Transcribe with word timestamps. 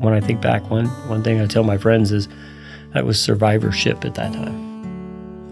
when 0.00 0.14
I 0.14 0.20
think 0.20 0.40
back, 0.40 0.68
one 0.70 0.86
one 1.08 1.22
thing 1.22 1.40
I 1.40 1.46
tell 1.46 1.62
my 1.62 1.76
friends 1.76 2.10
is 2.10 2.26
that 2.94 3.04
was 3.04 3.20
survivorship 3.20 4.04
at 4.04 4.14
that 4.14 4.32
time. 4.32 4.70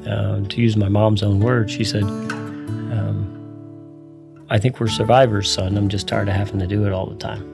Uh, 0.07 0.41
to 0.49 0.61
use 0.61 0.75
my 0.77 0.89
mom's 0.89 1.23
own 1.23 1.39
words, 1.41 1.71
she 1.71 1.85
said, 1.85 2.03
um, 2.05 3.27
"I 4.49 4.59
think 4.59 4.81
we're 4.81 4.89
survivors, 4.89 5.51
son. 5.51 5.77
I'm 5.77 5.89
just 5.89 6.09
tired 6.09 6.29
of 6.29 6.35
having 6.35 6.59
to 6.61 6.67
do 6.67 6.87
it 6.87 6.93
all 6.93 7.07
the 7.07 7.17
time." 7.17 7.45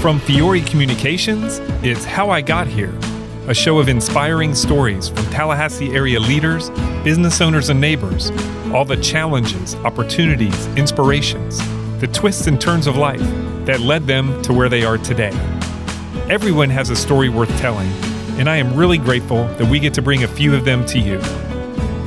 From 0.00 0.20
Fiore 0.20 0.60
Communications, 0.60 1.58
it's 1.82 2.04
How 2.04 2.30
I 2.30 2.40
Got 2.40 2.68
Here, 2.68 2.92
a 3.48 3.54
show 3.54 3.78
of 3.78 3.88
inspiring 3.88 4.54
stories 4.56 5.08
from 5.08 5.24
Tallahassee 5.26 5.92
area 5.92 6.18
leaders, 6.18 6.70
business 7.04 7.40
owners, 7.40 7.68
and 7.68 7.80
neighbors. 7.80 8.32
All 8.72 8.84
the 8.84 8.96
challenges, 8.96 9.76
opportunities, 9.76 10.66
inspirations, 10.76 11.58
the 12.00 12.08
twists 12.08 12.48
and 12.48 12.60
turns 12.60 12.88
of 12.88 12.96
life 12.96 13.20
that 13.64 13.80
led 13.80 14.04
them 14.06 14.42
to 14.42 14.52
where 14.52 14.68
they 14.68 14.84
are 14.84 14.98
today. 14.98 15.30
Everyone 16.28 16.68
has 16.70 16.90
a 16.90 16.96
story 16.96 17.28
worth 17.28 17.48
telling, 17.58 17.88
and 18.38 18.50
I 18.50 18.56
am 18.56 18.74
really 18.74 18.98
grateful 18.98 19.46
that 19.54 19.70
we 19.70 19.78
get 19.78 19.94
to 19.94 20.02
bring 20.02 20.24
a 20.24 20.28
few 20.28 20.52
of 20.52 20.64
them 20.64 20.84
to 20.86 20.98
you. 20.98 21.20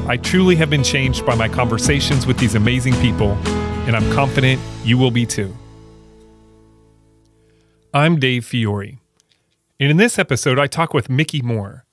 I 0.07 0.17
truly 0.17 0.57
have 0.57 0.69
been 0.69 0.83
changed 0.83 1.25
by 1.25 1.35
my 1.35 1.47
conversations 1.47 2.25
with 2.25 2.37
these 2.37 2.55
amazing 2.55 2.95
people, 2.95 3.31
and 3.87 3.95
I'm 3.95 4.11
confident 4.11 4.59
you 4.83 4.97
will 4.97 5.11
be 5.11 5.25
too. 5.25 5.55
I'm 7.93 8.19
Dave 8.19 8.45
Fiore. 8.45 8.98
And 9.79 9.89
in 9.89 9.97
this 9.97 10.19
episode, 10.19 10.59
I 10.59 10.67
talk 10.67 10.93
with 10.93 11.09
Mickey 11.09 11.41
Moore, 11.41 11.85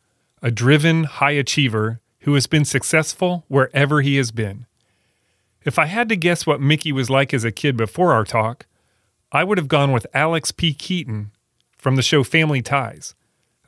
a 0.42 0.50
driven 0.50 1.04
high 1.04 1.32
achiever 1.32 2.00
who 2.22 2.34
has 2.34 2.48
been 2.48 2.64
successful 2.64 3.44
wherever 3.46 4.00
he 4.00 4.16
has 4.16 4.32
been. 4.32 4.66
If 5.64 5.78
I 5.78 5.86
had 5.86 6.08
to 6.08 6.16
guess 6.16 6.46
what 6.46 6.60
Mickey 6.60 6.90
was 6.90 7.10
like 7.10 7.32
as 7.32 7.44
a 7.44 7.52
kid 7.52 7.76
before 7.76 8.12
our 8.12 8.24
talk, 8.24 8.66
I 9.30 9.44
would 9.44 9.56
have 9.58 9.68
gone 9.68 9.92
with 9.92 10.06
Alex 10.12 10.50
P. 10.50 10.74
Keaton 10.74 11.30
from 11.76 11.94
the 11.94 12.02
show 12.02 12.24
Family 12.24 12.60
Ties, 12.60 13.14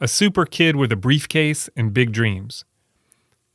a 0.01 0.09
super 0.09 0.45
kid 0.45 0.75
with 0.75 0.91
a 0.91 0.97
briefcase 0.97 1.71
and 1.77 1.95
big 1.95 2.11
dreams. 2.11 2.65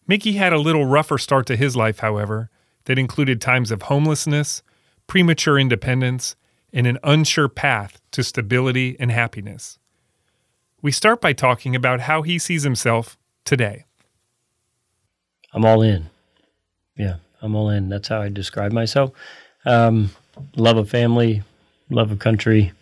Mickey 0.07 0.33
had 0.33 0.53
a 0.53 0.59
little 0.59 0.85
rougher 0.85 1.17
start 1.17 1.45
to 1.47 1.57
his 1.57 1.75
life, 1.75 1.99
however, 1.99 2.49
that 2.85 2.99
included 2.99 3.41
times 3.41 3.69
of 3.69 3.83
homelessness, 3.83 4.63
premature 5.07 5.59
independence, 5.59 6.37
and 6.71 6.87
an 6.87 6.99
unsure 7.03 7.49
path 7.49 8.01
to 8.11 8.23
stability 8.23 8.95
and 8.99 9.11
happiness. 9.11 9.77
We 10.83 10.91
start 10.91 11.21
by 11.21 11.31
talking 11.31 11.77
about 11.77 12.01
how 12.01 12.23
he 12.23 12.37
sees 12.37 12.63
himself 12.63 13.17
today. 13.45 13.85
I'm 15.53 15.63
all 15.63 15.81
in. 15.81 16.09
Yeah, 16.97 17.15
I'm 17.41 17.55
all 17.55 17.69
in. 17.69 17.87
That's 17.87 18.09
how 18.09 18.21
I 18.21 18.27
describe 18.27 18.73
myself. 18.73 19.11
Um, 19.65 20.11
love 20.57 20.75
of 20.75 20.89
family, 20.89 21.41
love 21.89 22.11
of 22.11 22.19
country, 22.19 22.73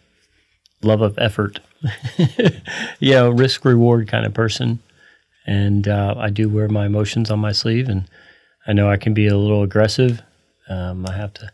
love 0.81 1.01
of 1.01 1.15
effort. 1.19 1.59
you 2.99 3.11
know, 3.11 3.29
risk 3.29 3.63
reward 3.65 4.07
kind 4.07 4.25
of 4.25 4.33
person. 4.33 4.79
And 5.45 5.87
uh, 5.87 6.15
I 6.17 6.31
do 6.31 6.49
wear 6.49 6.67
my 6.69 6.87
emotions 6.87 7.29
on 7.29 7.37
my 7.37 7.51
sleeve, 7.51 7.87
and 7.87 8.05
I 8.65 8.73
know 8.73 8.89
I 8.89 8.97
can 8.97 9.13
be 9.13 9.27
a 9.27 9.37
little 9.37 9.61
aggressive. 9.61 10.23
Um, 10.67 11.05
I 11.07 11.13
have 11.13 11.35
to 11.35 11.51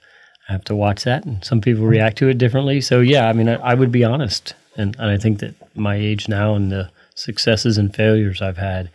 I 0.47 0.53
have 0.53 0.63
to 0.65 0.75
watch 0.77 1.03
that, 1.03 1.25
and 1.25 1.43
some 1.43 1.59
people 1.59 1.85
react 1.85 2.17
to 2.19 2.29
it 2.29 2.37
differently. 2.37 2.79
So 2.79 3.01
yeah, 3.01 3.27
I 3.27 3.33
mean, 3.33 3.49
I, 3.49 3.55
I 3.55 3.73
would 3.73 3.91
be 3.91 4.05
honest, 4.05 4.53
and, 4.77 4.95
and 4.97 5.09
I 5.09 5.17
think 5.17 5.39
that 5.39 5.55
my 5.75 5.95
age 5.95 6.29
now 6.29 6.55
and 6.55 6.71
the 6.71 6.91
successes 7.15 7.77
and 7.77 7.93
failures 7.93 8.41
I've 8.41 8.57
had, 8.57 8.89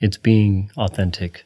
it's 0.00 0.16
being 0.16 0.70
authentic. 0.76 1.44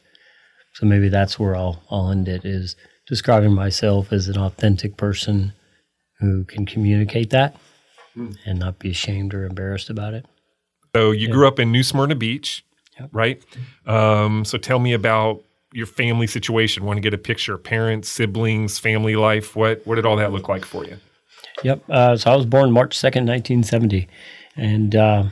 So 0.73 0.85
maybe 0.85 1.07
that's 1.09 1.39
where 1.39 1.55
I'll 1.55 1.83
I'll 1.89 2.09
end 2.09 2.27
it 2.27 2.43
is 2.43 2.75
describing 3.07 3.53
myself 3.53 4.11
as 4.11 4.27
an 4.27 4.37
authentic 4.37 4.97
person 4.97 5.53
who 6.19 6.43
can 6.43 6.65
communicate 6.65 7.29
that 7.29 7.55
mm. 8.15 8.35
and 8.45 8.59
not 8.59 8.79
be 8.79 8.89
ashamed 8.89 9.33
or 9.33 9.45
embarrassed 9.45 9.89
about 9.89 10.13
it. 10.13 10.25
So 10.95 11.11
you 11.11 11.27
yeah. 11.27 11.33
grew 11.33 11.47
up 11.47 11.59
in 11.59 11.71
New 11.71 11.83
Smyrna 11.83 12.15
Beach, 12.15 12.65
yep. 12.99 13.09
right? 13.11 13.43
Um, 13.85 14.45
so 14.45 14.57
tell 14.57 14.79
me 14.79 14.93
about 14.93 15.43
your 15.73 15.85
family 15.85 16.25
situation. 16.25 16.85
Want 16.85 16.97
to 16.97 17.01
get 17.01 17.13
a 17.13 17.17
picture? 17.17 17.57
Parents, 17.57 18.09
siblings, 18.09 18.79
family 18.79 19.15
life. 19.15 19.55
What 19.55 19.85
what 19.85 19.95
did 19.95 20.05
all 20.05 20.15
that 20.15 20.31
look 20.31 20.49
like 20.49 20.65
for 20.65 20.85
you? 20.85 20.97
Yep. 21.65 21.83
Uh, 21.89 22.17
so 22.17 22.31
I 22.31 22.35
was 22.35 22.45
born 22.45 22.71
March 22.71 22.97
second, 22.97 23.25
nineteen 23.25 23.63
seventy, 23.63 24.07
and 24.55 24.95
uh, 24.95 25.23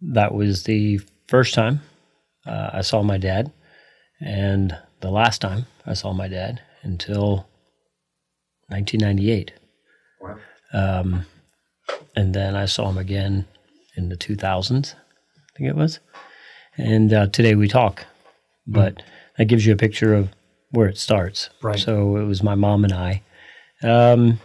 that 0.00 0.34
was 0.34 0.64
the 0.64 1.00
first 1.28 1.54
time 1.54 1.80
uh, 2.46 2.70
I 2.72 2.80
saw 2.82 3.02
my 3.02 3.18
dad, 3.18 3.52
and 4.20 4.76
the 5.00 5.10
last 5.10 5.40
time 5.40 5.66
I 5.86 5.94
saw 5.94 6.12
my 6.12 6.28
dad 6.28 6.60
until 6.82 7.46
nineteen 8.68 9.00
ninety 9.00 9.30
eight. 9.30 9.52
Wow. 10.20 10.38
Um, 10.72 11.26
and 12.16 12.34
then 12.34 12.56
I 12.56 12.66
saw 12.66 12.88
him 12.90 12.98
again 12.98 13.46
in 13.96 14.08
the 14.08 14.16
two 14.16 14.36
thousands. 14.36 14.94
I 15.36 15.58
think 15.58 15.68
it 15.70 15.76
was. 15.76 16.00
And 16.76 17.12
uh, 17.12 17.26
today 17.28 17.54
we 17.54 17.68
talk, 17.68 18.04
but. 18.66 18.96
Mm 18.96 19.02
that 19.36 19.46
gives 19.46 19.66
you 19.66 19.72
a 19.72 19.76
picture 19.76 20.14
of 20.14 20.28
where 20.70 20.88
it 20.88 20.98
starts. 20.98 21.50
Right. 21.62 21.78
So 21.78 22.16
it 22.16 22.24
was 22.24 22.42
my 22.42 22.54
mom 22.54 22.84
and 22.84 22.92
I. 22.92 23.22
Um, 23.82 24.40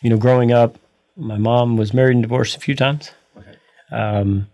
you 0.00 0.10
know, 0.10 0.16
growing 0.16 0.52
up, 0.52 0.78
my 1.16 1.36
mom 1.36 1.76
was 1.76 1.92
married 1.92 2.14
and 2.14 2.22
divorced 2.22 2.56
a 2.56 2.60
few 2.60 2.74
times. 2.74 3.10
Okay. 3.36 3.54
Um, 3.92 4.48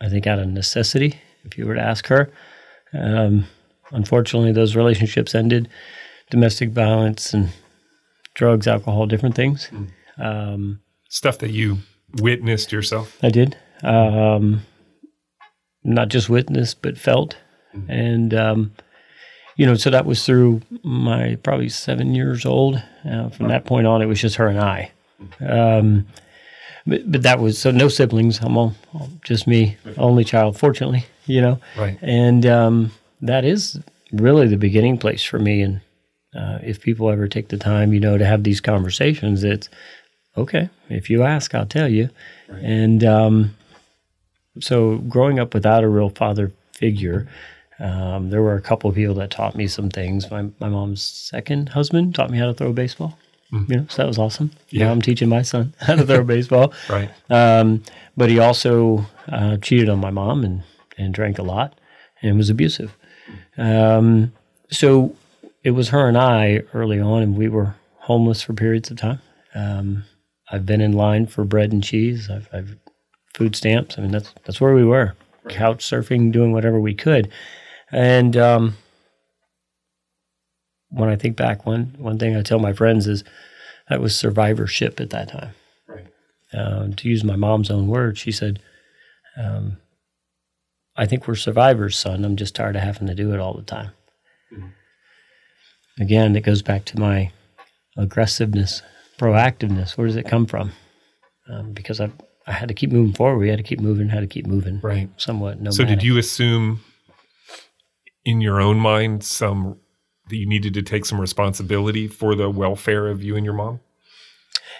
I 0.00 0.08
think 0.08 0.26
out 0.26 0.40
of 0.40 0.48
necessity, 0.48 1.20
if 1.44 1.56
you 1.56 1.66
were 1.66 1.74
to 1.74 1.80
ask 1.80 2.06
her. 2.08 2.30
Um, 2.92 3.46
unfortunately, 3.92 4.52
those 4.52 4.74
relationships 4.74 5.34
ended. 5.34 5.68
Domestic 6.30 6.70
violence 6.70 7.32
and 7.32 7.50
drugs, 8.34 8.66
alcohol, 8.66 9.06
different 9.06 9.34
things. 9.34 9.70
Mm. 10.18 10.78
Stuff 11.08 11.38
that 11.38 11.50
you 11.50 11.78
witnessed 12.20 12.72
yourself. 12.72 13.18
I 13.22 13.28
did. 13.28 13.56
Um, 13.82 14.62
not 15.84 16.08
just 16.08 16.28
witnessed, 16.28 16.82
but 16.82 16.98
felt. 16.98 17.36
Mm-hmm. 17.74 17.90
And, 17.90 18.34
um, 18.34 18.72
you 19.56 19.66
know, 19.66 19.74
so 19.74 19.90
that 19.90 20.06
was 20.06 20.24
through 20.24 20.62
my 20.82 21.36
probably 21.42 21.68
seven 21.68 22.14
years 22.14 22.46
old. 22.46 22.82
Uh, 23.08 23.28
from 23.30 23.48
that 23.48 23.64
point 23.64 23.86
on, 23.86 24.02
it 24.02 24.06
was 24.06 24.20
just 24.20 24.36
her 24.36 24.48
and 24.48 24.60
I. 24.60 24.90
Um, 25.40 26.06
but, 26.86 27.10
but 27.10 27.22
that 27.22 27.38
was 27.38 27.58
so 27.58 27.70
no 27.70 27.88
siblings. 27.88 28.40
I'm 28.40 28.56
all, 28.56 28.74
all 28.94 29.10
just 29.24 29.46
me, 29.46 29.76
only 29.96 30.24
child, 30.24 30.58
fortunately, 30.58 31.04
you 31.26 31.40
know. 31.40 31.60
Right. 31.76 31.98
And 32.02 32.44
um, 32.46 32.92
that 33.20 33.44
is 33.44 33.78
really 34.12 34.48
the 34.48 34.56
beginning 34.56 34.98
place 34.98 35.22
for 35.22 35.38
me. 35.38 35.62
And 35.62 35.80
uh, 36.34 36.58
if 36.62 36.80
people 36.80 37.10
ever 37.10 37.28
take 37.28 37.48
the 37.48 37.58
time, 37.58 37.92
you 37.92 38.00
know, 38.00 38.18
to 38.18 38.26
have 38.26 38.42
these 38.42 38.60
conversations, 38.60 39.44
it's 39.44 39.68
okay. 40.36 40.68
If 40.88 41.10
you 41.10 41.22
ask, 41.22 41.54
I'll 41.54 41.66
tell 41.66 41.88
you. 41.88 42.10
Right. 42.48 42.62
And 42.62 43.04
um, 43.04 43.56
so 44.60 44.98
growing 44.98 45.38
up 45.38 45.54
without 45.54 45.84
a 45.84 45.88
real 45.88 46.10
father 46.10 46.52
figure, 46.72 47.28
um, 47.82 48.30
there 48.30 48.42
were 48.42 48.54
a 48.54 48.60
couple 48.60 48.88
of 48.88 48.96
people 48.96 49.14
that 49.16 49.30
taught 49.30 49.56
me 49.56 49.66
some 49.66 49.90
things. 49.90 50.30
My, 50.30 50.48
my 50.60 50.68
mom's 50.68 51.02
second 51.02 51.70
husband 51.70 52.14
taught 52.14 52.30
me 52.30 52.38
how 52.38 52.46
to 52.46 52.54
throw 52.54 52.70
a 52.70 52.72
baseball. 52.72 53.18
Mm. 53.52 53.68
You 53.68 53.76
know, 53.76 53.86
so 53.88 54.02
that 54.02 54.08
was 54.08 54.18
awesome. 54.18 54.52
Yeah, 54.70 54.86
now 54.86 54.92
I'm 54.92 55.02
teaching 55.02 55.28
my 55.28 55.42
son 55.42 55.74
how 55.80 55.96
to 55.96 56.06
throw 56.06 56.20
a 56.20 56.24
baseball. 56.24 56.72
Right. 56.88 57.10
Um, 57.28 57.82
but 58.16 58.30
he 58.30 58.38
also 58.38 59.06
uh, 59.28 59.56
cheated 59.56 59.88
on 59.88 59.98
my 59.98 60.10
mom 60.10 60.44
and 60.44 60.62
and 60.96 61.12
drank 61.12 61.38
a 61.38 61.42
lot 61.42 61.78
and 62.22 62.36
was 62.36 62.50
abusive. 62.50 62.96
Um, 63.56 64.32
so 64.70 65.16
it 65.64 65.72
was 65.72 65.88
her 65.88 66.06
and 66.06 66.16
I 66.16 66.62
early 66.74 67.00
on, 67.00 67.22
and 67.22 67.36
we 67.36 67.48
were 67.48 67.74
homeless 67.96 68.42
for 68.42 68.52
periods 68.52 68.90
of 68.90 68.98
time. 68.98 69.20
Um, 69.54 70.04
I've 70.50 70.66
been 70.66 70.80
in 70.80 70.92
line 70.92 71.26
for 71.26 71.44
bread 71.44 71.72
and 71.72 71.82
cheese. 71.82 72.30
I've, 72.30 72.48
I've 72.52 72.76
food 73.34 73.56
stamps. 73.56 73.98
I 73.98 74.02
mean, 74.02 74.12
that's 74.12 74.32
that's 74.44 74.60
where 74.60 74.74
we 74.74 74.84
were, 74.84 75.16
right. 75.44 75.54
couch 75.54 75.84
surfing, 75.84 76.30
doing 76.30 76.52
whatever 76.52 76.78
we 76.78 76.94
could. 76.94 77.30
And 77.92 78.36
um, 78.38 78.76
when 80.88 81.10
I 81.10 81.16
think 81.16 81.36
back, 81.36 81.66
one 81.66 81.94
one 81.98 82.18
thing 82.18 82.36
I 82.36 82.42
tell 82.42 82.58
my 82.58 82.72
friends 82.72 83.06
is 83.06 83.22
that 83.88 84.00
was 84.00 84.16
survivorship 84.16 84.98
at 85.00 85.10
that 85.10 85.28
time. 85.28 85.54
Right. 85.86 86.06
Uh, 86.52 86.88
to 86.96 87.08
use 87.08 87.22
my 87.22 87.36
mom's 87.36 87.70
own 87.70 87.88
words, 87.88 88.18
she 88.18 88.32
said, 88.32 88.60
um, 89.36 89.76
"I 90.96 91.06
think 91.06 91.28
we're 91.28 91.34
survivors, 91.34 91.98
son. 91.98 92.24
I'm 92.24 92.36
just 92.36 92.54
tired 92.54 92.76
of 92.76 92.82
having 92.82 93.08
to 93.08 93.14
do 93.14 93.34
it 93.34 93.40
all 93.40 93.54
the 93.54 93.62
time." 93.62 93.90
Mm-hmm. 94.52 96.02
Again, 96.02 96.34
it 96.34 96.40
goes 96.40 96.62
back 96.62 96.86
to 96.86 96.98
my 96.98 97.30
aggressiveness, 97.98 98.80
proactiveness. 99.18 99.98
Where 99.98 100.06
does 100.06 100.16
it 100.16 100.26
come 100.26 100.46
from? 100.46 100.72
Um, 101.50 101.72
because 101.72 102.00
I 102.00 102.10
I 102.46 102.52
had 102.52 102.68
to 102.68 102.74
keep 102.74 102.90
moving 102.90 103.12
forward. 103.12 103.38
We 103.38 103.50
had 103.50 103.58
to 103.58 103.62
keep 103.62 103.80
moving. 103.80 104.08
Had 104.08 104.20
to 104.20 104.26
keep 104.26 104.46
moving. 104.46 104.80
Right. 104.80 105.10
Somewhat. 105.18 105.60
No. 105.60 105.70
So, 105.70 105.84
did 105.84 106.02
you 106.02 106.16
assume 106.16 106.80
in 108.24 108.40
your 108.40 108.60
own 108.60 108.78
mind 108.78 109.24
some 109.24 109.78
that 110.28 110.36
you 110.36 110.46
needed 110.46 110.74
to 110.74 110.82
take 110.82 111.04
some 111.04 111.20
responsibility 111.20 112.06
for 112.06 112.34
the 112.34 112.48
welfare 112.48 113.08
of 113.08 113.22
you 113.22 113.36
and 113.36 113.44
your 113.44 113.54
mom? 113.54 113.80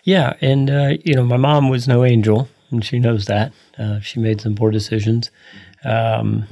Yeah, 0.04 0.34
and 0.40 0.70
uh, 0.70 0.92
you 1.04 1.14
know, 1.14 1.24
my 1.24 1.36
mom 1.36 1.68
was 1.68 1.86
no 1.86 2.04
angel, 2.04 2.48
and 2.70 2.84
she 2.84 2.98
knows 2.98 3.26
that. 3.26 3.52
Uh, 3.78 4.00
she 4.00 4.20
made 4.20 4.40
some 4.40 4.54
poor 4.54 4.70
decisions, 4.70 5.30
Um, 5.84 6.46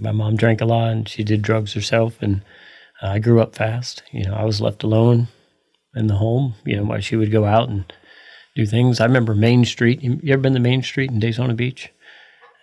my 0.00 0.12
mom 0.12 0.36
drank 0.36 0.60
a 0.60 0.64
lot 0.64 0.90
and 0.90 1.08
she 1.08 1.22
did 1.22 1.42
drugs 1.42 1.74
herself, 1.74 2.16
and 2.20 2.42
I 3.00 3.18
grew 3.18 3.40
up 3.40 3.54
fast. 3.54 4.02
You 4.12 4.24
know, 4.24 4.34
I 4.34 4.44
was 4.44 4.60
left 4.60 4.82
alone 4.82 5.28
in 5.94 6.06
the 6.06 6.16
home. 6.16 6.54
You 6.64 6.76
know, 6.76 6.84
while 6.84 7.00
she 7.00 7.16
would 7.16 7.30
go 7.30 7.44
out 7.44 7.68
and 7.68 7.92
do 8.54 8.66
things. 8.66 9.00
I 9.00 9.04
remember 9.04 9.34
Main 9.34 9.64
Street. 9.64 10.02
You 10.02 10.20
ever 10.32 10.42
been 10.42 10.54
to 10.54 10.60
Main 10.60 10.82
Street 10.82 11.10
in 11.10 11.20
Daytona 11.20 11.54
Beach? 11.54 11.90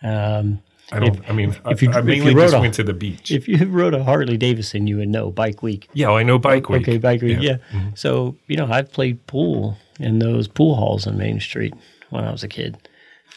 Um, 0.04 0.62
I 0.92 1.00
don't. 1.00 1.30
I 1.30 1.34
mean, 1.34 1.56
if 1.68 1.82
you- 1.82 1.92
I, 1.92 1.98
I 1.98 2.00
if 2.00 2.06
mainly 2.06 2.34
just 2.34 2.54
a- 2.56 2.60
went 2.60 2.74
to 2.76 2.84
the 2.84 2.94
beach. 2.94 3.32
if 3.32 3.48
you 3.48 3.66
rode 3.68 3.94
a 3.94 4.04
Harley 4.04 4.38
Davidson, 4.38 4.88
you 4.88 4.98
would 4.98 5.10
know 5.10 5.30
Bike 5.32 5.62
Week. 5.62 5.88
yeah, 5.94 6.08
well, 6.08 6.18
I 6.18 6.24
know 6.24 6.40
Bike 6.40 6.70
Week. 6.70 6.82
Okay, 6.82 6.98
Bike 6.98 7.22
Week. 7.22 7.38
Yeah. 7.42 7.58
Mhm. 7.72 7.98
So 7.98 8.36
you 8.48 8.58
know, 8.58 8.68
I've 8.72 8.92
played 8.92 9.26
pool 9.28 9.78
in 10.00 10.20
those 10.20 10.48
pool 10.48 10.76
halls 10.76 11.06
on 11.08 11.18
Main 11.18 11.40
Street 11.40 11.74
when 12.10 12.24
I 12.24 12.32
was 12.32 12.44
a 12.44 12.48
kid. 12.48 12.78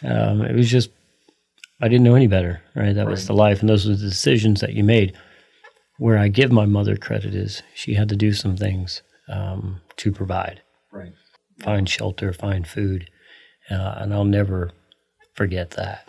Um, 0.02 0.43
it 0.43 0.54
was 0.56 0.70
just 0.70 0.90
I 1.81 1.88
didn't 1.88 2.04
know 2.04 2.14
any 2.14 2.26
better, 2.28 2.62
right? 2.75 2.94
That 2.94 3.06
was 3.08 3.26
the 3.26 3.34
life, 3.34 3.60
and 3.60 3.69
those 3.69 3.87
were 3.87 3.94
the 3.96 4.08
decisions 4.08 4.60
that 4.60 4.72
you 4.75 4.84
made. 4.84 5.12
Where 5.98 6.16
I 6.19 6.28
give 6.28 6.50
my 6.50 6.64
mother 6.64 6.96
credit 6.96 7.34
is 7.34 7.62
she 7.75 7.94
had 7.94 8.08
to 8.08 8.16
do 8.16 8.32
some 8.32 8.56
things 8.56 9.02
um, 9.28 9.81
to 9.98 10.10
provide, 10.10 10.62
Right. 10.90 11.12
find 11.60 11.88
shelter, 11.88 12.32
find 12.32 12.66
food, 12.66 13.08
uh, 13.70 13.94
and 13.98 14.12
I'll 14.14 14.25
never 14.25 14.70
forget 15.34 15.72
that. 15.72 16.08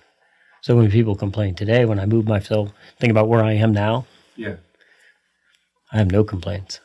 So 0.64 0.76
when 0.78 0.90
people 0.90 1.16
complain 1.16 1.56
today, 1.56 1.84
when 1.86 2.00
I 2.00 2.06
move 2.06 2.26
myself, 2.26 2.72
think 3.00 3.12
about 3.12 3.28
where 3.28 3.44
I 3.44 3.54
am 3.54 3.72
now, 3.74 4.06
Yeah. 4.38 4.56
I 5.92 5.98
have 5.98 6.10
no 6.12 6.24
complaints, 6.24 6.80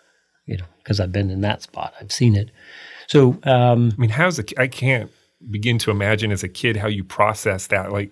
you 0.46 0.56
know, 0.58 0.64
because 0.78 0.98
I've 1.00 1.12
been 1.12 1.30
in 1.30 1.40
that 1.42 1.62
spot. 1.62 1.94
I've 2.00 2.12
seen 2.12 2.36
it. 2.36 2.50
So, 3.06 3.38
um, 3.44 3.92
I 3.96 4.00
mean, 4.00 4.10
how's 4.10 4.38
a, 4.38 4.44
I 4.60 4.66
can't 4.66 5.10
begin 5.50 5.78
to 5.78 5.90
imagine 5.92 6.32
as 6.32 6.42
a 6.42 6.48
kid 6.48 6.76
how 6.76 6.88
you 6.88 7.04
process 7.04 7.69
that, 7.69 7.92
like 7.92 8.10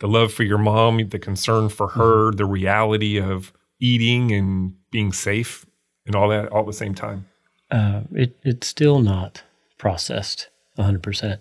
the 0.00 0.08
love 0.08 0.32
for 0.32 0.42
your 0.42 0.58
mom, 0.58 1.08
the 1.08 1.18
concern 1.20 1.68
for 1.68 1.88
her, 1.88 2.32
the 2.32 2.44
reality 2.44 3.18
of 3.18 3.52
eating 3.80 4.32
and 4.32 4.74
being 4.90 5.12
safe, 5.12 5.64
and 6.06 6.14
all 6.16 6.28
that 6.28 6.48
all 6.48 6.60
at 6.60 6.66
the 6.66 6.72
same 6.72 6.94
time. 6.94 7.26
uh, 7.70 8.02
it, 8.12 8.36
it's 8.42 8.66
still 8.66 8.98
not 8.98 9.42
processed 9.78 10.48
100%. 10.76 11.38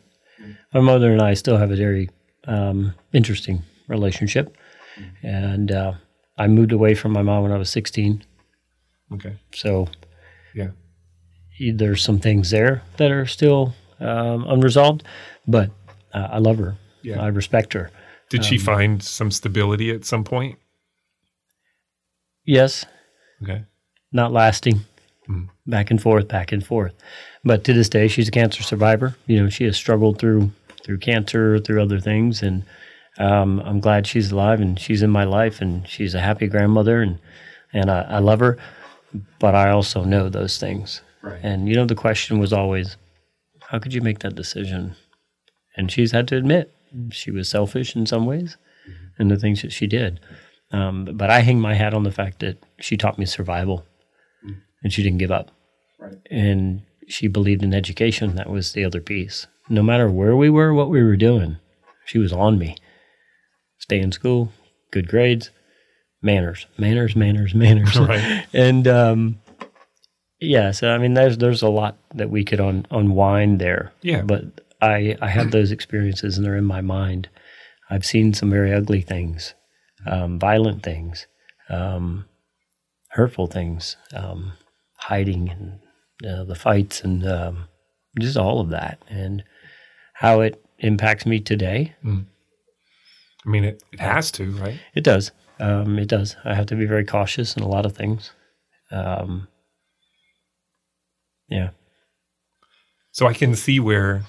My 0.73 0.79
mother 0.79 1.11
and 1.11 1.21
I 1.21 1.33
still 1.33 1.57
have 1.57 1.71
a 1.71 1.75
very 1.75 2.09
um, 2.47 2.93
interesting 3.13 3.63
relationship. 3.87 4.55
And 5.23 5.71
uh, 5.71 5.93
I 6.37 6.47
moved 6.47 6.71
away 6.71 6.93
from 6.95 7.11
my 7.13 7.21
mom 7.23 7.43
when 7.43 7.51
I 7.51 7.57
was 7.57 7.69
16. 7.69 8.23
Okay. 9.13 9.37
So 9.53 9.87
Yeah. 10.55 10.69
there's 11.73 12.01
some 12.03 12.19
things 12.19 12.49
there 12.51 12.81
that 12.97 13.11
are 13.11 13.25
still 13.25 13.73
um, 13.99 14.45
unresolved, 14.47 15.03
but 15.47 15.71
uh, 16.13 16.27
I 16.31 16.37
love 16.39 16.57
her. 16.57 16.75
Yeah. 17.01 17.21
I 17.21 17.27
respect 17.27 17.73
her. 17.73 17.89
Did 18.29 18.43
she 18.45 18.57
Um, 18.57 18.61
find 18.63 19.03
some 19.03 19.31
stability 19.31 19.91
at 19.91 20.05
some 20.05 20.23
point? 20.23 20.57
Yes, 22.45 22.85
Okay. 23.41 23.63
not 24.11 24.31
lasting. 24.31 24.81
Mhm. 25.29 25.49
Back 25.65 25.91
and 25.91 26.01
forth, 26.01 26.27
back 26.27 26.51
and 26.51 26.65
forth. 26.65 26.93
But 27.43 27.63
to 27.65 27.73
this 27.73 27.87
day, 27.89 28.07
she's 28.09 28.27
a 28.27 28.31
cancer 28.31 28.61
survivor. 28.63 29.15
You 29.27 29.41
know, 29.43 29.49
she 29.49 29.63
has 29.65 29.77
struggled 29.77 30.19
through 30.19 30.51
through 30.83 30.97
cancer, 30.99 31.59
through 31.59 31.81
other 31.81 31.99
things, 31.99 32.41
and 32.43 32.63
um, 33.17 33.59
I'm 33.61 33.79
glad 33.79 34.07
she's 34.07 34.31
alive 34.31 34.59
and 34.59 34.79
she's 34.79 35.01
in 35.03 35.09
my 35.09 35.23
life, 35.23 35.61
and 35.61 35.87
she's 35.87 36.13
a 36.15 36.19
happy 36.21 36.47
grandmother, 36.47 37.01
and 37.01 37.19
and 37.73 37.89
I, 37.89 38.01
I 38.03 38.19
love 38.19 38.39
her. 38.39 38.57
But 39.39 39.53
I 39.55 39.69
also 39.69 40.03
know 40.03 40.27
those 40.29 40.57
things, 40.57 41.01
Right. 41.21 41.39
and 41.43 41.69
you 41.69 41.75
know, 41.75 41.85
the 41.85 41.95
question 41.95 42.39
was 42.39 42.51
always, 42.51 42.97
how 43.69 43.77
could 43.79 43.93
you 43.93 44.01
make 44.01 44.19
that 44.19 44.35
decision? 44.35 44.95
And 45.77 45.91
she's 45.91 46.11
had 46.11 46.27
to 46.29 46.35
admit 46.37 46.73
she 47.11 47.29
was 47.31 47.47
selfish 47.49 47.95
in 47.95 48.05
some 48.05 48.25
ways, 48.25 48.57
in 49.19 49.27
the 49.27 49.37
things 49.37 49.61
that 49.61 49.71
she 49.71 49.85
did. 49.87 50.19
Um, 50.71 51.05
but 51.13 51.29
I 51.29 51.39
hang 51.41 51.59
my 51.59 51.75
hat 51.75 51.93
on 51.93 52.03
the 52.03 52.11
fact 52.11 52.39
that 52.39 52.57
she 52.79 52.97
taught 52.97 53.19
me 53.19 53.25
survival 53.25 53.85
and 54.83 54.91
she 54.91 55.03
didn't 55.03 55.19
give 55.19 55.31
up. 55.31 55.51
Right. 55.99 56.17
And 56.31 56.81
she 57.07 57.27
believed 57.27 57.63
in 57.63 57.73
education. 57.73 58.35
That 58.35 58.49
was 58.49 58.73
the 58.73 58.83
other 58.83 58.99
piece. 59.01 59.45
No 59.69 59.81
matter 59.81 60.09
where 60.09 60.35
we 60.35 60.49
were, 60.49 60.73
what 60.73 60.89
we 60.89 61.03
were 61.03 61.15
doing, 61.15 61.57
she 62.05 62.19
was 62.19 62.33
on 62.33 62.57
me. 62.57 62.75
Stay 63.77 63.99
in 63.99 64.11
school, 64.11 64.51
good 64.91 65.07
grades, 65.07 65.49
manners, 66.21 66.67
manners, 66.77 67.15
manners, 67.15 67.53
manners. 67.55 67.97
Right. 67.97 68.45
And 68.53 68.87
um, 68.87 69.39
yeah, 70.39 70.71
so 70.71 70.89
I 70.89 70.97
mean, 70.97 71.13
there's 71.13 71.37
there's 71.37 71.61
a 71.61 71.69
lot 71.69 71.97
that 72.15 72.29
we 72.29 72.43
could 72.43 72.59
un- 72.59 72.85
unwind 72.91 73.59
there. 73.59 73.93
Yeah. 74.01 74.21
But 74.21 74.45
I 74.81 75.17
I 75.21 75.29
have 75.29 75.51
those 75.51 75.71
experiences 75.71 76.37
and 76.37 76.45
they're 76.45 76.57
in 76.57 76.65
my 76.65 76.81
mind. 76.81 77.29
I've 77.89 78.05
seen 78.05 78.33
some 78.33 78.49
very 78.49 78.73
ugly 78.73 79.01
things, 79.01 79.53
um, 80.05 80.39
violent 80.39 80.83
things, 80.83 81.27
um, 81.69 82.25
hurtful 83.09 83.47
things, 83.47 83.97
um, 84.13 84.53
hiding 84.97 85.49
and 85.49 85.79
uh, 86.29 86.43
the 86.43 86.55
fights 86.55 87.01
and 87.01 87.25
um, 87.27 87.67
just 88.19 88.37
all 88.37 88.59
of 88.59 88.69
that 88.69 88.99
and 89.09 89.43
how 90.13 90.41
it 90.41 90.63
impacts 90.79 91.25
me 91.25 91.39
today. 91.39 91.95
I 93.45 93.49
mean, 93.49 93.63
it, 93.63 93.83
it 93.91 93.99
has 93.99 94.31
to, 94.33 94.51
right? 94.51 94.79
It 94.95 95.03
does. 95.03 95.31
Um, 95.59 95.99
it 95.99 96.07
does. 96.07 96.35
I 96.45 96.53
have 96.53 96.65
to 96.67 96.75
be 96.75 96.85
very 96.85 97.05
cautious 97.05 97.55
in 97.55 97.63
a 97.63 97.67
lot 97.67 97.85
of 97.85 97.95
things. 97.95 98.31
Um, 98.91 99.47
yeah. 101.49 101.69
So 103.11 103.27
I 103.27 103.33
can 103.33 103.55
see 103.55 103.79
where 103.79 104.23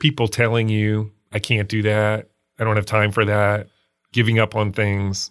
people 0.00 0.28
telling 0.28 0.68
you, 0.68 1.12
I 1.32 1.38
can't 1.38 1.68
do 1.68 1.82
that, 1.82 2.28
I 2.58 2.64
don't 2.64 2.76
have 2.76 2.86
time 2.86 3.12
for 3.12 3.24
that, 3.24 3.68
giving 4.12 4.38
up 4.38 4.54
on 4.54 4.72
things, 4.72 5.30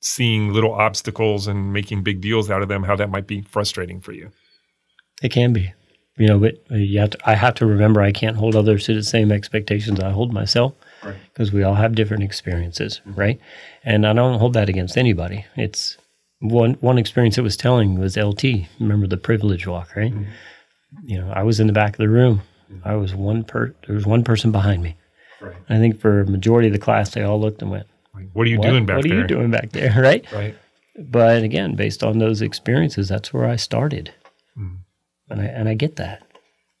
seeing 0.00 0.52
little 0.52 0.72
obstacles 0.72 1.46
and 1.46 1.72
making 1.72 2.02
big 2.02 2.20
deals 2.20 2.50
out 2.50 2.62
of 2.62 2.68
them, 2.68 2.84
how 2.84 2.96
that 2.96 3.10
might 3.10 3.26
be 3.26 3.42
frustrating 3.42 4.00
for 4.00 4.12
you. 4.12 4.30
It 5.22 5.30
can 5.30 5.52
be, 5.52 5.72
you 6.18 6.26
know, 6.26 6.38
but 6.38 6.58
you 6.70 6.98
have 7.00 7.10
to, 7.10 7.18
I 7.24 7.34
have 7.34 7.54
to 7.54 7.66
remember 7.66 8.00
I 8.00 8.12
can't 8.12 8.36
hold 8.36 8.56
others 8.56 8.84
to 8.86 8.94
the 8.94 9.02
same 9.02 9.32
expectations 9.32 10.00
I 10.00 10.10
hold 10.10 10.32
myself 10.32 10.74
Right. 11.02 11.14
because 11.32 11.52
we 11.52 11.62
all 11.62 11.76
have 11.76 11.94
different 11.94 12.24
experiences, 12.24 13.00
mm-hmm. 13.06 13.20
right? 13.20 13.40
And 13.84 14.04
I 14.06 14.12
don't 14.12 14.38
hold 14.40 14.54
that 14.54 14.68
against 14.68 14.96
anybody. 14.98 15.44
It's 15.56 15.96
one 16.40 16.74
one 16.80 16.98
experience 16.98 17.36
that 17.36 17.42
was 17.42 17.56
telling 17.56 17.98
was 17.98 18.16
LT. 18.16 18.44
Remember 18.80 19.06
the 19.06 19.16
privilege 19.16 19.66
walk, 19.66 19.94
right? 19.94 20.12
Mm-hmm. 20.12 20.30
You 21.04 21.20
know, 21.20 21.30
I 21.32 21.42
was 21.44 21.60
in 21.60 21.66
the 21.68 21.72
back 21.72 21.92
of 21.92 21.98
the 21.98 22.08
room. 22.08 22.42
Mm-hmm. 22.70 22.88
I 22.88 22.96
was 22.96 23.14
one 23.14 23.44
per. 23.44 23.74
There 23.86 23.94
was 23.94 24.06
one 24.06 24.24
person 24.24 24.50
behind 24.50 24.82
me. 24.82 24.96
Right. 25.40 25.54
I 25.68 25.78
think 25.78 26.00
for 26.00 26.20
a 26.20 26.26
majority 26.26 26.66
of 26.68 26.74
the 26.74 26.80
class, 26.80 27.10
they 27.10 27.22
all 27.22 27.40
looked 27.40 27.62
and 27.62 27.70
went, 27.70 27.86
what 28.32 28.46
are 28.46 28.50
you 28.50 28.58
"What? 28.58 28.68
doing 28.68 28.86
back 28.86 28.96
what 28.96 29.04
there? 29.04 29.12
What 29.12 29.18
are 29.18 29.22
you 29.22 29.26
doing 29.28 29.50
back 29.50 29.70
there?" 29.70 29.94
Right? 30.02 30.30
Right. 30.32 30.56
But 30.98 31.44
again, 31.44 31.76
based 31.76 32.02
on 32.02 32.18
those 32.18 32.42
experiences, 32.42 33.08
that's 33.08 33.32
where 33.32 33.44
I 33.46 33.54
started, 33.54 34.12
and 35.30 35.40
I 35.40 35.44
and 35.44 35.68
I 35.68 35.74
get 35.74 35.96
that. 35.96 36.22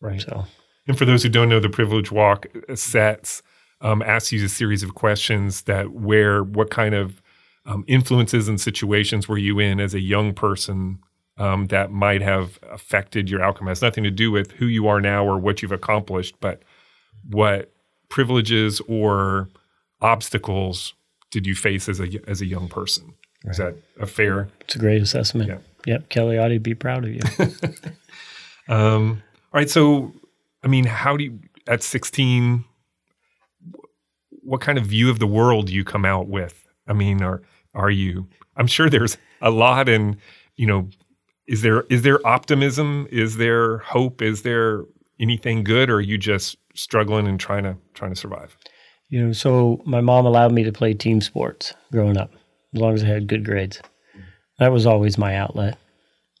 Right. 0.00 0.20
So 0.20 0.44
And 0.86 0.96
for 0.96 1.04
those 1.04 1.22
who 1.22 1.28
don't 1.28 1.48
know, 1.48 1.60
the 1.60 1.68
privilege 1.68 2.10
walk 2.12 2.46
uh, 2.68 2.74
sets 2.74 3.42
um, 3.80 4.02
asks 4.02 4.32
you 4.32 4.44
a 4.44 4.48
series 4.48 4.82
of 4.82 4.94
questions 4.94 5.62
that 5.62 5.92
where 5.92 6.42
what 6.42 6.70
kind 6.70 6.94
of 6.94 7.22
um, 7.66 7.84
influences 7.86 8.48
and 8.48 8.60
situations 8.60 9.28
were 9.28 9.38
you 9.38 9.58
in 9.58 9.78
as 9.78 9.94
a 9.94 10.00
young 10.00 10.32
person 10.34 10.98
um, 11.36 11.66
that 11.66 11.90
might 11.92 12.22
have 12.22 12.58
affected 12.70 13.30
your 13.30 13.42
outcome. 13.42 13.68
It 13.68 13.72
has 13.72 13.82
nothing 13.82 14.04
to 14.04 14.10
do 14.10 14.30
with 14.30 14.52
who 14.52 14.66
you 14.66 14.88
are 14.88 15.00
now 15.00 15.24
or 15.24 15.38
what 15.38 15.62
you've 15.62 15.72
accomplished, 15.72 16.34
but 16.40 16.62
what 17.28 17.72
privileges 18.08 18.80
or 18.88 19.48
obstacles 20.00 20.94
did 21.30 21.46
you 21.46 21.54
face 21.54 21.88
as 21.88 22.00
a 22.00 22.08
as 22.26 22.40
a 22.40 22.46
young 22.46 22.68
person? 22.68 23.14
Is 23.44 23.58
that 23.58 23.76
a 24.00 24.06
fair? 24.06 24.48
it's 24.62 24.74
a 24.74 24.78
great 24.78 25.00
assessment. 25.00 25.48
Yeah. 25.48 25.58
Yep, 25.86 26.08
Kelly 26.08 26.38
ought 26.38 26.48
to 26.48 26.58
be 26.58 26.74
proud 26.74 27.04
of 27.04 27.10
you. 27.10 27.20
Um, 28.68 29.22
all 29.52 29.58
right. 29.60 29.70
So, 29.70 30.12
I 30.62 30.68
mean, 30.68 30.84
how 30.84 31.16
do 31.16 31.24
you, 31.24 31.38
at 31.66 31.82
16, 31.82 32.64
what 34.30 34.60
kind 34.60 34.78
of 34.78 34.86
view 34.86 35.10
of 35.10 35.18
the 35.18 35.26
world 35.26 35.66
do 35.66 35.74
you 35.74 35.84
come 35.84 36.04
out 36.04 36.28
with? 36.28 36.66
I 36.86 36.92
mean, 36.92 37.22
are, 37.22 37.42
are 37.74 37.90
you, 37.90 38.28
I'm 38.56 38.66
sure 38.66 38.88
there's 38.88 39.16
a 39.40 39.50
lot 39.50 39.88
and, 39.88 40.16
you 40.56 40.66
know, 40.66 40.88
is 41.46 41.62
there, 41.62 41.82
is 41.88 42.02
there 42.02 42.24
optimism? 42.26 43.08
Is 43.10 43.36
there 43.36 43.78
hope? 43.78 44.20
Is 44.20 44.42
there 44.42 44.84
anything 45.18 45.64
good 45.64 45.88
or 45.88 45.96
are 45.96 46.00
you 46.00 46.18
just 46.18 46.56
struggling 46.74 47.26
and 47.26 47.40
trying 47.40 47.64
to, 47.64 47.76
trying 47.94 48.12
to 48.12 48.20
survive? 48.20 48.56
You 49.08 49.26
know, 49.26 49.32
so 49.32 49.80
my 49.86 50.02
mom 50.02 50.26
allowed 50.26 50.52
me 50.52 50.64
to 50.64 50.72
play 50.72 50.92
team 50.92 51.22
sports 51.22 51.72
growing 51.90 52.18
up, 52.18 52.30
as 52.74 52.80
long 52.80 52.92
as 52.92 53.02
I 53.02 53.06
had 53.06 53.26
good 53.26 53.44
grades. 53.44 53.80
That 54.58 54.72
was 54.72 54.84
always 54.84 55.16
my 55.16 55.36
outlet. 55.36 55.78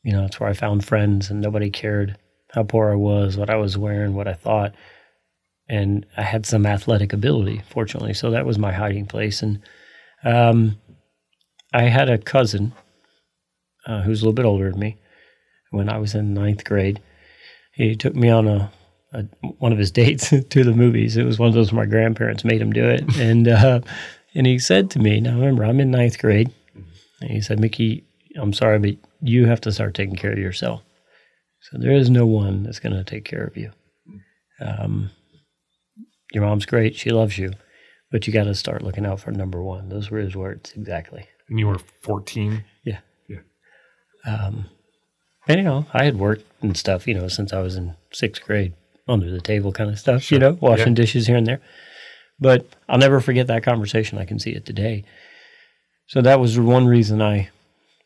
You 0.02 0.12
know, 0.12 0.24
it's 0.24 0.40
where 0.40 0.48
I 0.48 0.54
found 0.54 0.84
friends, 0.84 1.30
and 1.30 1.40
nobody 1.40 1.70
cared 1.70 2.16
how 2.52 2.62
poor 2.62 2.90
I 2.90 2.94
was, 2.94 3.36
what 3.36 3.50
I 3.50 3.56
was 3.56 3.76
wearing, 3.76 4.14
what 4.14 4.28
I 4.28 4.32
thought. 4.34 4.74
And 5.68 6.06
I 6.16 6.22
had 6.22 6.46
some 6.46 6.64
athletic 6.64 7.12
ability, 7.12 7.62
fortunately. 7.68 8.14
So 8.14 8.30
that 8.30 8.46
was 8.46 8.58
my 8.58 8.72
hiding 8.72 9.06
place. 9.06 9.42
And 9.42 9.60
um, 10.24 10.78
I 11.74 11.82
had 11.82 12.08
a 12.08 12.16
cousin 12.18 12.72
uh, 13.86 14.02
who's 14.02 14.20
a 14.20 14.24
little 14.24 14.32
bit 14.32 14.46
older 14.46 14.70
than 14.70 14.80
me. 14.80 14.96
When 15.70 15.90
I 15.90 15.98
was 15.98 16.14
in 16.14 16.32
ninth 16.32 16.64
grade, 16.64 17.02
he 17.72 17.94
took 17.96 18.14
me 18.14 18.30
on 18.30 18.48
a 18.48 18.72
a, 19.12 19.22
one 19.58 19.72
of 19.72 19.78
his 19.78 19.90
dates 20.00 20.28
to 20.30 20.64
the 20.64 20.72
movies. 20.72 21.16
It 21.16 21.24
was 21.24 21.38
one 21.38 21.48
of 21.48 21.54
those 21.54 21.72
my 21.72 21.86
grandparents 21.86 22.44
made 22.44 22.60
him 22.60 22.72
do 22.72 22.84
it, 22.88 23.16
and 23.16 23.48
uh, 23.48 23.80
And 24.34 24.46
he 24.46 24.58
said 24.58 24.90
to 24.90 24.98
me, 24.98 25.20
now 25.20 25.34
remember, 25.34 25.64
I'm 25.64 25.80
in 25.80 25.90
ninth 25.90 26.18
grade. 26.18 26.50
And 27.20 27.30
he 27.30 27.40
said, 27.40 27.58
Mickey, 27.60 28.04
I'm 28.36 28.52
sorry, 28.52 28.78
but 28.78 28.94
you 29.20 29.46
have 29.46 29.60
to 29.62 29.72
start 29.72 29.94
taking 29.94 30.16
care 30.16 30.32
of 30.32 30.38
yourself. 30.38 30.82
So 31.60 31.78
there 31.78 31.92
is 31.92 32.08
no 32.10 32.26
one 32.26 32.62
that's 32.62 32.78
going 32.78 32.94
to 32.94 33.04
take 33.04 33.24
care 33.24 33.44
of 33.44 33.56
you. 33.56 33.72
Um, 34.60 35.10
your 36.32 36.44
mom's 36.44 36.66
great. 36.66 36.94
She 36.96 37.10
loves 37.10 37.38
you. 37.38 37.52
But 38.10 38.26
you 38.26 38.32
got 38.32 38.44
to 38.44 38.54
start 38.54 38.82
looking 38.82 39.04
out 39.04 39.20
for 39.20 39.30
number 39.32 39.62
one. 39.62 39.88
Those 39.90 40.10
were 40.10 40.18
his 40.18 40.34
words 40.34 40.72
exactly. 40.74 41.26
And 41.48 41.58
you 41.58 41.66
were 41.66 41.78
14. 42.02 42.64
Yeah. 42.84 43.00
Yeah. 43.28 43.40
Um, 44.26 44.66
and, 45.46 45.58
you 45.58 45.64
know, 45.64 45.86
I 45.92 46.04
had 46.04 46.18
worked 46.18 46.44
and 46.62 46.76
stuff, 46.76 47.06
you 47.06 47.14
know, 47.14 47.28
since 47.28 47.52
I 47.52 47.60
was 47.60 47.76
in 47.76 47.94
sixth 48.12 48.42
grade, 48.44 48.72
under 49.06 49.30
the 49.30 49.40
table 49.40 49.72
kind 49.72 49.90
of 49.90 49.98
stuff, 49.98 50.30
you 50.30 50.38
know, 50.38 50.52
washing 50.60 50.88
Yeah. 50.88 50.94
dishes 50.94 51.26
here 51.26 51.36
and 51.36 51.46
there. 51.46 51.60
But 52.40 52.66
I'll 52.88 52.98
never 52.98 53.20
forget 53.20 53.46
that 53.48 53.62
conversation. 53.62 54.16
I 54.18 54.24
can 54.24 54.38
see 54.38 54.52
it 54.52 54.64
today. 54.64 55.04
So 56.06 56.22
that 56.22 56.40
was 56.40 56.58
one 56.58 56.86
reason 56.86 57.20
I, 57.20 57.50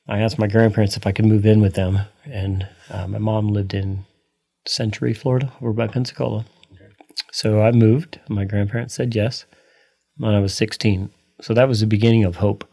I 0.09 0.19
asked 0.19 0.39
my 0.39 0.47
grandparents 0.47 0.97
if 0.97 1.07
I 1.07 1.13
could 1.13 1.25
move 1.27 1.47
in 1.47 1.61
with 1.61 1.75
them. 1.75 2.01
And 2.25 2.67
uh, 2.91 3.07
my 3.07 3.19
mom 3.19 3.49
lived 3.49 3.75
in 3.75 4.05
Century, 4.67 5.15
Florida, 5.15 5.53
over 5.61 5.73
by 5.73 5.87
Pensacola. 5.87 6.45
So 7.31 7.63
I 7.63 7.73
moved. 7.73 8.21
My 8.29 8.45
grandparents 8.45 8.95
said 8.95 9.15
yes 9.15 9.45
when 10.17 10.35
I 10.35 10.41
was 10.41 10.55
16. 10.55 11.11
So 11.41 11.55
that 11.55 11.69
was 11.69 11.81
the 11.81 11.87
beginning 11.87 12.25
of 12.25 12.37
hope. 12.37 12.65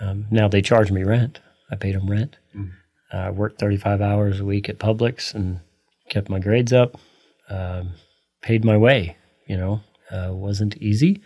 Um, 0.00 0.26
now 0.30 0.48
they 0.48 0.62
charge 0.62 0.90
me 0.90 1.04
rent. 1.04 1.40
I 1.70 1.76
paid 1.76 1.94
them 1.94 2.10
rent. 2.10 2.36
Uh, 3.12 3.16
I 3.16 3.30
worked 3.30 3.60
35 3.60 4.00
hours 4.00 4.40
a 4.40 4.44
week 4.44 4.68
at 4.68 4.78
Publix 4.78 5.34
and 5.34 5.60
kept 6.08 6.28
my 6.28 6.38
grades 6.38 6.72
up. 6.72 6.98
Um, 7.48 7.92
paid 8.42 8.64
my 8.64 8.76
way. 8.76 9.16
You 9.46 9.56
know, 9.56 9.80
uh, 10.10 10.30
wasn't 10.32 10.76
easy, 10.78 11.20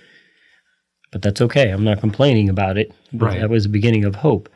but 1.12 1.22
that's 1.22 1.40
okay. 1.40 1.70
I'm 1.70 1.84
not 1.84 2.00
complaining 2.00 2.48
about 2.48 2.76
it. 2.76 2.92
Right. 3.12 3.40
That 3.40 3.50
was 3.50 3.64
the 3.64 3.68
beginning 3.68 4.04
of 4.04 4.16
hope. 4.16 4.48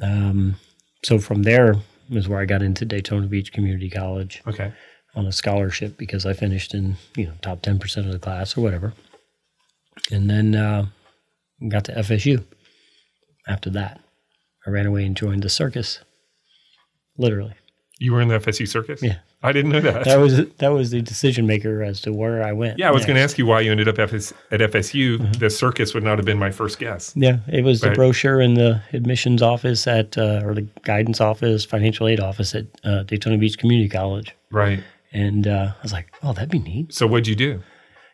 Um, 0.00 0.56
so 1.04 1.18
from 1.18 1.42
there 1.42 1.74
is 2.10 2.28
where 2.28 2.40
I 2.40 2.44
got 2.44 2.62
into 2.62 2.84
Daytona 2.84 3.26
Beach 3.26 3.52
Community 3.52 3.88
College 3.90 4.42
Okay. 4.46 4.72
on 5.14 5.26
a 5.26 5.32
scholarship 5.32 5.96
because 5.96 6.26
I 6.26 6.32
finished 6.32 6.74
in 6.74 6.96
you 7.16 7.26
know 7.26 7.32
top 7.42 7.62
ten 7.62 7.78
percent 7.78 8.06
of 8.06 8.12
the 8.12 8.18
class 8.18 8.56
or 8.56 8.60
whatever, 8.62 8.92
and 10.10 10.28
then 10.28 10.54
uh, 10.54 10.86
got 11.68 11.84
to 11.84 11.92
FSU. 11.92 12.44
After 13.46 13.70
that, 13.70 14.00
I 14.66 14.70
ran 14.70 14.86
away 14.86 15.04
and 15.04 15.16
joined 15.16 15.42
the 15.42 15.50
circus. 15.50 16.00
Literally, 17.16 17.54
You 17.98 18.12
were 18.12 18.20
in 18.20 18.28
the 18.28 18.38
FSU 18.38 18.66
circus? 18.66 19.02
Yeah. 19.02 19.18
I 19.44 19.52
didn't 19.52 19.70
know 19.72 19.80
that. 19.80 20.04
that 20.04 20.16
was 20.18 20.46
that 20.58 20.68
was 20.68 20.90
the 20.90 21.02
decision 21.02 21.46
maker 21.46 21.82
as 21.82 22.00
to 22.02 22.12
where 22.12 22.42
I 22.42 22.52
went. 22.52 22.78
yeah, 22.78 22.88
I 22.88 22.92
was 22.92 23.04
going 23.04 23.16
to 23.16 23.22
ask 23.22 23.38
you 23.38 23.46
why 23.46 23.60
you 23.60 23.70
ended 23.70 23.86
up 23.88 23.98
FS- 23.98 24.32
at 24.50 24.60
FSU. 24.60 25.18
Mm-hmm. 25.18 25.32
The 25.32 25.50
circus 25.50 25.94
would 25.94 26.02
not 26.02 26.18
have 26.18 26.24
been 26.24 26.38
my 26.38 26.50
first 26.50 26.78
guess. 26.78 27.12
Yeah, 27.14 27.38
it 27.48 27.62
was 27.62 27.80
the 27.80 27.90
brochure 27.90 28.40
in 28.40 28.54
the 28.54 28.80
admissions 28.92 29.42
office 29.42 29.86
at 29.86 30.16
uh, 30.18 30.42
or 30.44 30.54
the 30.54 30.66
guidance 30.82 31.20
office, 31.20 31.64
financial 31.64 32.08
aid 32.08 32.20
office 32.20 32.54
at 32.54 32.66
uh, 32.84 33.02
Daytona 33.04 33.38
Beach 33.38 33.58
Community 33.58 33.88
College, 33.88 34.34
Right. 34.50 34.82
and 35.12 35.46
uh, 35.46 35.72
I 35.78 35.82
was 35.82 35.92
like, 35.92 36.06
"Oh, 36.22 36.32
that'd 36.32 36.50
be 36.50 36.58
neat." 36.58 36.92
So 36.94 37.06
what'd 37.06 37.26
you 37.28 37.36
do? 37.36 37.62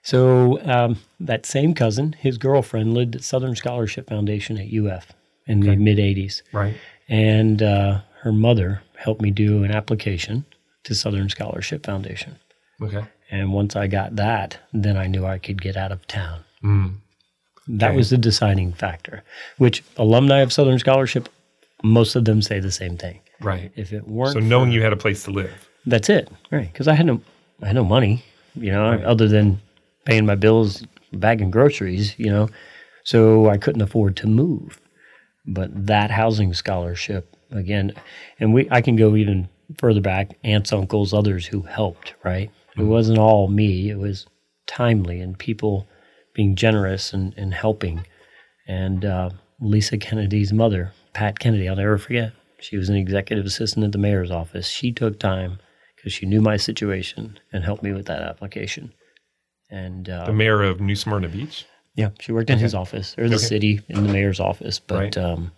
So 0.03 0.61
um, 0.65 0.99
that 1.21 1.45
same 1.47 1.75
cousin, 1.75 2.15
his 2.15 2.39
girlfriend, 2.39 2.95
lived 2.95 3.15
at 3.17 3.23
Southern 3.23 3.55
Scholarship 3.55 4.09
Foundation 4.09 4.57
at 4.59 4.73
UF 4.73 5.13
in 5.47 5.61
the 5.61 5.77
mid 5.77 5.99
'80s, 5.99 6.43
Right. 6.53 6.75
and 7.09 7.63
uh, 7.63 8.01
her 8.23 8.33
mother 8.33 8.83
helped 8.97 9.21
me 9.23 9.31
do 9.31 9.63
an 9.65 9.71
application 9.71 10.45
to 10.85 10.95
Southern 10.95 11.29
Scholarship 11.29 11.85
Foundation. 11.85 12.37
Okay. 12.83 13.05
And 13.31 13.53
once 13.53 13.77
I 13.77 13.87
got 13.87 14.17
that, 14.17 14.59
then 14.73 14.97
I 14.97 15.07
knew 15.07 15.25
I 15.27 15.39
could 15.39 15.61
get 15.63 15.77
out 15.77 15.93
of 15.93 16.07
town. 16.07 16.41
Mm. 16.65 16.95
That 17.69 17.89
Okay. 17.89 17.97
was 17.97 18.11
the 18.11 18.19
deciding 18.19 18.73
factor. 18.73 19.23
Which 19.59 19.83
alumni 19.97 20.39
of 20.41 20.53
Southern 20.53 20.79
Scholarship, 20.79 21.29
most 21.83 22.17
of 22.17 22.25
them 22.25 22.43
say 22.43 22.59
the 22.61 22.73
same 22.73 22.97
thing. 22.97 23.21
Right. 23.41 23.71
If 23.77 23.93
it 23.93 24.07
weren't, 24.09 24.33
So 24.33 24.41
for- 24.41 24.45
knowing 24.47 24.73
you 24.73 24.83
had 24.83 24.93
a 24.93 24.97
place 24.97 25.23
to 25.25 25.31
live. 25.31 25.69
that's 25.87 26.09
it, 26.09 26.29
right? 26.51 26.71
Because 26.73 26.89
I 26.89 26.95
had 26.95 27.07
no, 27.07 27.21
I 27.63 27.67
had 27.67 27.77
no 27.77 27.85
money, 27.85 28.25
you 28.55 28.71
know, 28.73 28.85
other 29.05 29.29
than 29.29 29.61
paying 30.05 30.27
my 30.27 30.35
bills, 30.35 30.83
bagging 31.13 31.51
groceries, 31.51 32.19
you 32.19 32.27
know, 32.31 32.49
so 33.05 33.49
I 33.49 33.57
couldn't 33.59 33.83
afford 33.83 34.17
to 34.17 34.27
move. 34.27 34.81
But 35.47 35.87
that 35.87 36.11
housing 36.11 36.53
scholarship 36.55 37.35
again, 37.51 37.93
and 38.39 38.53
we, 38.53 38.69
I 38.71 38.81
can 38.83 38.97
go 38.97 39.15
even 39.17 39.49
further 39.79 40.01
back, 40.01 40.37
aunts, 40.45 40.73
uncles, 40.73 41.13
others 41.15 41.47
who 41.47 41.63
helped, 41.63 42.15
right? 42.25 42.51
It 42.77 42.83
wasn't 42.85 43.19
all 43.19 43.49
me; 43.49 43.91
it 43.91 43.99
was 43.99 44.27
timely 44.67 45.21
and 45.21 45.39
people 45.39 45.87
being 46.35 46.55
generous 46.57 47.13
and, 47.13 47.35
and 47.37 47.53
helping. 47.53 48.07
And 48.69 49.05
uh, 49.05 49.31
Lisa 49.61 49.99
Kennedy's 49.99 50.53
mother, 50.53 50.93
Pat 51.13 51.39
Kennedy, 51.39 51.69
I'll 51.69 51.77
never 51.77 51.99
forget. 51.99 52.33
She 52.61 52.77
was 52.77 52.89
an 52.89 52.95
executive 52.97 53.45
assistant 53.47 53.85
at 53.85 53.93
the 53.93 53.99
mayor's 53.99 54.31
office. 54.31 54.69
She 54.69 54.93
took 54.93 55.19
time 55.19 55.59
because 55.97 56.13
she 56.13 56.27
knew 56.27 56.41
my 56.41 56.57
situation 56.57 57.39
and 57.53 57.65
helped 57.65 57.83
me 57.83 57.93
with 57.93 58.07
that 58.07 58.23
application. 58.23 58.93
And 59.71 60.09
uh, 60.09 60.27
The 60.27 60.33
mayor 60.33 60.63
of 60.63 60.81
New 60.81 60.95
Smyrna 60.97 61.29
Beach. 61.29 61.67
yeah, 61.97 62.11
she 62.21 62.33
worked 62.33 62.51
in 62.51 62.59
his 62.59 62.75
office 62.75 63.15
or 63.19 63.29
the 63.29 63.35
Okay. 63.37 63.45
city 63.45 63.81
in 63.89 64.05
the 64.05 64.13
mayor's 64.13 64.41
office. 64.41 64.79
But 64.79 64.97
Right. 64.99 65.19
um, 65.19 65.53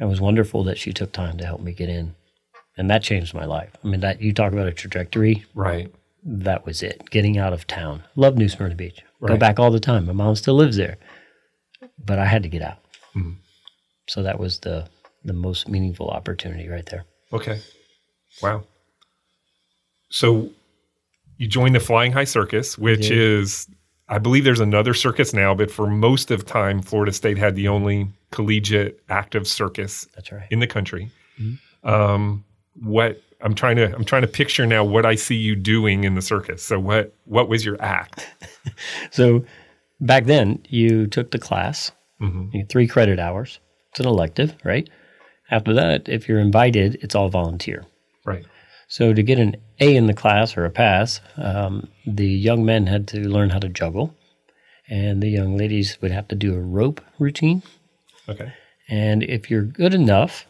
it 0.00 0.04
was 0.04 0.20
wonderful 0.20 0.64
that 0.64 0.78
she 0.78 0.92
took 0.92 1.12
time 1.12 1.38
to 1.38 1.46
help 1.46 1.60
me 1.60 1.72
get 1.72 1.88
in. 1.88 2.14
And 2.78 2.88
that 2.90 3.02
changed 3.02 3.34
my 3.34 3.44
life. 3.44 3.70
I 3.84 3.88
mean, 3.88 4.00
that 4.00 4.22
you 4.22 4.32
talk 4.32 4.52
about 4.52 4.68
a 4.68 4.72
trajectory, 4.72 5.44
Right. 5.54 5.92
that 6.24 6.64
was 6.64 6.82
it. 6.82 7.10
Getting 7.10 7.36
out 7.36 7.52
of 7.52 7.66
town. 7.66 8.04
Love 8.16 8.36
New 8.38 8.48
Smyrna 8.48 8.76
Beach. 8.76 9.02
Go 9.26 9.36
back 9.36 9.58
all 9.58 9.70
the 9.72 9.80
time. 9.80 10.06
My 10.06 10.12
mom 10.12 10.36
still 10.36 10.54
lives 10.54 10.76
there. 10.76 10.96
But 12.02 12.18
I 12.20 12.24
had 12.26 12.42
to 12.44 12.48
get 12.48 12.62
out. 12.62 12.78
Mhm. 13.16 13.36
So 14.08 14.22
that 14.22 14.38
was 14.38 14.60
the 14.60 14.88
the 15.24 15.32
most 15.32 15.68
meaningful 15.68 16.08
opportunity 16.08 16.68
right 16.68 16.86
there. 16.86 17.04
Okay. 17.32 17.60
Wow. 18.40 18.62
So 20.10 20.50
you 21.36 21.48
joined 21.48 21.74
the 21.74 21.80
Flying 21.80 22.12
High 22.12 22.24
Circus, 22.24 22.78
which 22.78 23.10
is, 23.10 23.68
I 24.08 24.18
believe 24.18 24.44
there's 24.44 24.60
another 24.60 24.94
circus 24.94 25.34
now, 25.34 25.54
but 25.54 25.70
for 25.70 25.88
most 25.88 26.30
of 26.30 26.46
time, 26.46 26.80
Florida 26.82 27.12
State 27.12 27.36
had 27.36 27.56
the 27.56 27.68
only 27.68 28.08
collegiate 28.30 29.02
active 29.08 29.46
circus 29.46 30.06
That's 30.14 30.30
right. 30.32 30.46
in 30.50 30.60
the 30.60 30.66
country. 30.66 31.10
Um, 31.84 32.44
what 32.82 33.20
I'm 33.40 33.54
trying 33.54 33.76
to 33.76 33.94
I'm 33.94 34.04
trying 34.04 34.22
to 34.22 34.28
picture 34.28 34.66
now 34.66 34.84
what 34.84 35.06
I 35.06 35.14
see 35.14 35.36
you 35.36 35.54
doing 35.56 36.04
in 36.04 36.14
the 36.14 36.22
circus. 36.22 36.62
So 36.64 36.78
what 36.78 37.14
what 37.24 37.48
was 37.48 37.64
your 37.64 37.80
act? 37.80 38.26
So 39.10 39.44
back 40.00 40.26
then, 40.26 40.62
you 40.68 41.06
took 41.06 41.30
the 41.30 41.38
class, 41.38 41.90
Mhm. 42.20 42.52
you 42.54 42.64
three 42.68 42.86
credit 42.86 43.18
hours. 43.18 43.58
It's 43.90 44.00
an 44.00 44.06
elective, 44.06 44.54
right? 44.64 44.88
After 45.50 45.72
that, 45.74 46.08
if 46.08 46.28
you're 46.28 46.38
invited, 46.38 46.98
it's 47.02 47.14
all 47.14 47.28
volunteer. 47.28 47.86
Right. 48.24 48.44
So 48.86 49.12
to 49.14 49.22
get 49.22 49.38
an 49.38 49.56
A 49.80 49.96
in 49.96 50.06
the 50.06 50.14
class 50.14 50.56
or 50.56 50.64
a 50.64 50.70
pass, 50.70 51.20
um, 51.36 51.88
the 52.06 52.28
young 52.28 52.64
men 52.64 52.86
had 52.86 53.08
to 53.08 53.20
learn 53.28 53.50
how 53.50 53.58
to 53.58 53.68
juggle, 53.68 54.14
and 54.88 55.22
the 55.22 55.28
young 55.30 55.56
ladies 55.56 55.98
would 56.00 56.10
have 56.12 56.28
to 56.28 56.36
do 56.36 56.54
a 56.54 56.60
rope 56.60 57.00
routine. 57.18 57.62
Okay. 58.28 58.52
And 58.88 59.22
if 59.22 59.50
you're 59.50 59.62
good 59.64 59.94
enough, 59.94 60.46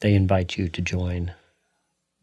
they 0.00 0.14
invite 0.14 0.56
you 0.56 0.68
to 0.68 0.82
join 0.82 1.32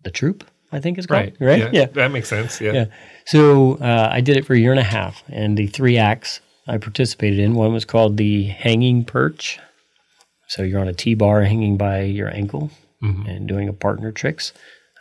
the 0.04 0.12
troupe. 0.12 0.44
I 0.72 0.80
think 0.80 0.98
it's 0.98 1.08
called 1.08 1.22
Right. 1.22 1.36
right. 1.40 1.60
Yeah, 1.60 1.70
yeah. 1.72 1.86
That 1.86 2.12
makes 2.12 2.28
sense. 2.30 2.60
Yeah. 2.60 2.72
Yeah. 2.74 2.86
So 3.26 3.76
uh, 3.76 4.10
I 4.12 4.22
did 4.22 4.38
it 4.38 4.46
for 4.46 4.54
a 4.54 4.60
year 4.60 4.72
and 4.72 4.80
a 4.80 4.84
half, 4.84 5.24
and 5.30 5.58
the 5.58 5.68
three 5.68 5.98
acts 5.98 6.40
I 6.68 6.78
participated 6.78 7.40
in. 7.40 7.54
One 7.56 7.74
was 7.74 7.86
called 7.86 8.18
the 8.18 8.46
hanging 8.46 9.06
perch. 9.06 9.60
So 10.48 10.64
you're 10.64 10.80
on 10.80 10.88
a 10.88 10.94
T 10.94 11.14
bar 11.14 11.44
hanging 11.44 11.78
by 11.78 12.02
your 12.02 12.30
ankle 12.34 12.72
Mhm. 13.04 13.28
and 13.28 13.48
doing 13.48 13.68
a 13.70 13.74
partner 13.74 14.12
tricks. 14.12 14.52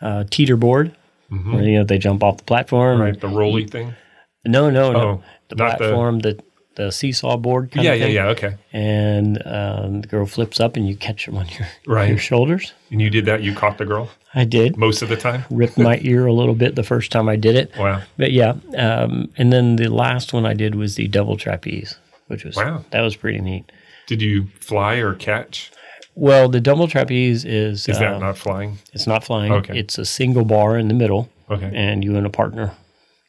Uh, 0.00 0.24
teeter 0.30 0.56
board, 0.56 0.94
where 1.28 1.62
you 1.62 1.78
know 1.78 1.84
they 1.84 1.96
jump 1.98 2.22
off 2.22 2.38
the 2.38 2.44
platform. 2.44 2.94
Mm-hmm. 2.98 3.02
Right. 3.02 3.20
The 3.20 3.28
rolly 3.28 3.66
thing. 3.66 3.94
No, 4.44 4.68
no, 4.70 4.92
no. 4.92 4.98
Oh, 5.00 5.22
the 5.48 5.54
not 5.56 5.78
the- 5.78 5.84
platform, 5.84 6.18
the, 6.18 6.38
the 6.76 6.90
seesaw 6.90 7.36
board. 7.36 7.70
Kind 7.70 7.84
Yeah. 7.84 7.92
of 7.92 7.98
Yeah. 8.00 8.04
thing. 8.06 8.14
Yeah. 8.14 8.26
Okay. 8.28 8.54
And 8.72 9.42
um, 9.46 10.00
the 10.02 10.06
girl 10.08 10.26
flips 10.26 10.58
up, 10.60 10.76
and 10.76 10.88
you 10.88 10.96
catch 10.96 11.26
them 11.26 11.36
on 11.36 11.46
your 11.48 11.66
Right. 11.86 12.08
your 12.08 12.18
shoulders. 12.18 12.72
And 12.90 13.00
you 13.00 13.10
did 13.10 13.24
that. 13.26 13.42
You 13.42 13.54
caught 13.54 13.78
the 13.78 13.84
girl 13.84 14.08
I 14.34 14.44
did. 14.44 14.76
most 14.76 15.02
of 15.02 15.08
the 15.08 15.16
time. 15.16 15.44
Ripped 15.50 15.76
my 15.78 15.98
ear 16.02 16.26
a 16.26 16.32
little 16.32 16.54
bit 16.54 16.74
the 16.74 16.82
first 16.82 17.12
time 17.12 17.28
I 17.28 17.36
did 17.36 17.56
it. 17.56 17.72
Wow. 17.78 18.02
But 18.16 18.32
yeah, 18.32 18.54
um, 18.76 19.30
and 19.36 19.52
then 19.52 19.76
the 19.76 19.88
last 19.90 20.32
one 20.32 20.46
I 20.46 20.54
did 20.54 20.74
was 20.74 20.94
the 20.96 21.08
double 21.08 21.36
trapeze, 21.36 21.96
which 22.28 22.44
was 22.44 22.56
Wow. 22.56 22.84
that 22.90 23.00
was 23.02 23.16
pretty 23.16 23.40
neat. 23.40 23.70
Did 24.06 24.20
you 24.22 24.46
fly 24.58 24.94
or 24.96 25.14
catch? 25.14 25.70
Well, 26.14 26.48
the 26.50 26.60
double 26.60 26.88
trapeze 26.88 27.44
is 27.44 27.88
Is 27.88 27.98
that 27.98 28.14
uh, 28.14 28.18
not 28.18 28.36
flying? 28.36 28.78
it's 28.92 29.06
not 29.06 29.24
flying. 29.24 29.52
Okay. 29.52 29.78
It's 29.78 29.96
a 29.98 30.04
single 30.04 30.44
bar 30.44 30.76
in 30.76 30.88
the 30.88 30.94
middle, 30.94 31.30
Okay. 31.50 31.70
and 31.74 32.04
you 32.04 32.16
and 32.16 32.26
a 32.26 32.30
partner 32.30 32.72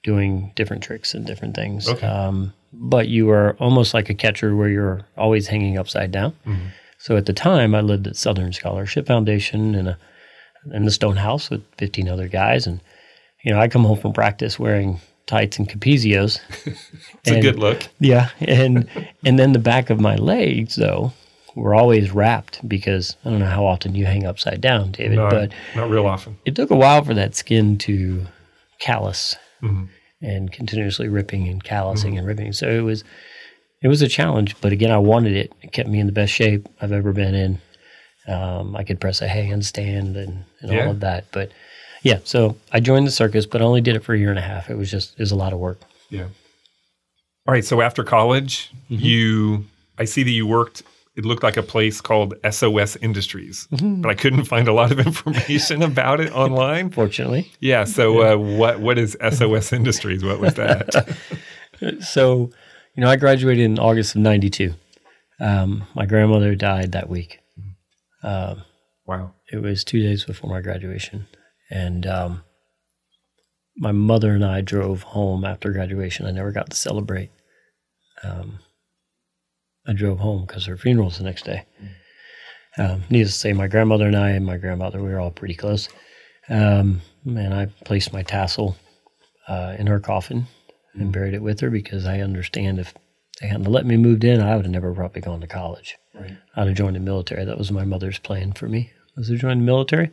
doing 0.03 0.51
different 0.55 0.83
tricks 0.83 1.13
and 1.13 1.25
different 1.25 1.55
things. 1.55 1.87
Okay. 1.87 2.05
But 2.75 3.07
you 3.07 3.29
are 3.29 3.55
almost 3.59 3.93
like 3.93 4.09
a 4.09 4.13
catcher 4.13 4.55
where 4.55 4.69
you're 4.69 5.05
always 5.17 5.47
hanging 5.47 5.77
upside 5.77 6.11
down. 6.11 6.31
Mm-hmm. 6.45 6.67
So 6.97 7.17
at 7.17 7.25
the 7.25 7.33
time, 7.33 7.75
I 7.75 7.81
lived 7.81 8.07
at 8.07 8.15
Southern 8.15 8.51
Scholarship 8.53 9.05
Foundation 9.07 9.75
in 9.75 9.87
a 9.87 9.97
in 10.73 10.85
the 10.85 10.91
Stone 10.91 11.17
House 11.17 11.49
with 11.49 11.61
15 11.77 12.07
other 12.07 12.27
guys, 12.29 12.65
and 12.65 12.79
you 13.43 13.51
know 13.53 13.59
I 13.59 13.67
come 13.67 13.83
home 13.83 13.99
from 13.99 14.13
practice 14.13 14.57
wearing 14.57 14.99
tights 15.27 15.57
and 15.59 15.69
capezios. 15.69 16.39
It's 17.25 17.31
a 17.31 17.39
good 17.41 17.59
look. 17.59 17.83
Yeah, 17.99 18.29
and 18.39 18.87
and 19.25 19.37
then 19.39 19.51
the 19.53 19.59
back 19.59 19.89
of 19.89 19.99
my 19.99 20.15
legs 20.15 20.75
though 20.75 21.11
were 21.55 21.75
always 21.75 22.11
wrapped 22.11 22.67
because 22.67 23.15
I 23.23 23.29
don't 23.29 23.39
know 23.39 23.45
how 23.45 23.65
often 23.65 23.93
you 23.95 24.05
hang 24.05 24.25
upside 24.25 24.59
down, 24.61 24.91
David, 24.91 25.17
No, 25.17 25.29
but 25.29 25.51
not 25.75 25.89
real 25.89 26.07
often. 26.07 26.37
it 26.45 26.55
took 26.55 26.71
a 26.71 26.75
while 26.75 27.03
for 27.03 27.13
that 27.13 27.35
skin 27.35 27.77
to 27.79 28.25
callus 28.79 29.35
Mhm. 29.61 29.89
And 30.23 30.51
continuously 30.51 31.07
ripping 31.07 31.47
and 31.47 31.63
callusing 31.63 32.17
and 32.17 32.25
ripping. 32.25 32.53
So 32.53 32.67
it 32.69 32.81
was 32.81 33.03
it 33.81 33.89
was 33.89 34.01
a 34.01 34.07
challenge, 34.07 34.55
but 34.61 34.71
again, 34.71 34.91
I 34.91 34.97
wanted 34.97 35.35
it. 35.35 35.51
It 35.61 35.73
kept 35.73 35.89
me 35.89 35.99
in 35.99 36.05
the 36.07 36.13
best 36.13 36.33
shape 36.33 36.67
I've 36.81 36.91
ever 36.93 37.11
been 37.13 37.35
in. 37.35 37.61
Um, 38.33 38.75
I 38.77 38.83
could 38.85 39.01
press 39.01 39.21
a 39.21 39.27
handstand 39.27 40.15
and, 40.15 40.45
and 40.61 40.71
Yeah. 40.71 40.85
all 40.85 40.91
of 40.91 41.01
that, 41.01 41.25
but 41.33 41.51
yeah. 42.03 42.19
So 42.23 42.55
I 42.71 42.79
joined 42.79 43.05
the 43.05 43.11
circus, 43.11 43.45
but 43.45 43.61
I 43.61 43.65
only 43.65 43.81
did 43.81 43.95
it 43.97 44.03
for 44.03 44.13
a 44.13 44.17
year 44.17 44.29
and 44.29 44.39
a 44.39 44.43
half. 44.43 44.69
It 44.69 44.75
was 44.77 44.89
just 44.89 45.11
it 45.13 45.19
was 45.19 45.31
a 45.31 45.35
lot 45.35 45.51
of 45.53 45.59
work. 45.59 45.81
Yeah. 46.09 46.27
All 47.45 47.53
right. 47.53 47.65
So 47.65 47.81
after 47.81 48.03
college, 48.05 48.71
Mm-hmm. 48.89 49.03
you, 49.05 49.65
I 49.97 50.05
see 50.05 50.23
that 50.23 50.31
you 50.31 50.47
worked. 50.47 50.83
It 51.15 51.25
looked 51.25 51.43
like 51.43 51.57
a 51.57 51.63
place 51.63 52.01
called 52.01 52.33
SOS 52.49 52.95
Industries, 52.95 53.67
Mm-hmm. 53.71 54.01
but 54.01 54.09
I 54.09 54.15
couldn't 54.15 54.45
find 54.45 54.67
a 54.67 54.73
lot 54.73 54.91
of 54.91 54.99
information 55.05 55.83
about 55.83 56.19
it 56.19 56.31
online. 56.31 56.89
Fortunately, 56.89 57.51
Yeah. 57.59 57.83
So 57.83 58.21
uh, 58.33 58.37
what 58.37 58.79
what 58.79 58.97
is 58.97 59.15
SOS 59.31 59.71
Industries? 59.79 60.23
What 60.23 60.39
was 60.39 60.53
that? 60.55 61.15
so 62.01 62.49
you 62.95 63.01
know, 63.03 63.09
I 63.09 63.15
graduated 63.15 63.63
in 63.65 63.79
August 63.79 64.15
of 64.15 64.21
'92. 64.21 64.73
Um, 65.39 65.85
my 65.95 66.05
grandmother 66.05 66.55
died 66.55 66.91
that 66.93 67.09
week. 67.09 67.39
Um, 68.23 68.63
wow. 69.05 69.33
it 69.51 69.57
was 69.61 69.83
two 69.83 70.01
days 70.01 70.23
before 70.25 70.49
my 70.49 70.61
graduation, 70.61 71.27
and 71.69 72.05
um, 72.07 72.43
my 73.75 73.91
mother 73.91 74.31
and 74.33 74.45
I 74.45 74.61
drove 74.61 75.01
home 75.03 75.43
after 75.43 75.71
graduation. 75.71 76.25
I 76.25 76.31
never 76.31 76.51
got 76.51 76.69
to 76.69 76.75
celebrate. 76.77 77.29
I 79.87 79.93
drove 79.93 80.19
home 80.19 80.45
because 80.45 80.65
her 80.65 80.77
funeral 80.77 81.07
was 81.07 81.17
the 81.17 81.23
next 81.23 81.45
day. 81.45 81.65
Um, 82.77 83.03
needless 83.09 83.33
to 83.33 83.39
say, 83.39 83.53
my 83.53 83.67
grandmother 83.67 84.07
and 84.07 84.15
I 84.15 84.31
and 84.31 84.45
my 84.45 84.57
grandmother 84.57 85.01
we 85.01 85.09
were 85.09 85.19
all 85.19 85.31
pretty 85.31 85.55
close. 85.55 85.89
Um, 86.49 87.01
and 87.25 87.53
I 87.53 87.67
placed 87.85 88.13
my 88.13 88.23
tassel 88.23 88.75
uh, 89.47 89.75
in 89.77 89.87
her 89.87 89.99
coffin 89.99 90.47
and 90.93 91.11
buried 91.11 91.33
it 91.33 91.41
with 91.41 91.59
her 91.59 91.69
because 91.69 92.05
I 92.05 92.19
understand 92.19 92.79
if 92.79 92.93
they 93.41 93.47
hadn't 93.47 93.71
let 93.71 93.85
me 93.85 93.97
moved 93.97 94.23
in, 94.23 94.41
I 94.41 94.55
would 94.55 94.65
have 94.65 94.71
never 94.71 94.93
probably 94.93 95.21
gone 95.21 95.41
to 95.41 95.47
college. 95.47 95.97
Right. 96.13 96.37
I'd 96.55 96.67
have 96.67 96.77
joined 96.77 96.95
the 96.95 96.99
military. 96.99 97.45
That 97.45 97.57
was 97.57 97.71
my 97.71 97.83
mother's 97.83 98.19
plan 98.19 98.53
for 98.53 98.67
me. 98.67 98.91
Was 99.15 99.27
to 99.27 99.37
join 99.37 99.59
the 99.59 99.65
military. 99.65 100.11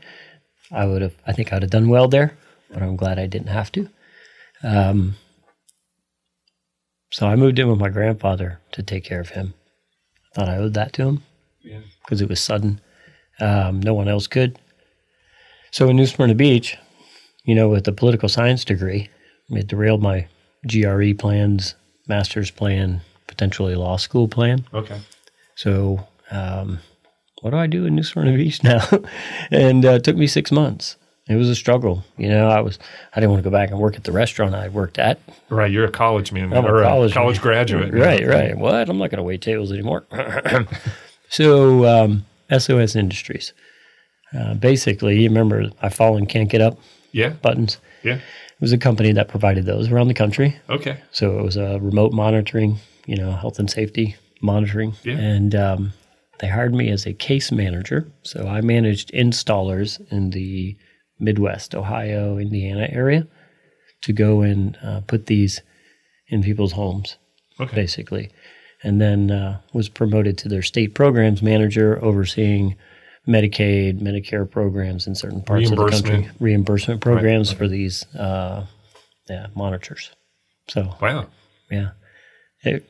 I 0.71 0.87
would 0.87 1.03
have. 1.03 1.15
I 1.27 1.33
think 1.33 1.53
I'd 1.53 1.62
have 1.62 1.71
done 1.71 1.89
well 1.89 2.09
there, 2.09 2.37
but 2.71 2.83
I'm 2.83 2.97
glad 2.97 3.19
I 3.19 3.27
didn't 3.27 3.49
have 3.49 3.73
to. 3.73 3.89
Um, 4.62 5.17
so 7.11 7.27
I 7.27 7.37
moved 7.37 7.59
in 7.59 7.69
with 7.69 7.79
my 7.79 7.89
grandfather 7.89 8.61
to 8.73 8.83
take 8.83 9.05
care 9.05 9.21
of 9.21 9.31
him. 9.31 9.55
Thought 10.35 10.49
I 10.49 10.57
owed 10.57 10.75
that 10.75 10.93
to 10.95 11.03
him 11.09 11.23
Yeah. 11.63 11.81
because 12.05 12.21
it 12.21 12.29
was 12.29 12.41
sudden. 12.41 12.81
Um, 13.41 13.81
no 13.81 13.95
one 13.95 14.09
else 14.09 14.27
could. 14.27 14.59
So 15.71 15.89
in 15.89 15.97
New 15.97 16.07
Smyrna 16.07 16.35
Beach, 16.35 16.77
you 17.45 17.55
know, 17.55 17.69
with 17.69 17.87
a 17.89 17.93
political 17.93 18.29
science 18.29 18.65
degree, 18.65 19.09
it 19.49 19.67
derailed 19.67 20.03
my 20.03 20.27
GRE 20.67 21.13
plans, 21.19 21.75
master's 22.07 22.51
plan, 22.51 23.01
potentially 23.27 23.75
law 23.75 23.97
school 23.97 24.29
plan. 24.29 24.67
Okay. 24.75 25.01
So, 25.57 26.07
um, 26.31 26.81
what 27.43 27.51
do 27.51 27.57
I 27.57 27.67
do 27.67 27.87
in 27.87 27.95
New 27.95 28.03
Smyrna 28.03 28.37
Beach 28.37 28.63
now? 28.65 28.87
and 29.51 29.85
uh, 29.85 29.93
it 29.93 30.05
took 30.05 30.17
me 30.17 30.27
six 30.27 30.53
months. 30.53 30.97
It 31.31 31.37
was 31.37 31.49
a 31.49 31.55
struggle. 31.55 32.05
You 32.19 32.29
know, 32.29 32.49
I 32.49 32.61
was 32.61 32.79
I 33.15 33.21
didn't 33.21 33.31
want 33.31 33.43
to 33.45 33.49
go 33.49 33.53
back 33.57 33.71
and 33.71 33.79
work 33.79 33.95
at 33.97 34.05
the 34.05 34.13
restaurant 34.13 34.55
I 34.55 34.69
worked 34.69 34.99
at. 34.99 35.21
Right. 35.49 35.71
You're 35.71 35.85
a 35.85 35.91
college 35.91 36.33
man 36.33 36.53
I'm 36.53 36.65
a 36.65 36.73
or 36.73 36.83
college 36.83 37.13
a 37.13 37.15
college 37.15 37.37
man. 37.37 37.43
graduate. 37.43 37.95
Right, 38.07 38.27
right. 38.27 38.57
What? 38.59 38.89
I'm 38.89 38.99
not 38.99 39.11
going 39.11 39.19
to 39.19 39.23
wait 39.23 39.41
tables 39.41 39.71
anymore. 39.73 40.05
so, 41.29 41.85
um, 41.87 42.26
SOS 42.57 42.97
Industries. 42.97 43.52
Uh, 44.37 44.54
basically, 44.54 45.21
you 45.23 45.28
remember 45.28 45.71
I 45.83 45.89
fall 45.89 46.17
and 46.17 46.28
can't 46.28 46.49
get 46.49 46.61
up 46.61 46.78
Yeah. 47.13 47.31
buttons. 47.31 47.78
Yeah. 48.02 48.15
It 48.17 48.61
was 48.61 48.73
a 48.73 48.78
company 48.78 49.13
that 49.13 49.28
provided 49.28 49.65
those 49.67 49.91
around 49.91 50.09
the 50.09 50.15
country. 50.15 50.57
Okay. 50.69 51.00
So 51.13 51.39
it 51.39 51.43
was 51.43 51.57
a 51.57 51.78
remote 51.81 52.13
monitoring, 52.13 52.78
you 53.07 53.17
know, 53.17 53.33
health 53.33 53.59
and 53.59 53.71
safety 53.71 54.17
monitoring. 54.43 54.95
Yeah. 55.02 55.17
And 55.19 55.54
um, 55.54 55.93
they 56.41 56.49
hired 56.49 56.75
me 56.75 56.91
as 56.91 57.07
a 57.07 57.13
case 57.13 57.50
manager. 57.50 58.07
So 58.23 58.47
I 58.47 58.61
managed 58.61 59.13
installers 59.13 60.00
in 60.13 60.31
the 60.31 60.76
Midwest, 61.21 61.75
Ohio, 61.75 62.39
Indiana 62.39 62.89
area 62.91 63.26
to 64.02 64.13
go 64.13 64.41
and 64.41 64.76
uh, 64.83 65.00
put 65.06 65.26
these 65.26 65.61
in 66.28 66.43
people's 66.43 66.73
homes, 66.73 67.17
Okay. 67.61 67.75
basically. 67.75 68.30
And 68.83 69.00
then 69.00 69.30
uh, 69.30 69.61
was 69.75 69.89
promoted 69.91 70.39
to 70.39 70.49
their 70.49 70.63
state 70.63 70.95
programs 70.95 71.43
manager, 71.43 72.02
overseeing 72.02 72.76
Medicaid, 73.28 74.00
Medicare 74.00 74.50
programs 74.50 75.06
in 75.06 75.15
certain 75.15 75.43
parts 75.43 75.71
of 75.71 75.76
the 75.76 75.85
country, 75.91 76.11
Reimbursement. 76.17 76.41
reimbursement 76.41 77.00
programs 77.02 77.52
for 77.52 77.69
these 77.69 78.06
uh, 78.15 78.65
yeah, 79.28 79.49
monitors. 79.54 80.11
So 80.69 80.97
Wow. 81.00 81.26
yeah, 81.71 81.91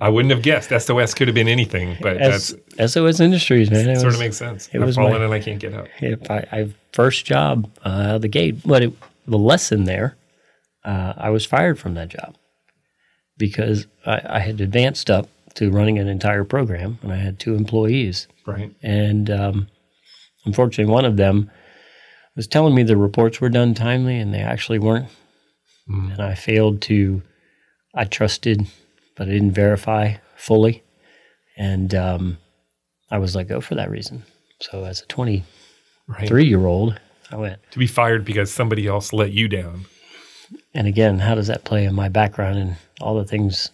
I 0.00 0.08
wouldn't 0.08 0.32
have 0.32 0.42
guessed. 0.42 0.70
SOS 0.70 1.14
could 1.14 1.28
have 1.28 1.34
been 1.34 1.46
anything, 1.48 1.96
but 2.00 2.16
as 2.16 2.56
that's 2.76 2.92
SOS 2.94 3.20
Industries, 3.20 3.70
man. 3.70 3.88
It 3.88 3.96
sort 3.96 4.06
was, 4.06 4.14
of 4.16 4.20
makes 4.20 4.36
sense. 4.36 4.68
it 4.72 4.80
I've 4.80 4.86
was 4.86 4.96
fallen 4.96 5.18
my- 5.18 5.24
and 5.24 5.32
I 5.34 5.38
can't 5.40 5.60
get 5.60 5.72
up. 5.74 5.86
if 6.00 6.28
I, 6.30 6.46
I 6.50 6.68
first 6.92 7.24
job 7.24 7.70
uh, 7.84 7.88
out 7.88 8.14
of 8.16 8.22
the 8.22 8.28
gate, 8.28 8.56
but 8.66 8.82
it, 8.82 8.92
the 9.28 9.38
lesson 9.38 9.84
there, 9.84 10.16
uh, 10.84 11.12
I 11.16 11.30
was 11.30 11.46
fired 11.46 11.78
from 11.78 11.94
that 11.94 12.08
job 12.08 12.34
because 13.38 13.86
I, 14.04 14.20
I 14.24 14.38
had 14.40 14.60
advanced 14.60 15.08
up 15.08 15.28
to 15.54 15.70
running 15.70 15.98
an 15.98 16.08
entire 16.08 16.44
program, 16.44 16.98
and 17.02 17.12
I 17.12 17.16
had 17.16 17.38
two 17.38 17.54
employees, 17.54 18.26
Right. 18.46 18.72
and 18.82 19.30
um, 19.30 19.68
unfortunately, 20.44 20.92
one 20.92 21.04
of 21.04 21.16
them 21.16 21.50
was 22.36 22.46
telling 22.46 22.74
me 22.74 22.82
the 22.82 22.96
reports 22.96 23.40
were 23.40 23.48
done 23.48 23.74
timely, 23.74 24.18
and 24.18 24.32
they 24.34 24.40
actually 24.40 24.78
weren't, 24.80 25.08
Mm. 25.88 26.12
and 26.12 26.20
I 26.22 26.34
failed 26.34 26.82
to. 26.82 27.22
I 27.94 28.04
trusted, 28.04 28.66
but 29.20 29.28
I 29.28 29.32
didn't 29.32 29.50
verify 29.52 30.14
fully, 30.34 30.82
and 31.54 31.94
um, 31.94 32.38
I 33.10 33.18
was 33.18 33.36
let 33.36 33.48
go 33.48 33.60
for 33.60 33.74
that 33.74 33.90
reason. 33.90 34.22
So, 34.62 34.84
as 34.84 35.02
a 35.02 35.06
23 35.08 35.44
right. 36.08 36.46
year 36.46 36.64
old, 36.64 36.98
I 37.30 37.36
went. 37.36 37.58
To 37.72 37.78
be 37.78 37.86
fired 37.86 38.24
because 38.24 38.50
somebody 38.50 38.86
else 38.86 39.12
let 39.12 39.30
you 39.30 39.46
down. 39.46 39.84
And 40.72 40.86
again, 40.86 41.18
how 41.18 41.34
does 41.34 41.48
that 41.48 41.64
play 41.64 41.84
in 41.84 41.94
my 41.94 42.08
background 42.08 42.58
and 42.58 42.76
all 42.98 43.14
the 43.18 43.26
things 43.26 43.70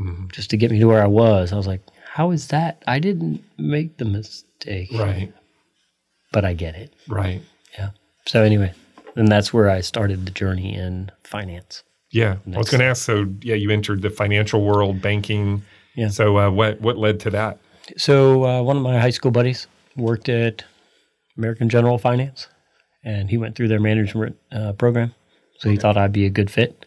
Mhm. 0.00 0.32
just 0.32 0.50
to 0.50 0.56
get 0.56 0.72
me 0.72 0.80
to 0.80 0.86
where 0.88 1.00
I 1.00 1.06
was? 1.06 1.52
I 1.52 1.56
was 1.56 1.68
like, 1.68 1.82
how 2.14 2.32
is 2.32 2.48
that? 2.48 2.82
I 2.88 2.98
didn't 2.98 3.44
make 3.56 3.98
the 3.98 4.04
mistake, 4.04 4.90
Right. 4.92 5.32
but 6.32 6.44
I 6.44 6.54
get 6.54 6.74
it. 6.74 6.92
Right. 7.06 7.40
Yeah. 7.78 7.90
So 8.26 8.42
anyway, 8.42 8.72
and 9.14 9.28
that's 9.28 9.54
where 9.54 9.70
I 9.70 9.80
started 9.80 10.26
the 10.26 10.32
journey 10.32 10.74
in 10.74 11.12
finance. 11.22 11.84
Yeah. 12.10 12.36
I 12.54 12.58
was 12.58 12.70
going 12.70 12.80
to 12.80 12.86
ask. 12.86 13.02
So, 13.04 13.26
yeah, 13.42 13.54
you 13.54 13.70
entered 13.70 14.02
the 14.02 14.10
financial 14.10 14.64
world, 14.64 15.02
banking. 15.02 15.62
Yeah. 15.94 16.08
So, 16.08 16.38
uh, 16.38 16.50
what 16.50 16.80
what 16.80 16.96
led 16.96 17.20
to 17.20 17.30
that? 17.30 17.58
So 17.96 18.44
uh, 18.44 18.62
one 18.62 18.76
of 18.76 18.82
my 18.82 18.98
high 18.98 19.10
school 19.10 19.30
buddies 19.30 19.66
worked 19.96 20.28
at 20.28 20.64
American 21.36 21.68
General 21.68 21.96
Finance, 21.98 22.46
and 23.04 23.30
he 23.30 23.36
went 23.38 23.56
through 23.56 23.68
their 23.68 23.80
management 23.80 24.36
uh, 24.52 24.72
program. 24.74 25.14
So 25.58 25.70
he 25.70 25.76
thought 25.76 25.96
I'd 25.96 26.12
be 26.12 26.24
a 26.26 26.30
good 26.30 26.50
fit, 26.50 26.84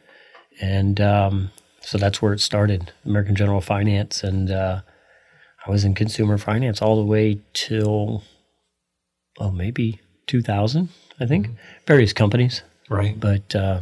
and 0.62 1.02
um, 1.02 1.52
so 1.82 1.98
that's 1.98 2.22
where 2.22 2.34
it 2.34 2.40
started, 2.40 2.94
American 3.04 3.36
General 3.36 3.62
Finance, 3.62 4.24
and 4.24 4.50
uh, 4.52 4.82
I 5.66 5.70
was 5.72 5.84
in 5.84 5.94
consumer 5.94 6.38
finance 6.38 6.82
all 6.82 6.96
the 6.96 7.04
way 7.06 7.42
till 7.54 8.24
oh 9.40 9.52
maybe 9.52 10.00
2000, 10.28 10.88
I 11.20 11.26
think, 11.26 11.50
various 11.86 12.14
companies, 12.14 12.62
Right. 12.90 13.20
but 13.20 13.54
uh, 13.56 13.82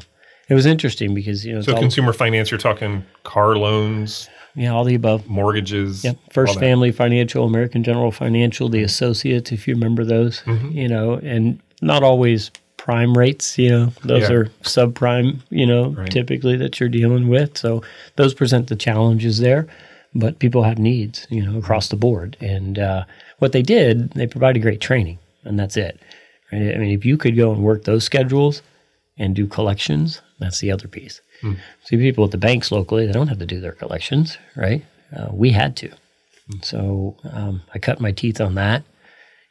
it 0.50 0.54
was 0.54 0.66
interesting 0.66 1.14
because 1.14 1.46
you 1.46 1.54
know 1.56 1.62
So, 1.62 1.74
all, 1.74 1.80
consumer 1.80 2.14
finance. 2.14 2.52
You're 2.52 2.58
talking 2.60 3.06
car 3.24 3.56
loans, 3.58 4.30
yeah 4.56 4.74
all 4.74 4.84
the 4.84 4.96
above. 4.96 5.28
mortgages. 5.28 6.04
Yep. 6.04 6.18
First. 6.34 6.60
Family 6.60 6.92
Financial, 6.92 7.46
American 7.46 7.84
General 7.84 8.12
Financial, 8.12 8.68
the 8.70 8.84
associates, 8.84 9.52
if 9.52 9.68
you 9.68 9.76
remember 9.76 10.04
those, 10.04 10.42
Mm-hmm. 10.42 10.72
you 10.72 10.88
know, 10.88 11.14
and 11.16 11.60
not 11.82 12.04
always 12.04 12.52
prime 12.78 13.18
rates, 13.18 13.58
you 13.58 13.70
know, 13.70 13.94
those 14.04 14.30
Yeah. 14.30 14.36
are 14.36 14.46
subprime, 14.64 15.40
you 15.50 15.66
know, 15.66 15.90
Right. 15.90 16.10
typically 16.12 16.56
that 16.58 16.80
you're 16.80 16.90
dealing 16.90 17.28
with. 17.30 17.58
So 17.58 17.84
those 18.16 18.34
present 18.34 18.68
the 18.68 18.76
challenges 18.76 19.40
there, 19.40 19.68
but 20.16 20.40
people 20.40 20.64
have 20.64 20.80
needs, 20.80 21.28
you 21.30 21.46
know, 21.46 21.58
across 21.60 21.90
the 21.90 21.96
board. 21.98 22.36
And 22.42 22.80
uh, 22.80 23.04
what 23.40 23.52
they 23.52 23.62
did, 23.62 24.12
they 24.12 24.26
provided 24.28 24.62
great 24.62 24.82
training, 24.82 25.20
and 25.44 25.60
that's 25.60 25.78
it. 25.78 26.00
Right? 26.52 26.74
I 26.74 26.78
mean, 26.78 26.92
if 26.98 27.06
you 27.06 27.16
could 27.18 27.36
go 27.38 27.52
and 27.52 27.62
work 27.64 27.84
those 27.84 28.04
schedules 28.06 28.62
and 29.20 29.36
do 29.36 29.46
collections, 29.46 30.22
that's 30.40 30.60
the 30.60 30.72
other 30.72 30.88
piece. 30.88 31.22
See, 31.86 31.98
people 31.98 32.26
at 32.26 32.32
the 32.32 32.38
banks 32.38 32.72
locally, 32.72 33.06
they 33.06 33.12
don't 33.14 33.28
have 33.28 33.40
to 33.40 33.46
do 33.46 33.60
their 33.62 33.72
collections, 33.74 34.38
right? 34.58 34.84
Uh, 35.16 35.28
we 35.32 35.52
had 35.52 35.76
to. 35.78 35.90
So 36.62 37.16
um, 37.32 37.62
I 37.74 37.80
cut 37.80 38.02
my 38.02 38.12
teeth 38.12 38.42
on 38.42 38.56
that. 38.56 38.84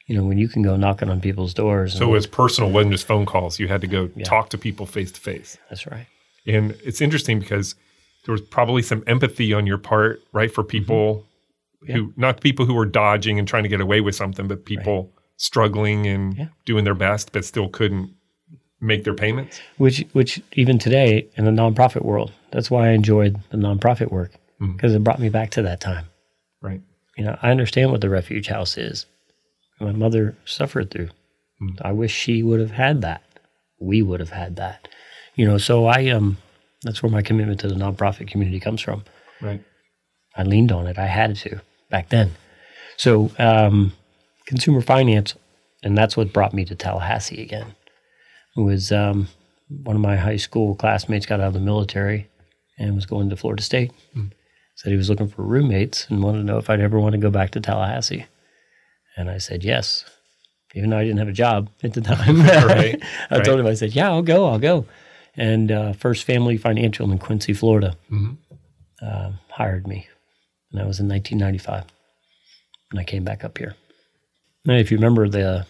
You 0.06 0.16
know, 0.16 0.24
when 0.24 0.38
you 0.38 0.48
can 0.48 0.62
go 0.62 0.76
knocking 0.76 1.10
on 1.10 1.20
people's 1.20 1.52
doors. 1.54 1.92
So, 1.94 2.04
it 2.04 2.10
was 2.10 2.26
personal. 2.26 2.70
wasn't 2.70 2.92
just 2.92 3.06
phone 3.06 3.26
calls. 3.26 3.58
You 3.58 3.68
had 3.68 3.82
to 3.82 3.86
go 3.86 4.08
talk 4.24 4.48
to 4.50 4.58
people 4.58 4.86
face 4.86 5.12
to 5.12 5.20
face. 5.20 5.58
that's 5.68 5.86
right. 5.86 6.06
And 6.46 6.70
it's 6.82 7.00
interesting 7.02 7.38
because 7.40 7.74
there 8.24 8.32
was 8.32 8.40
probably 8.40 8.82
some 8.82 9.04
empathy 9.06 9.52
on 9.52 9.66
your 9.66 9.76
part, 9.78 10.20
right, 10.32 10.50
for 10.52 10.64
people 10.64 11.26
who 11.86 12.12
not 12.16 12.40
people 12.40 12.64
who 12.66 12.74
were 12.74 12.86
dodging 12.86 13.38
and 13.38 13.46
trying 13.46 13.62
to 13.64 13.68
get 13.68 13.80
away 13.82 14.00
with 14.00 14.14
something, 14.14 14.48
but 14.48 14.64
people 14.64 15.12
struggling 15.36 16.06
and 16.06 16.36
Yeah. 16.36 16.46
doing 16.64 16.84
their 16.84 16.94
best 16.94 17.32
but 17.32 17.44
still 17.44 17.68
couldn't 17.68 18.10
make 18.80 19.04
their 19.04 19.14
payments. 19.14 19.60
which 19.76 20.04
which 20.12 20.40
even 20.52 20.78
today 20.78 21.28
in 21.36 21.44
the 21.44 21.50
nonprofit 21.50 22.02
world, 22.02 22.32
that's 22.52 22.70
why 22.70 22.88
I 22.88 22.92
enjoyed 22.92 23.38
the 23.50 23.56
nonprofit 23.56 24.10
work 24.10 24.32
because 24.60 24.94
it 24.94 25.04
brought 25.04 25.20
me 25.20 25.28
back 25.28 25.50
to 25.52 25.62
that 25.62 25.80
time. 25.80 26.06
Right. 26.60 26.80
You 27.16 27.24
know, 27.24 27.38
I 27.42 27.50
understand 27.50 27.90
what 27.92 28.00
the 28.00 28.10
refuge 28.10 28.48
house 28.48 28.76
is. 28.76 29.06
My 29.80 29.92
mother 29.92 30.36
suffered 30.44 30.90
through. 30.90 31.10
I 31.82 31.92
wish 31.92 32.12
she 32.12 32.42
would 32.42 32.60
have 32.60 32.72
had 32.72 33.02
that. 33.02 33.22
We 33.80 34.02
would 34.02 34.20
have 34.20 34.30
had 34.30 34.56
that. 34.56 34.88
You 35.34 35.46
know, 35.46 35.58
so 35.58 35.86
I 35.86 36.08
um 36.08 36.38
that's 36.82 37.02
where 37.02 37.10
my 37.10 37.22
commitment 37.22 37.60
to 37.60 37.68
the 37.68 37.74
nonprofit 37.74 38.28
community 38.28 38.60
comes 38.60 38.80
from. 38.80 39.04
Right. 39.40 39.62
I 40.36 40.44
leaned 40.44 40.72
on 40.72 40.86
it. 40.86 40.98
I 40.98 41.06
had 41.06 41.36
to 41.36 41.60
back 41.90 42.08
then. 42.10 42.32
So 42.96 43.30
um, 43.38 43.92
consumer 44.46 44.80
finance, 44.80 45.34
and 45.82 45.96
that's 45.96 46.16
what 46.16 46.32
brought 46.32 46.54
me 46.54 46.64
to 46.66 46.74
Tallahassee 46.74 47.42
again. 47.42 47.74
It 48.58 48.62
was 48.62 48.90
um, 48.90 49.28
one 49.68 49.94
of 49.94 50.02
my 50.02 50.16
high 50.16 50.36
school 50.36 50.74
classmates 50.74 51.26
got 51.26 51.38
out 51.40 51.46
of 51.48 51.54
the 51.54 51.60
military 51.60 52.28
and 52.76 52.96
was 52.96 53.06
going 53.06 53.30
to 53.30 53.36
Florida 53.36 53.62
State. 53.62 53.92
Said 54.74 54.90
he 54.90 54.96
was 54.96 55.08
looking 55.08 55.28
for 55.28 55.42
roommates 55.42 56.06
and 56.08 56.22
wanted 56.22 56.38
to 56.38 56.44
know 56.44 56.58
if 56.58 56.68
I'd 56.68 56.80
ever 56.80 56.98
want 56.98 57.12
to 57.12 57.18
go 57.18 57.30
back 57.30 57.50
to 57.52 57.60
Tallahassee. 57.60 58.26
And 59.16 59.30
I 59.30 59.38
said 59.38 59.62
yes, 59.64 60.04
even 60.74 60.90
though 60.90 60.98
I 60.98 61.04
didn't 61.04 61.18
have 61.18 61.28
a 61.28 61.32
job 61.32 61.68
at 61.84 61.92
the 61.94 62.00
time. 62.00 62.40
Right, 62.66 63.00
I 63.30 63.36
right. 63.36 63.44
told 63.44 63.60
him 63.60 63.66
I 63.66 63.74
said, 63.74 63.94
"Yeah, 63.94 64.08
I'll 64.08 64.22
go. 64.22 64.46
I'll 64.46 64.58
go." 64.58 64.86
And 65.36 65.70
uh, 65.72 65.92
First 65.92 66.24
Family 66.24 66.56
Financial 66.56 67.10
in 67.10 67.18
Quincy, 67.18 67.52
Florida, 67.52 67.96
uh, 69.00 69.32
hired 69.50 69.86
me, 69.86 70.06
and 70.72 70.80
that 70.80 70.86
was 70.86 70.98
in 71.00 71.08
1995. 71.08 71.84
And 72.90 73.00
I 73.00 73.04
came 73.04 73.24
back 73.24 73.44
up 73.44 73.58
here. 73.58 73.74
Now, 74.64 74.74
if 74.74 74.90
you 74.90 74.96
remember 74.96 75.28
the 75.28 75.66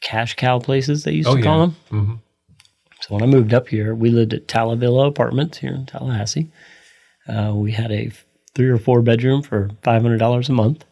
cash 0.00 0.34
cow 0.36 0.58
places 0.58 1.04
they 1.04 1.12
used 1.12 1.28
Oh, 1.28 1.36
to 1.36 1.42
call 1.42 1.58
yeah. 1.58 1.66
them, 1.66 1.76
Mhm. 1.90 2.18
so 3.00 3.14
when 3.14 3.22
I 3.22 3.26
moved 3.26 3.52
up 3.54 3.68
here, 3.68 3.94
we 3.94 4.10
lived 4.10 4.32
at 4.34 4.46
Talavilla 4.46 5.06
Apartments 5.08 5.58
here 5.58 5.72
in 5.74 5.86
Tallahassee. 5.86 6.48
Uh, 7.28 7.52
we 7.54 7.72
had 7.72 7.90
a 7.90 8.10
three 8.54 8.68
or 8.68 8.78
four 8.78 9.02
bedroom 9.02 9.42
for 9.42 9.70
five 9.82 10.02
hundred 10.02 10.18
dollars 10.18 10.48
a 10.48 10.52
month, 10.52 10.84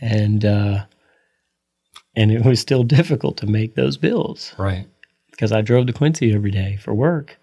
and 0.00 0.44
uh, 0.44 0.84
and 2.14 2.30
it 2.30 2.44
was 2.44 2.60
still 2.60 2.82
difficult 2.98 3.36
to 3.38 3.46
make 3.46 3.74
those 3.74 3.96
bills 3.96 4.54
Right. 4.58 4.86
because 5.30 5.52
I 5.52 5.60
drove 5.62 5.86
to 5.86 5.92
Quincy 5.92 6.32
every 6.34 6.50
day 6.50 6.76
for 6.76 6.94
work. 6.94 7.38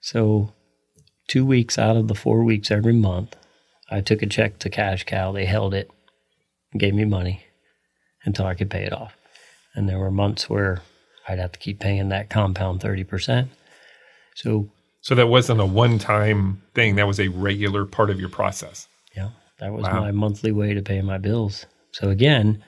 So 0.00 0.52
two 1.28 1.44
weeks 1.46 1.78
out 1.78 1.96
of 1.96 2.08
the 2.08 2.14
four 2.14 2.44
weeks 2.44 2.70
every 2.70 2.92
month, 2.92 3.34
I 3.90 4.00
took 4.00 4.22
a 4.22 4.26
check 4.26 4.58
to 4.60 4.68
Cash 4.70 5.04
Cow. 5.04 5.32
They 5.32 5.46
held 5.46 5.74
it, 5.74 5.90
and 6.72 6.80
gave 6.80 6.94
me 6.94 7.04
money 7.04 7.44
until 8.24 8.46
I 8.46 8.54
could 8.54 8.70
pay 8.70 8.84
it 8.84 8.92
off. 8.92 9.16
And 9.74 9.88
there 9.88 9.98
were 9.98 10.10
months 10.10 10.48
where 10.48 10.80
I'd 11.28 11.38
have 11.38 11.52
to 11.52 11.58
keep 11.58 11.80
paying 11.80 12.08
that 12.10 12.30
compound 12.30 12.80
thirty 12.80 13.04
percent. 13.04 13.48
So 14.34 14.68
So 15.00 15.14
that 15.14 15.28
wasn't 15.28 15.60
a 15.60 15.66
one-time 15.66 16.62
thing. 16.74 16.96
That 16.96 17.06
was 17.06 17.20
a 17.20 17.28
regular 17.28 17.84
part 17.84 18.10
of 18.10 18.20
your 18.20 18.28
process. 18.30 18.88
yeah, 19.16 19.30
that 19.58 19.72
was 19.72 19.84
Wow. 19.84 20.00
my 20.00 20.10
monthly 20.12 20.52
way 20.52 20.74
to 20.74 20.82
pay 20.82 21.00
my 21.02 21.18
bills. 21.18 21.66
So 21.92 22.10
again, 22.10 22.62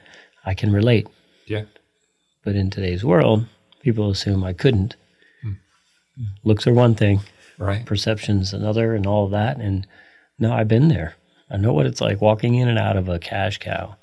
I 0.44 0.54
can 0.54 0.72
relate. 0.72 1.06
Yeah. 1.46 1.64
But 2.44 2.54
in 2.56 2.70
today's 2.70 3.04
world, 3.04 3.46
people 3.82 4.10
assume 4.10 4.44
I 4.44 4.52
couldn't. 4.52 4.94
Hmm. 5.42 5.52
Looks 6.44 6.66
are 6.66 6.72
one 6.72 6.94
thing, 6.94 7.20
Right. 7.58 7.84
perception's 7.84 8.52
another, 8.52 8.94
and 8.94 9.06
all 9.06 9.24
of 9.24 9.30
that. 9.32 9.58
And 9.58 9.86
no, 10.38 10.52
I've 10.52 10.68
been 10.68 10.88
there. 10.88 11.14
I 11.50 11.56
know 11.56 11.72
what 11.72 11.86
it's 11.86 12.00
like 12.00 12.20
walking 12.20 12.54
in 12.54 12.68
and 12.68 12.78
out 12.78 12.96
of 12.96 13.08
a 13.08 13.18
cash 13.18 13.58
cow 13.58 13.96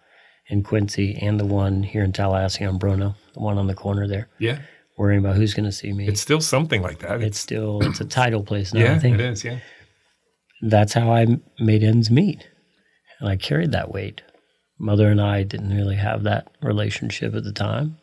in 0.53 0.63
Quincy 0.63 1.17
and 1.21 1.39
the 1.39 1.45
one 1.45 1.83
here 1.83 2.03
in 2.03 2.13
Tallahassee 2.13 2.63
on 2.65 2.77
Bruno, 2.77 3.15
the 3.33 3.39
one 3.41 3.57
on 3.57 3.67
the 3.67 3.73
corner 3.73 4.07
there, 4.07 4.27
Yeah. 4.39 4.59
worrying 4.97 5.19
about 5.19 5.35
who's 5.35 5.53
going 5.53 5.65
to 5.65 5.71
see 5.71 5.91
me. 5.91 6.07
It's 6.07 6.21
still 6.21 6.41
something 6.41 6.81
like 6.81 6.99
that. 6.99 7.21
It's 7.21 7.39
still 7.39 7.81
it's 7.87 7.99
a 8.01 8.05
title 8.05 8.43
place 8.43 8.73
now. 8.73 8.81
yeah, 8.81 8.93
I 8.95 8.99
think 8.99 9.15
it 9.15 9.21
is. 9.21 9.43
Yeah. 9.43 9.59
that's 10.61 10.93
how 10.93 11.11
I 11.11 11.25
made 11.59 11.83
ends 11.83 12.09
meet, 12.11 12.47
and 13.19 13.27
I 13.29 13.35
carried 13.35 13.71
that 13.73 13.91
weight. 13.91 14.21
Mother 14.79 15.09
and 15.09 15.21
I 15.21 15.43
didn't 15.43 15.75
really 15.75 15.95
have 15.95 16.23
that 16.23 16.47
relationship 16.61 17.33
at 17.35 17.43
the 17.43 17.51
time. 17.53 17.97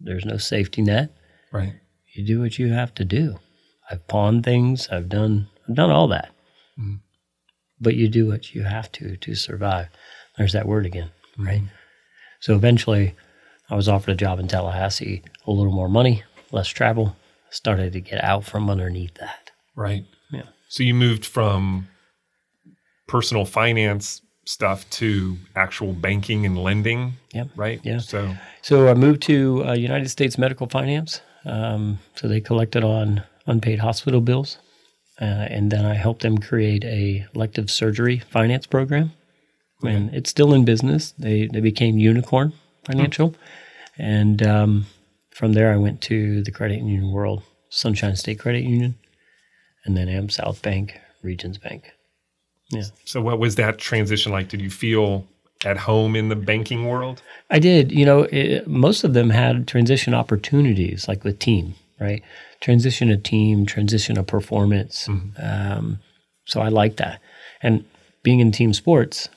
There's 0.00 0.24
no 0.24 0.36
safety 0.38 0.82
net. 0.82 1.10
Right. 1.52 1.74
you 2.14 2.24
do 2.26 2.40
what 2.40 2.58
you 2.58 2.72
have 2.72 2.92
to 2.94 3.04
do. 3.04 3.38
I've 3.90 4.06
pawned 4.08 4.44
things. 4.44 4.88
I've 4.90 5.08
done 5.08 5.48
I've 5.68 5.76
done 5.76 5.90
all 5.90 6.08
that. 6.08 6.30
Mm-hmm. 6.78 6.96
But 7.80 7.94
you 7.96 8.08
do 8.08 8.26
what 8.28 8.54
you 8.54 8.62
have 8.62 8.90
to 8.92 9.16
to 9.16 9.34
survive. 9.34 9.88
There's 10.36 10.52
that 10.54 10.66
word 10.66 10.86
again, 10.86 11.10
right? 11.38 11.62
So 12.40 12.54
eventually, 12.54 13.14
I 13.70 13.74
was 13.74 13.88
offered 13.88 14.10
a 14.10 14.16
job 14.16 14.38
in 14.38 14.48
Tallahassee, 14.48 15.22
a 15.46 15.50
little 15.50 15.72
more 15.72 15.88
money, 15.88 16.22
less 16.52 16.68
travel. 16.68 17.16
Started 17.50 17.92
to 17.92 18.00
get 18.00 18.22
out 18.24 18.44
from 18.44 18.68
underneath 18.68 19.14
that. 19.14 19.50
Right. 19.76 20.04
Yeah. 20.32 20.42
So 20.68 20.82
you 20.82 20.92
moved 20.92 21.24
from 21.24 21.86
personal 23.06 23.44
finance 23.44 24.22
stuff 24.44 24.88
to 24.90 25.36
actual 25.54 25.92
banking 25.92 26.44
and 26.44 26.58
lending. 26.58 27.14
Yep. 27.32 27.48
Right. 27.54 27.80
Yeah. 27.84 27.98
So 27.98 28.34
So 28.62 28.88
I 28.88 28.94
moved 28.94 29.22
to 29.22 29.64
uh, 29.64 29.72
United 29.74 30.08
States 30.08 30.36
Medical 30.36 30.68
Finance. 30.68 31.20
Um, 31.44 31.98
so 32.14 32.26
they 32.26 32.40
collected 32.40 32.82
on 32.84 33.22
unpaid 33.46 33.78
hospital 33.78 34.20
bills, 34.20 34.58
uh, 35.20 35.24
and 35.24 35.70
then 35.70 35.84
I 35.84 35.94
helped 35.94 36.22
them 36.22 36.38
create 36.38 36.84
a 36.84 37.26
elective 37.34 37.70
surgery 37.70 38.18
finance 38.18 38.66
program. 38.66 39.12
And 39.92 40.14
it's 40.14 40.30
still 40.30 40.54
in 40.54 40.64
business. 40.64 41.12
They 41.18 41.46
they 41.46 41.60
became 41.60 41.98
Unicorn 41.98 42.52
Financial, 42.84 43.34
and 43.98 44.42
um, 44.42 44.86
from 45.30 45.52
there 45.52 45.72
I 45.72 45.76
went 45.76 46.00
to 46.02 46.42
the 46.42 46.50
credit 46.50 46.78
union 46.78 47.10
world, 47.10 47.42
Sunshine 47.68 48.16
State 48.16 48.38
Credit 48.38 48.62
Union, 48.62 48.96
and 49.84 49.96
then 49.96 50.08
AmSouth 50.08 50.62
Bank, 50.62 51.00
Regions 51.22 51.58
Bank. 51.58 51.92
Yeah. 52.70 52.82
so 53.04 53.20
what 53.20 53.38
was 53.38 53.56
that 53.56 53.78
transition 53.78 54.32
like? 54.32 54.48
Did 54.48 54.62
you 54.62 54.70
feel 54.70 55.26
at 55.64 55.76
home 55.76 56.16
in 56.16 56.28
the 56.28 56.36
banking 56.36 56.86
world? 56.86 57.22
I 57.50 57.58
did. 57.58 57.92
You 57.92 58.06
know, 58.06 58.22
it, 58.22 58.66
most 58.66 59.04
of 59.04 59.14
them 59.14 59.30
had 59.30 59.68
transition 59.68 60.14
opportunities, 60.14 61.06
like 61.06 61.24
with 61.24 61.38
team, 61.38 61.74
right? 62.00 62.22
Transition 62.60 63.10
a 63.10 63.16
team, 63.16 63.66
transition 63.66 64.16
a 64.16 64.22
performance. 64.22 65.08
Um, 65.38 66.00
so 66.46 66.60
I 66.60 66.68
like 66.68 66.96
that. 66.96 67.20
And 67.62 67.84
being 68.22 68.40
in 68.40 68.52
team 68.52 68.72
sports, 68.72 69.28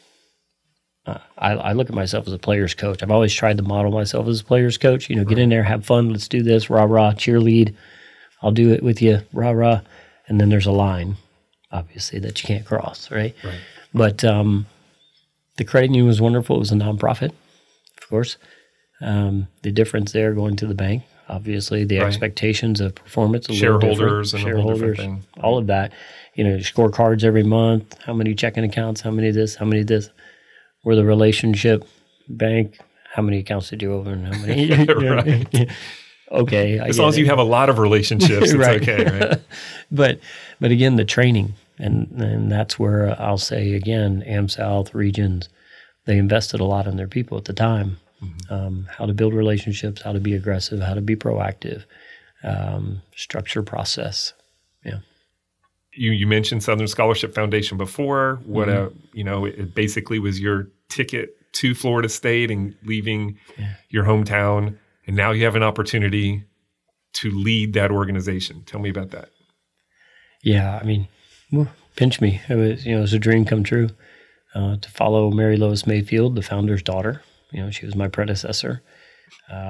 uh, 1.07 1.17
I, 1.37 1.51
I 1.53 1.71
look 1.73 1.89
at 1.89 1.95
myself 1.95 2.27
as 2.27 2.33
a 2.33 2.37
player's 2.37 2.73
coach. 2.73 3.01
I've 3.01 3.11
always 3.11 3.33
tried 3.33 3.57
to 3.57 3.63
model 3.63 3.91
myself 3.91 4.27
as 4.27 4.41
a 4.41 4.43
player's 4.43 4.77
coach. 4.77 5.09
You 5.09 5.15
know, 5.15 5.23
get 5.23 5.37
in 5.39 5.49
there, 5.49 5.63
have 5.63 5.85
fun, 5.85 6.09
let's 6.11 6.27
do 6.27 6.43
this, 6.43 6.69
rah 6.69 6.83
rah, 6.83 7.13
cheerlead. 7.13 7.73
I'll 8.41 8.51
do 8.51 8.71
it 8.71 8.83
with 8.83 9.01
you, 9.01 9.21
rah 9.33 9.51
rah. 9.51 9.81
And 10.27 10.39
then 10.39 10.49
there's 10.49 10.65
a 10.65 10.71
line, 10.71 11.15
obviously, 11.71 12.19
that 12.19 12.41
you 12.43 12.47
can't 12.47 12.65
cross, 12.65 13.09
right? 13.09 13.33
Right. 13.43 13.59
But 13.93 14.23
um, 14.25 14.65
the 15.55 15.63
credit 15.63 15.87
union 15.87 16.05
was 16.07 16.19
wonderful. 16.19 16.57
It 16.57 16.59
was 16.59 16.71
a 16.71 16.75
nonprofit, 16.75 17.31
of 18.01 18.09
course. 18.09 18.37
Um, 18.99 19.47
the 19.61 19.71
difference 19.71 20.11
there 20.11 20.33
going 20.33 20.55
to 20.57 20.65
the 20.67 20.75
bank, 20.75 21.03
obviously, 21.29 21.85
the 21.85 21.99
Right. 21.99 22.07
expectations 22.07 22.81
of 22.81 22.95
performance, 22.95 23.47
a 23.47 23.53
Shareholders 23.53 24.33
and 24.33 24.43
a 24.43 24.61
whole 24.61 24.73
different 24.73 24.97
shareholders, 24.97 25.25
all 25.41 25.57
of 25.57 25.67
that. 25.67 25.93
You 26.35 26.43
know, 26.43 26.57
scorecards 26.57 27.23
every 27.23 27.43
month, 27.43 27.97
how 28.03 28.13
many 28.13 28.35
checking 28.35 28.63
accounts, 28.63 29.01
how 29.01 29.11
many 29.11 29.31
this, 29.31 29.55
how 29.55 29.65
many 29.65 29.83
this. 29.83 30.09
We're 30.87 30.95
the 30.95 31.03
relationship 31.05 31.83
bank. 32.29 32.79
How 33.13 33.21
many 33.21 33.39
accounts 33.39 33.69
did 33.69 33.81
you 33.81 33.93
open? 33.93 34.23
How 34.25 34.37
many? 34.39 34.85
Right. 35.09 35.69
okay, 36.31 36.79
I 36.79 36.87
As 36.87 36.97
long 36.97 37.09
as 37.09 37.17
it. 37.17 37.21
you 37.21 37.25
have 37.27 37.39
a 37.39 37.43
lot 37.43 37.69
of 37.69 37.77
relationships, 37.77 38.51
it's 38.51 38.53
Right. 38.53 38.81
okay, 38.81 39.03
right? 39.19 39.41
but 39.91 40.19
but 40.61 40.71
again 40.71 40.95
the 40.95 41.03
training 41.05 41.55
and 41.77 42.07
and 42.21 42.49
that's 42.51 42.79
where 42.79 43.19
I'll 43.21 43.37
say 43.37 43.73
again 43.73 44.23
AmSouth 44.27 44.93
regions 44.93 45.49
they 46.05 46.17
invested 46.17 46.61
a 46.61 46.65
lot 46.65 46.87
in 46.87 46.95
their 46.95 47.07
people 47.09 47.37
at 47.37 47.45
the 47.45 47.53
time 47.53 47.97
um, 48.49 48.87
how 48.97 49.05
to 49.05 49.13
build 49.13 49.33
relationships 49.33 50.01
how 50.01 50.13
to 50.13 50.19
be 50.21 50.33
aggressive 50.35 50.79
how 50.79 50.93
to 50.93 51.01
be 51.01 51.15
proactive 51.17 51.83
um, 52.43 53.01
structure 53.15 53.63
process 53.63 54.33
yeah 54.85 54.99
You 55.93 56.11
you 56.11 56.27
mentioned 56.27 56.63
Southern 56.63 56.87
Scholarship 56.87 57.33
Foundation 57.35 57.77
before. 57.77 58.39
What 58.45 58.67
Mm-hmm. 58.69 58.95
a 59.13 59.17
you 59.17 59.23
know 59.23 59.45
it 59.45 59.73
basically 59.75 60.19
was 60.19 60.39
your 60.39 60.67
ticket 60.89 61.29
to 61.53 61.73
Florida 61.73 62.09
State 62.09 62.51
and 62.51 62.75
leaving 62.83 63.37
your 63.89 64.03
hometown, 64.05 64.77
and 65.07 65.15
now 65.15 65.31
you 65.31 65.45
have 65.45 65.55
an 65.55 65.63
opportunity 65.63 66.43
to 67.13 67.31
lead 67.31 67.73
that 67.73 67.91
organization. 67.91 68.63
Tell 68.65 68.79
me 68.79 68.89
about 68.89 69.11
that. 69.11 69.29
yeah 70.43 70.77
I 70.81 70.85
mean 70.85 71.07
pinch 71.95 72.21
me 72.21 72.41
it 72.47 72.55
was 72.55 72.85
you 72.85 72.91
know 72.91 72.99
it 72.99 73.01
was 73.01 73.13
a 73.13 73.19
dream 73.19 73.43
come 73.45 73.63
true 73.63 73.89
uh, 74.53 74.77
to 74.77 74.89
follow 74.91 75.31
Mary 75.31 75.57
Lois 75.57 75.87
Mayfield 75.87 76.35
the 76.35 76.41
founder's 76.43 76.83
daughter 76.83 77.23
you 77.51 77.63
know 77.63 77.71
she 77.71 77.85
was 77.85 77.95
my 77.95 78.07
predecessor 78.07 78.83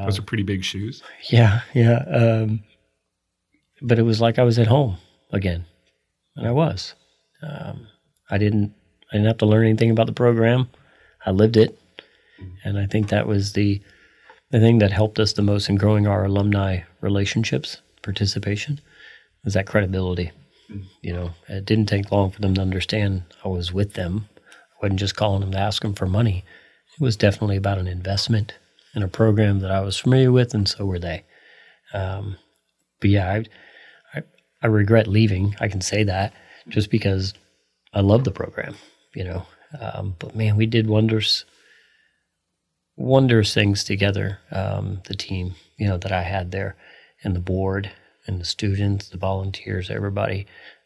Those 0.06 0.20
are 0.20 0.24
pretty 0.24 0.44
big 0.44 0.64
shoes. 0.64 1.02
Yeah, 1.30 1.62
yeah. 1.74 2.00
Um, 2.10 2.64
but 3.82 3.98
it 4.00 4.04
was 4.04 4.20
like 4.22 4.38
I 4.40 4.44
was 4.44 4.60
at 4.60 4.68
home 4.68 4.98
again, 5.32 5.66
and 6.36 6.48
I 6.48 6.52
was. 6.52 6.94
Um, 7.42 7.88
I 8.30 8.38
didn't 8.38 8.74
I 9.12 9.16
didn't 9.16 9.28
have 9.28 9.38
to 9.40 9.46
learn 9.46 9.66
anything 9.66 9.90
about 9.92 10.06
the 10.08 10.14
program. 10.14 10.70
I 11.28 11.32
lived 11.32 11.58
it, 11.58 11.78
and 12.64 12.80
I 12.80 12.88
think 12.88 13.10
that 13.10 13.28
was 13.28 13.52
the 13.52 13.82
the 14.50 14.62
thing 14.62 14.80
that 14.80 14.94
helped 14.94 15.20
us 15.20 15.34
the 15.34 15.42
most 15.42 15.68
in 15.68 15.76
growing 15.76 16.08
our 16.08 16.24
alumni 16.24 16.80
relationships, 17.02 17.82
participation, 18.02 18.80
was 19.44 19.54
that 19.54 19.68
credibility. 19.68 20.32
You 21.02 21.14
know, 21.14 21.32
it 21.50 21.66
didn't 21.66 21.88
take 21.88 22.14
long 22.14 22.32
for 22.32 22.40
them 22.40 22.54
to 22.54 22.62
understand 22.62 23.24
I 23.44 23.50
was 23.50 23.74
with 23.74 23.94
them. 23.94 24.30
I 24.40 24.86
wasn't 24.86 25.00
just 25.00 25.18
calling 25.18 25.42
them 25.42 25.52
to 25.52 25.60
ask 25.60 25.82
them 25.82 25.94
for 25.94 26.06
money. 26.06 26.46
It 26.96 27.02
was 27.02 27.18
definitely 27.18 27.58
about 27.58 27.78
an 27.78 27.88
investment 27.88 28.54
in 28.96 29.04
a 29.04 29.10
program 29.10 29.60
that 29.60 29.72
I 29.72 29.82
was 29.82 29.98
familiar 29.98 30.32
with, 30.32 30.54
and 30.54 30.68
so 30.68 30.86
were 30.86 31.00
they. 31.00 31.26
Um, 31.94 32.38
but 33.02 33.10
yeah, 33.10 33.30
I, 33.30 33.46
I, 34.14 34.24
I 34.64 34.68
regret 34.68 35.08
leaving. 35.08 35.58
I 35.60 35.68
can 35.68 35.82
say 35.82 36.04
that 36.04 36.34
just 36.70 36.90
because 36.90 37.34
I 37.94 38.00
love 38.00 38.24
the 38.24 38.32
program, 38.32 38.76
you 39.14 39.26
know. 39.26 39.46
Um, 39.80 40.16
but 40.20 40.36
man, 40.36 40.56
we 40.56 40.66
did 40.66 40.88
wonders, 40.88 41.46
wondrous 42.96 43.54
things 43.54 43.84
together. 43.84 44.40
Um, 44.52 45.02
the 45.08 45.16
team, 45.16 45.56
you 45.78 45.88
know, 45.88 45.98
that 45.98 46.12
I 46.12 46.24
had 46.24 46.52
there, 46.52 46.76
and 47.24 47.36
the 47.36 47.40
board, 47.40 47.92
and 48.26 48.40
the 48.40 48.46
students, 48.46 49.10
the 49.10 49.18
volunteers, 49.18 49.90
everybody. 49.90 50.46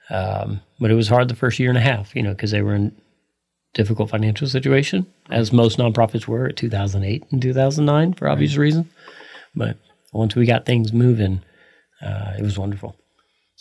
Um, 0.10 0.62
but 0.80 0.92
it 0.92 0.96
was 0.96 1.08
hard 1.08 1.28
the 1.28 1.36
first 1.36 1.60
year 1.60 1.70
and 1.70 1.78
a 1.78 1.82
half, 1.82 2.16
you 2.16 2.24
know, 2.24 2.32
because 2.32 2.52
they 2.52 2.62
were 2.62 2.76
in 2.76 2.96
difficult 3.74 4.10
financial 4.10 4.48
situation, 4.48 5.06
as 5.30 5.54
most 5.54 5.78
nonprofits 5.78 6.28
were 6.28 6.48
at 6.48 6.58
2008 6.58 7.24
and 7.32 7.42
2009 7.42 8.14
for 8.14 8.28
obvious 8.28 8.54
right. 8.54 8.64
reasons. 8.64 8.88
But 9.56 9.78
once 10.14 10.36
we 10.36 10.46
got 10.46 10.66
things 10.66 10.92
moving, 10.92 11.42
uh, 12.02 12.34
it 12.38 12.44
was 12.44 12.58
wonderful. 12.58 12.96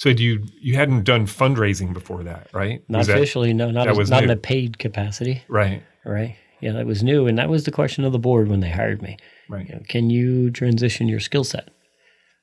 So 0.00 0.08
you 0.08 0.46
you 0.58 0.76
hadn't 0.76 1.04
done 1.04 1.26
fundraising 1.26 1.92
before 1.92 2.22
that, 2.22 2.48
right? 2.54 2.82
Not 2.88 3.02
officially, 3.02 3.52
no, 3.52 3.70
not, 3.70 3.86
as, 3.86 4.08
not 4.08 4.24
in 4.24 4.30
a 4.30 4.36
paid 4.36 4.78
capacity. 4.78 5.42
Right. 5.46 5.82
Right. 6.06 6.36
Yeah, 6.60 6.72
that 6.72 6.86
was 6.86 7.02
new, 7.02 7.26
and 7.26 7.38
that 7.38 7.50
was 7.50 7.64
the 7.64 7.70
question 7.70 8.06
of 8.06 8.12
the 8.12 8.18
board 8.18 8.48
when 8.48 8.60
they 8.60 8.70
hired 8.70 9.02
me. 9.02 9.18
Right. 9.50 9.68
You 9.68 9.74
know, 9.74 9.82
can 9.86 10.08
you 10.08 10.50
transition 10.52 11.06
your 11.06 11.20
skill 11.20 11.44
set? 11.44 11.68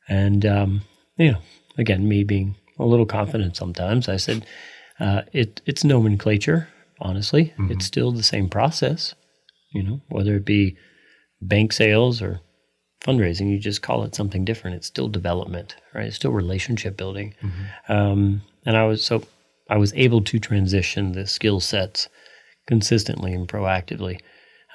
And 0.08 0.46
um, 0.46 0.82
you 1.17 1.32
know, 1.32 1.39
again, 1.80 2.08
me 2.08 2.24
being 2.24 2.56
a 2.78 2.86
little 2.86 3.08
confident 3.08 3.58
sometimes, 3.58 4.08
I 4.08 4.17
said, 4.17 4.46
uh, 5.00 5.24
it 5.34 5.60
it's 5.65 5.84
nomenclature. 5.84 6.70
Honestly, 7.00 7.56
mm-hmm. 7.58 7.72
it's 7.72 7.86
still 7.86 8.12
the 8.12 8.22
same 8.22 8.50
process. 8.50 9.15
You 9.74 9.82
know, 9.82 10.02
whether 10.10 10.36
it 10.36 10.46
be 10.46 10.78
bank 11.41 11.74
sales 11.74 12.22
or 12.22 12.39
fundraising. 13.08 13.50
You 13.50 13.60
just 13.60 13.82
call 13.82 14.04
it 14.04 14.15
something 14.15 14.43
different. 14.43 14.76
It's 14.76 14.88
still 14.88 15.08
development, 15.08 15.76
right? 15.93 16.06
It's 16.06 16.15
still 16.15 16.32
relationship 16.32 16.98
building. 16.98 17.34
Mm-hmm. 17.41 17.91
Um, 17.91 18.41
and 18.65 18.76
I 18.76 18.86
was 18.86 19.04
so 19.04 19.24
I 19.70 19.78
was 19.78 19.93
able 19.93 20.22
to 20.24 20.39
transition 20.39 21.13
the 21.13 21.26
skill 21.26 21.60
sets 21.60 22.10
consistently 22.67 23.34
and 23.34 23.48
proactively 23.48 24.20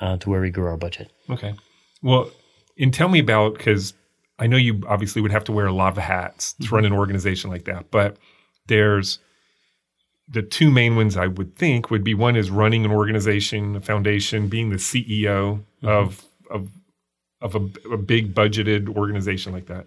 uh, 0.01 0.16
to 0.18 0.31
where 0.31 0.40
we 0.40 0.51
grew 0.51 0.66
our 0.66 0.77
budget. 0.77 1.11
Okay. 1.31 1.55
Well, 2.03 2.31
and 2.79 2.92
tell 2.92 3.09
me 3.09 3.18
about 3.18 3.57
because 3.57 3.95
I 4.38 4.47
know 4.47 4.57
you 4.57 4.83
obviously 4.88 5.23
would 5.23 5.31
have 5.31 5.45
to 5.45 5.53
wear 5.53 5.66
a 5.66 5.73
lot 5.73 5.97
of 5.97 6.03
hats 6.03 6.55
to 6.55 6.62
mm-hmm. 6.62 6.75
run 6.75 6.85
an 6.85 6.92
organization 6.92 7.51
like 7.51 7.64
that, 7.66 7.90
but 7.90 8.16
there's 8.66 9.18
the 10.29 10.42
two 10.42 10.71
main 10.71 10.97
ones 10.97 11.16
I 11.16 11.27
would 11.27 11.57
think 11.57 11.90
would 11.90 12.05
be 12.05 12.14
one 12.14 12.37
is 12.37 12.51
running 12.51 12.85
an 12.85 12.90
organization, 12.90 13.77
a 13.77 13.81
foundation, 13.81 14.49
being 14.49 14.71
the 14.71 14.77
CEO 14.77 15.61
mm-hmm. 15.83 15.88
of 15.88 16.25
of 16.51 16.71
of 17.42 17.55
a, 17.55 17.92
a 17.92 17.96
big 17.96 18.35
budgeted 18.35 18.96
organization 18.96 19.52
like 19.52 19.66
that. 19.66 19.87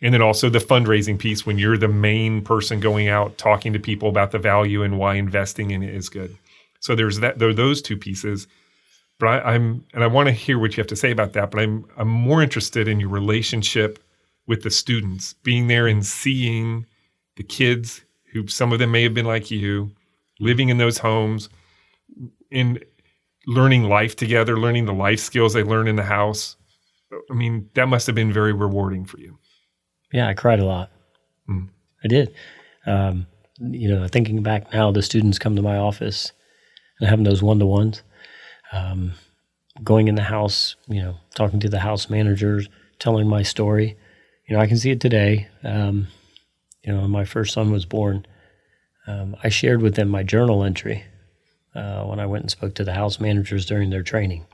And 0.00 0.12
then 0.12 0.22
also 0.22 0.48
the 0.48 0.58
fundraising 0.58 1.18
piece 1.18 1.46
when 1.46 1.58
you're 1.58 1.78
the 1.78 1.88
main 1.88 2.42
person 2.42 2.80
going 2.80 3.08
out 3.08 3.38
talking 3.38 3.72
to 3.72 3.78
people 3.78 4.08
about 4.08 4.32
the 4.32 4.38
value 4.38 4.82
and 4.82 4.98
why 4.98 5.14
investing 5.14 5.70
in 5.70 5.82
it 5.82 5.94
is 5.94 6.08
good. 6.08 6.36
So 6.80 6.94
there's 6.96 7.20
that 7.20 7.38
there 7.38 7.48
are 7.48 7.54
those 7.54 7.80
two 7.80 7.96
pieces. 7.96 8.48
But 9.20 9.28
I, 9.28 9.54
I'm 9.54 9.84
and 9.94 10.02
I 10.02 10.08
want 10.08 10.26
to 10.26 10.32
hear 10.32 10.58
what 10.58 10.76
you 10.76 10.80
have 10.80 10.88
to 10.88 10.96
say 10.96 11.12
about 11.12 11.34
that. 11.34 11.52
But 11.52 11.60
I'm 11.60 11.84
I'm 11.96 12.08
more 12.08 12.42
interested 12.42 12.88
in 12.88 12.98
your 12.98 13.10
relationship 13.10 14.00
with 14.48 14.62
the 14.62 14.70
students, 14.70 15.34
being 15.44 15.68
there 15.68 15.86
and 15.86 16.04
seeing 16.04 16.86
the 17.36 17.44
kids 17.44 18.02
who 18.32 18.48
some 18.48 18.72
of 18.72 18.80
them 18.80 18.90
may 18.90 19.04
have 19.04 19.14
been 19.14 19.26
like 19.26 19.50
you, 19.50 19.92
living 20.40 20.68
in 20.68 20.78
those 20.78 20.98
homes, 20.98 21.48
in 22.50 22.80
learning 23.46 23.84
life 23.84 24.16
together, 24.16 24.58
learning 24.58 24.86
the 24.86 24.92
life 24.92 25.20
skills 25.20 25.52
they 25.52 25.62
learn 25.62 25.86
in 25.86 25.96
the 25.96 26.02
house, 26.02 26.56
I 27.30 27.34
mean, 27.34 27.70
that 27.74 27.88
must 27.88 28.06
have 28.06 28.16
been 28.16 28.32
very 28.32 28.52
rewarding 28.52 29.04
for 29.04 29.18
you. 29.18 29.38
Yeah, 30.12 30.28
I 30.28 30.34
cried 30.34 30.60
a 30.60 30.64
lot. 30.64 30.90
Mm. 31.48 31.68
I 32.04 32.08
did. 32.08 32.34
Um, 32.86 33.26
you 33.58 33.88
know, 33.88 34.06
thinking 34.08 34.42
back 34.42 34.72
now, 34.72 34.90
the 34.90 35.02
students 35.02 35.38
come 35.38 35.56
to 35.56 35.62
my 35.62 35.76
office 35.76 36.32
and 37.00 37.08
having 37.08 37.24
those 37.24 37.42
one 37.42 37.58
to 37.58 37.66
ones, 37.66 38.02
um, 38.72 39.12
going 39.82 40.08
in 40.08 40.14
the 40.14 40.22
house, 40.22 40.76
you 40.88 41.02
know, 41.02 41.16
talking 41.34 41.60
to 41.60 41.68
the 41.68 41.78
house 41.78 42.10
managers, 42.10 42.68
telling 42.98 43.28
my 43.28 43.42
story. 43.42 43.96
You 44.48 44.56
know, 44.56 44.62
I 44.62 44.66
can 44.66 44.76
see 44.76 44.90
it 44.90 45.00
today. 45.00 45.48
Um, 45.62 46.08
you 46.82 46.92
know, 46.92 47.02
when 47.02 47.10
my 47.10 47.24
first 47.24 47.54
son 47.54 47.70
was 47.70 47.86
born, 47.86 48.26
um, 49.06 49.36
I 49.42 49.48
shared 49.48 49.82
with 49.82 49.94
them 49.94 50.08
my 50.08 50.22
journal 50.22 50.64
entry 50.64 51.04
uh, 51.74 52.04
when 52.04 52.20
I 52.20 52.26
went 52.26 52.42
and 52.42 52.50
spoke 52.50 52.74
to 52.74 52.84
the 52.84 52.94
house 52.94 53.20
managers 53.20 53.66
during 53.66 53.90
their 53.90 54.02
training 54.02 54.46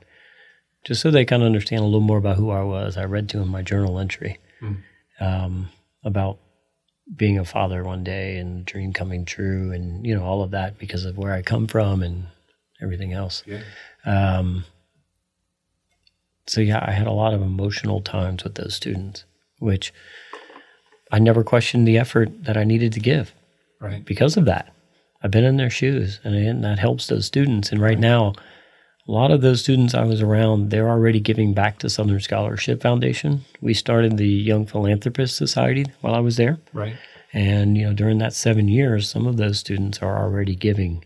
just 0.83 1.01
so 1.01 1.11
they 1.11 1.25
kind 1.25 1.41
of 1.41 1.47
understand 1.47 1.81
a 1.81 1.85
little 1.85 1.99
more 1.99 2.17
about 2.17 2.37
who 2.37 2.49
I 2.49 2.63
was. 2.63 2.97
I 2.97 3.05
read 3.05 3.29
to 3.29 3.39
them 3.39 3.49
my 3.49 3.61
journal 3.61 3.99
entry 3.99 4.37
mm. 4.61 4.77
um, 5.19 5.69
about 6.03 6.39
being 7.15 7.39
a 7.39 7.45
father 7.45 7.83
one 7.83 8.03
day 8.03 8.37
and 8.37 8.65
dream 8.65 8.93
coming 8.93 9.25
true, 9.25 9.71
and 9.71 10.05
you 10.05 10.15
know 10.15 10.23
all 10.23 10.43
of 10.43 10.51
that 10.51 10.77
because 10.77 11.05
of 11.05 11.17
where 11.17 11.33
I 11.33 11.41
come 11.41 11.67
from 11.67 12.03
and 12.03 12.27
everything 12.81 13.13
else. 13.13 13.43
Yeah. 13.45 13.61
Um, 14.05 14.65
so 16.47 16.61
yeah, 16.61 16.83
I 16.85 16.91
had 16.91 17.07
a 17.07 17.11
lot 17.11 17.33
of 17.33 17.41
emotional 17.41 18.01
times 18.01 18.43
with 18.43 18.55
those 18.55 18.75
students, 18.75 19.25
which 19.59 19.93
I 21.11 21.19
never 21.19 21.43
questioned 21.43 21.87
the 21.87 21.97
effort 21.97 22.43
that 22.43 22.57
I 22.57 22.63
needed 22.63 22.93
to 22.93 22.99
give. 22.99 23.33
Right. 23.79 24.03
Because 24.03 24.35
of 24.35 24.45
that, 24.45 24.73
I've 25.21 25.31
been 25.31 25.43
in 25.43 25.57
their 25.57 25.69
shoes, 25.69 26.19
and, 26.23 26.35
and 26.35 26.63
that 26.63 26.79
helps 26.79 27.07
those 27.07 27.25
students. 27.25 27.71
And 27.71 27.81
right, 27.81 27.89
right. 27.89 27.99
now 27.99 28.33
a 29.09 29.11
lot 29.11 29.31
of 29.31 29.41
those 29.41 29.61
students 29.61 29.95
I 29.95 30.03
was 30.03 30.21
around, 30.21 30.69
they're 30.69 30.87
already 30.87 31.19
giving 31.19 31.55
back 31.55 31.79
to 31.79 31.89
Southern 31.89 32.19
Scholarship 32.19 32.79
Foundation. 32.79 33.43
We 33.59 33.73
started 33.73 34.17
the 34.17 34.27
Young 34.27 34.67
Philanthropist 34.67 35.35
Society 35.35 35.87
while 36.01 36.13
I 36.13 36.19
was 36.19 36.37
there. 36.37 36.59
Right. 36.73 36.95
And, 37.33 37.75
you 37.75 37.87
know, 37.87 37.93
during 37.93 38.19
that 38.19 38.33
seven 38.33 38.67
years, 38.67 39.09
some 39.09 39.25
of 39.25 39.37
those 39.37 39.57
students 39.57 40.03
are 40.03 40.23
already 40.23 40.55
giving, 40.55 41.03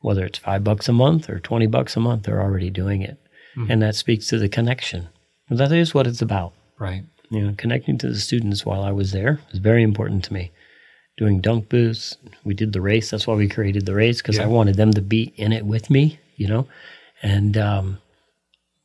whether 0.00 0.24
it's 0.24 0.38
five 0.38 0.64
bucks 0.64 0.88
a 0.88 0.94
month 0.94 1.28
or 1.28 1.40
20 1.40 1.66
bucks 1.66 1.94
a 1.94 2.00
month, 2.00 2.22
they're 2.22 2.40
already 2.40 2.70
doing 2.70 3.02
it. 3.02 3.18
Mm-hmm. 3.54 3.70
And 3.70 3.82
that 3.82 3.96
speaks 3.96 4.28
to 4.28 4.38
the 4.38 4.48
connection. 4.48 5.08
And 5.50 5.58
that 5.58 5.72
is 5.72 5.92
what 5.92 6.06
it's 6.06 6.22
about. 6.22 6.54
Right. 6.78 7.04
You 7.28 7.42
know, 7.42 7.54
connecting 7.58 7.98
to 7.98 8.08
the 8.08 8.18
students 8.18 8.64
while 8.64 8.82
I 8.82 8.92
was 8.92 9.12
there 9.12 9.40
was 9.50 9.58
very 9.58 9.82
important 9.82 10.24
to 10.24 10.32
me. 10.32 10.52
Doing 11.18 11.42
dunk 11.42 11.68
booths, 11.68 12.16
we 12.44 12.54
did 12.54 12.72
the 12.72 12.80
race. 12.80 13.10
That's 13.10 13.26
why 13.26 13.34
we 13.34 13.46
created 13.46 13.84
the 13.84 13.94
race 13.94 14.22
because 14.22 14.38
yeah. 14.38 14.44
I 14.44 14.46
wanted 14.46 14.76
them 14.76 14.94
to 14.94 15.02
be 15.02 15.34
in 15.36 15.52
it 15.52 15.66
with 15.66 15.90
me, 15.90 16.18
you 16.36 16.48
know. 16.48 16.66
And 17.22 17.56
um, 17.56 17.98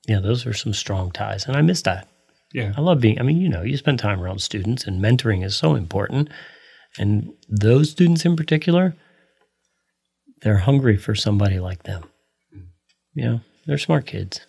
yeah, 0.08 0.20
those 0.20 0.46
are 0.46 0.54
some 0.54 0.74
strong 0.74 1.12
ties, 1.12 1.46
and 1.46 1.58
I 1.58 1.62
miss 1.62 1.82
that. 1.82 2.08
Yeah, 2.54 2.74
I 2.78 2.82
love 2.82 3.02
being. 3.02 3.20
I 3.20 3.24
mean, 3.24 3.42
you 3.42 3.50
know, 3.50 3.64
you 3.64 3.76
spend 3.76 4.00
time 4.00 4.22
around 4.22 4.42
students, 4.42 4.86
and 4.86 5.02
mentoring 5.02 5.44
is 5.44 5.56
so 5.56 5.76
important. 5.76 6.30
And 6.98 7.34
those 7.50 7.92
students 7.92 8.26
in 8.26 8.36
particular, 8.36 8.96
they're 10.42 10.60
hungry 10.60 10.98
for 10.98 11.16
somebody 11.16 11.60
like 11.60 11.84
them. 11.84 12.04
You 13.14 13.26
know, 13.26 13.42
they're 13.66 13.78
smart 13.78 14.06
kids, 14.06 14.42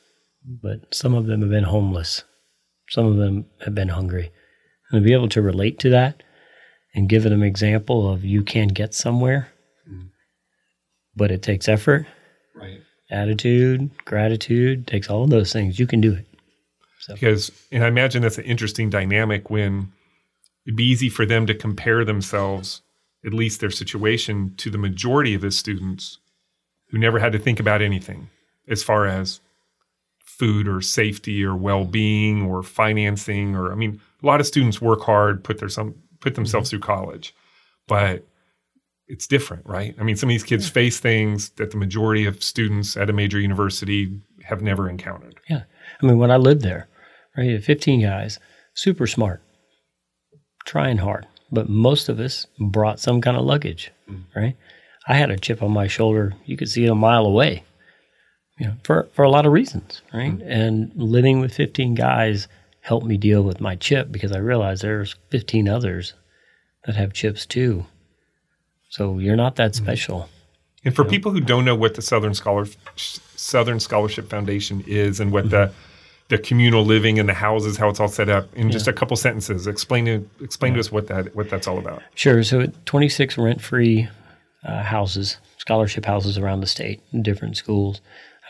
but 0.45 0.95
some 0.95 1.15
of 1.15 1.27
them 1.27 1.41
have 1.41 1.51
been 1.51 1.65
homeless. 1.65 2.25
Some 2.91 3.07
of 3.07 3.17
them 3.17 3.47
have 3.65 3.75
been 3.75 3.89
hungry. 3.89 4.31
And 4.91 5.03
to 5.03 5.05
be 5.05 5.13
able 5.13 5.29
to 5.31 5.43
relate 5.43 5.79
to 5.81 5.91
that 5.91 6.23
and 6.95 7.09
give 7.09 7.23
them 7.25 7.43
an 7.43 7.49
example 7.49 8.11
of 8.11 8.25
you 8.25 8.43
can 8.43 8.69
get 8.69 8.95
somewhere, 8.95 9.49
mm. 9.91 10.09
but 11.17 11.31
it 11.31 11.43
takes 11.43 11.69
effort. 11.69 12.07
Right 12.55 12.81
attitude, 13.11 13.91
gratitude, 14.05 14.87
takes 14.87 15.09
all 15.09 15.25
of 15.25 15.31
those 15.31 15.53
things. 15.53 15.79
You 15.79 15.87
can 15.87 16.01
do 16.01 16.15
it. 16.15 16.27
So. 17.01 17.15
Because, 17.15 17.51
and 17.73 17.85
I 17.85 17.89
imagine 17.89 18.23
that's 18.23 18.39
an 18.39 18.45
interesting 18.45 18.91
dynamic 18.91 19.51
when 19.51 19.93
it'd 20.67 20.77
be 20.77 20.85
easy 20.85 21.09
for 21.09 21.25
them 21.25 21.47
to 21.47 21.55
compare 21.55 22.05
themselves, 22.05 22.83
at 23.25 23.33
least 23.33 23.61
their 23.61 23.71
situation, 23.71 24.55
to 24.59 24.71
the 24.71 24.79
majority 24.79 25.35
of 25.35 25.41
the 25.41 25.51
students 25.51 26.19
who 26.91 26.99
never 26.99 27.19
had 27.19 27.33
to 27.33 27.39
think 27.39 27.61
about 27.61 27.83
anything 27.83 28.29
as 28.69 28.83
far 28.83 29.07
as 29.07 29.41
food 30.39 30.69
or 30.69 30.81
safety 30.81 31.45
or 31.45 31.57
well-being 31.57 32.43
or 32.43 32.63
financing 32.63 33.57
or 33.57 33.73
I 33.73 33.75
mean 33.75 34.01
a 34.23 34.27
lot 34.27 34.41
of 34.41 34.47
students 34.47 34.81
work 34.81 35.01
hard 35.01 35.43
put 35.43 35.59
their 35.59 35.69
some 35.69 35.97
put 36.21 36.37
themselves 36.37 36.69
mm-hmm. 36.69 36.79
through 36.79 36.87
college 36.87 37.35
but 37.89 38.25
it's 39.09 39.27
different, 39.27 39.67
right? 39.67 39.95
I 39.99 40.03
mean, 40.03 40.17
some 40.17 40.29
of 40.29 40.35
these 40.35 40.45
kids 40.45 40.67
yeah. 40.67 40.73
face 40.73 41.01
things 41.01 41.51
that 41.51 41.71
the 41.71 41.77
majority 41.77 42.27
of 42.27 42.43
students 42.43 42.97
at 42.97 43.11
a 43.11 43.13
major 43.13 43.41
university 43.41 44.21
have 44.45 44.63
never 44.63 44.89
encountered. 44.89 45.41
Yeah. 45.49 45.63
I 46.01 46.07
mean, 46.07 46.19
when 46.19 46.31
I 46.31 46.37
lived 46.37 46.63
there, 46.63 46.89
right, 47.37 47.63
15 47.63 48.03
guys, 48.03 48.39
super 48.75 49.07
smart, 49.07 49.43
trying 50.67 50.99
hard, 50.99 51.27
but 51.51 51.69
most 51.69 52.09
of 52.09 52.21
us 52.21 52.47
brought 52.61 53.01
some 53.01 53.21
kind 53.21 53.37
of 53.37 53.45
luggage, 53.45 53.91
mm. 54.09 54.25
right? 54.37 54.57
I 55.07 55.15
had 55.15 55.31
a 55.31 55.39
chip 55.39 55.63
on 55.63 55.73
my 55.73 55.87
shoulder. 55.87 56.35
You 56.45 56.57
could 56.57 56.69
see 56.69 56.85
it 56.85 56.91
a 56.91 56.95
mile 56.95 57.25
away, 57.25 57.65
you 58.59 58.67
know, 58.67 58.75
for, 58.85 59.09
for 59.15 59.23
a 59.23 59.31
lot 59.31 59.47
of 59.47 59.53
reasons, 59.53 60.03
right? 60.13 60.37
Mm. 60.37 60.47
And 60.47 60.93
living 60.95 61.41
with 61.41 61.55
15 61.55 61.95
guys 61.95 62.47
helped 62.83 63.07
me 63.07 63.17
deal 63.17 63.43
with 63.43 63.61
my 63.61 63.75
chip 63.75 64.13
because 64.13 64.33
I 64.33 64.39
realized 64.39 64.83
there's 64.83 65.17
15 65.31 65.69
others 65.69 66.13
that 66.85 66.97
have 66.97 67.15
chips 67.15 67.47
too. 67.47 67.87
So 68.89 69.19
you're 69.19 69.37
not 69.37 69.57
that 69.57 69.75
special. 69.75 70.29
And 70.85 70.95
for 70.95 71.05
people 71.05 71.33
who 71.33 71.41
don't 71.41 71.65
know 71.65 71.75
what 71.75 71.95
the 71.95 72.03
Southern 72.03 72.35
Scholar 72.35 72.67
Southern 72.97 73.81
Scholarship 73.81 74.31
Foundation 74.31 74.83
is 74.87 75.21
and 75.21 75.33
what 75.33 75.51
the 75.51 75.73
the 76.29 76.39
communal 76.39 76.85
living 76.85 77.19
and 77.19 77.29
the 77.29 77.35
houses, 77.35 77.79
how 77.79 77.89
it's 77.89 78.01
all 78.01 78.09
set 78.09 78.29
up, 78.29 78.55
in 78.55 78.71
just 78.71 78.87
a 78.87 78.93
couple 78.93 79.17
sentences, 79.17 79.67
explain 79.67 80.05
to 80.05 80.31
explain 80.43 80.75
to 80.75 80.81
us 80.81 80.93
what 80.93 81.09
that 81.09 81.35
what 81.35 81.51
that's 81.51 81.67
all 81.67 81.79
about. 81.79 82.03
Sure. 82.15 82.43
So 82.43 82.67
26 82.85 83.39
rent-free 83.39 84.09
uh, 84.65 84.83
houses, 84.83 85.39
scholarship 85.57 86.05
houses 86.05 86.39
around 86.39 86.61
the 86.61 86.67
state, 86.67 87.01
in 87.13 87.23
different 87.23 87.57
schools, 87.57 88.01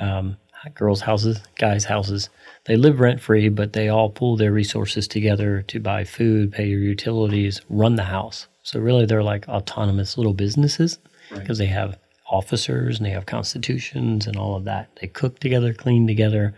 um, 0.01 0.37
girls' 0.75 1.01
houses, 1.03 1.41
guys' 1.57 1.85
houses. 1.85 2.29
They 2.65 2.77
live 2.77 3.01
rent-free, 3.01 3.49
but 3.51 3.73
they 3.73 3.89
all 3.89 4.11
pool 4.11 4.37
their 4.37 4.53
resources 4.53 5.09
together 5.09 5.63
to 5.63 5.81
buy 5.81 6.05
food, 6.05 6.53
pay 6.53 6.67
your 6.67 6.81
utilities, 6.81 7.61
run 7.69 7.95
the 7.95 8.05
house. 8.05 8.49
So 8.71 8.79
really, 8.81 9.07
they're 9.07 9.23
like 9.23 9.49
autonomous 9.49 10.19
little 10.19 10.35
businesses 10.35 10.99
because 11.33 11.57
they 11.57 11.69
have 11.69 11.99
officers 12.31 12.99
and 12.99 13.07
they 13.07 13.11
have 13.13 13.25
constitutions 13.25 14.27
and 14.27 14.37
all 14.37 14.57
of 14.57 14.65
that. 14.65 14.91
They 15.01 15.07
cook 15.07 15.39
together, 15.39 15.73
clean 15.73 16.07
together, 16.07 16.55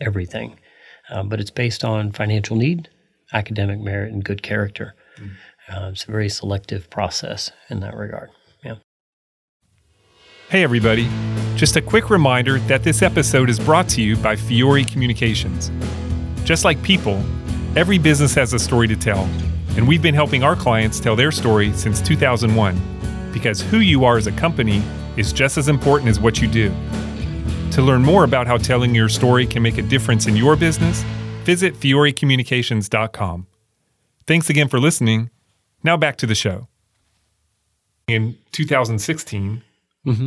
everything. 0.00 0.58
Um, 1.10 1.28
but 1.28 1.38
it's 1.38 1.50
based 1.50 1.84
on 1.84 2.12
financial 2.12 2.56
need, 2.56 2.88
academic 3.34 3.80
merit, 3.80 4.14
and 4.14 4.24
good 4.24 4.42
character. 4.42 4.94
Uh, 5.70 5.90
it's 5.92 6.04
a 6.04 6.10
very 6.10 6.30
selective 6.30 6.88
process 6.88 7.50
in 7.68 7.80
that 7.80 7.94
regard. 7.94 8.30
Yeah. 8.64 8.76
Hey, 10.48 10.62
everybody. 10.62 11.06
Just 11.54 11.76
a 11.76 11.82
quick 11.82 12.08
reminder 12.08 12.60
that 12.60 12.82
this 12.82 13.02
episode 13.02 13.50
is 13.50 13.60
brought 13.60 13.90
to 13.90 14.00
you 14.00 14.16
by 14.16 14.36
Fiore 14.36 14.84
Communications. 14.84 15.70
Just 16.44 16.64
like 16.64 16.82
people, 16.82 17.22
every 17.76 17.98
business 17.98 18.32
has 18.34 18.54
a 18.54 18.58
story 18.58 18.88
to 18.88 18.96
tell, 18.96 19.28
and 19.76 19.86
we've 19.86 20.02
been 20.02 20.14
helping 20.14 20.42
our 20.42 20.56
clients 20.56 20.98
tell 21.00 21.16
their 21.16 21.30
story 21.32 21.72
since 21.72 22.00
2001 22.00 23.32
because 23.32 23.60
who 23.60 23.78
you 23.78 24.04
are 24.04 24.16
as 24.16 24.26
a 24.26 24.32
company 24.32 24.82
is 25.16 25.32
just 25.32 25.58
as 25.58 25.68
important 25.68 26.08
as 26.10 26.18
what 26.18 26.40
you 26.40 26.48
do. 26.48 26.70
To 27.72 27.82
learn 27.82 28.02
more 28.02 28.24
about 28.24 28.46
how 28.46 28.56
telling 28.56 28.94
your 28.94 29.08
story 29.08 29.46
can 29.46 29.62
make 29.62 29.76
a 29.76 29.82
difference 29.82 30.26
in 30.26 30.36
your 30.36 30.56
business, 30.56 31.02
visit 31.44 31.74
fiorecommunications.com. 31.74 33.46
Thanks 34.26 34.48
again 34.50 34.68
for 34.68 34.80
listening. 34.80 35.30
Now 35.84 35.96
back 35.96 36.16
to 36.18 36.26
the 36.26 36.34
show. 36.34 36.68
In 38.08 38.38
2016, 38.52 39.62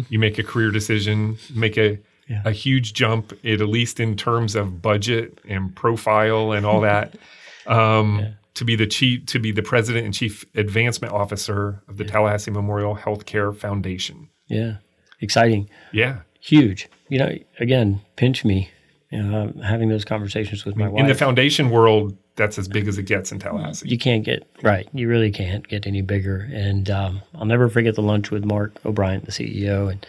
you 0.09 0.19
make 0.19 0.37
a 0.37 0.43
career 0.43 0.71
decision, 0.71 1.37
make 1.55 1.77
a 1.77 1.99
Yeah. 2.27 2.41
a 2.45 2.51
huge 2.51 2.93
jump, 2.93 3.33
at 3.43 3.59
least 3.61 3.99
in 3.99 4.15
terms 4.15 4.55
of 4.55 4.81
budget 4.83 5.39
and 5.47 5.75
profile 5.75 6.51
and 6.51 6.63
all 6.65 6.81
that, 6.81 7.15
um, 7.65 8.35
to 8.55 8.65
be 8.65 8.75
the 8.75 8.87
chief, 8.87 9.25
to 9.27 9.39
be 9.39 9.51
the 9.51 9.63
president 9.63 10.05
and 10.05 10.13
chief 10.13 10.45
advancement 10.55 11.13
officer 11.13 11.83
of 11.87 11.97
the 11.97 12.05
Tallahassee 12.05 12.51
Memorial 12.51 12.95
Healthcare 12.95 13.55
Foundation. 13.55 14.29
Yeah. 14.47 14.77
Exciting. 15.21 15.69
Yeah, 15.91 16.19
Huge. 16.39 16.87
You 17.09 17.19
know, 17.19 17.37
again, 17.59 18.01
pinch 18.15 18.45
me. 18.45 18.69
You 19.11 19.23
know, 19.23 19.53
having 19.63 19.89
those 19.89 20.05
conversations 20.05 20.65
with 20.65 20.75
my 20.75 20.87
in 20.89 21.07
the 21.07 21.15
foundation 21.15 21.71
world, 21.71 22.15
that's 22.35 22.59
as 22.59 22.67
big 22.67 22.87
as 22.87 22.99
it 22.99 23.03
gets 23.03 23.31
in 23.31 23.39
Tallahassee. 23.39 23.89
you 23.89 23.97
can't 23.97 24.23
get 24.23 24.47
right. 24.61 24.87
You 24.93 25.09
really 25.09 25.31
can't 25.31 25.67
get 25.67 25.87
any 25.87 26.03
bigger. 26.03 26.47
And 26.53 26.89
um, 26.91 27.21
I'll 27.33 27.45
never 27.45 27.69
forget 27.69 27.95
the 27.95 28.03
lunch 28.03 28.29
with 28.29 28.45
Mark 28.45 28.73
O'Brien, 28.85 29.21
the 29.25 29.31
CEO, 29.31 29.91
and 29.91 30.05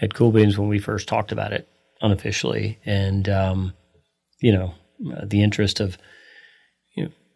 at 0.00 0.14
Cool 0.14 0.32
Beans 0.32 0.58
when 0.58 0.68
we 0.68 0.78
first 0.78 1.08
talked 1.08 1.30
about 1.30 1.52
it 1.52 1.68
unofficially. 2.00 2.78
And 2.86 3.28
um, 3.28 3.74
you 4.40 4.52
know, 4.52 4.74
uh, 5.14 5.26
the 5.26 5.42
interest 5.42 5.78
of 5.78 5.98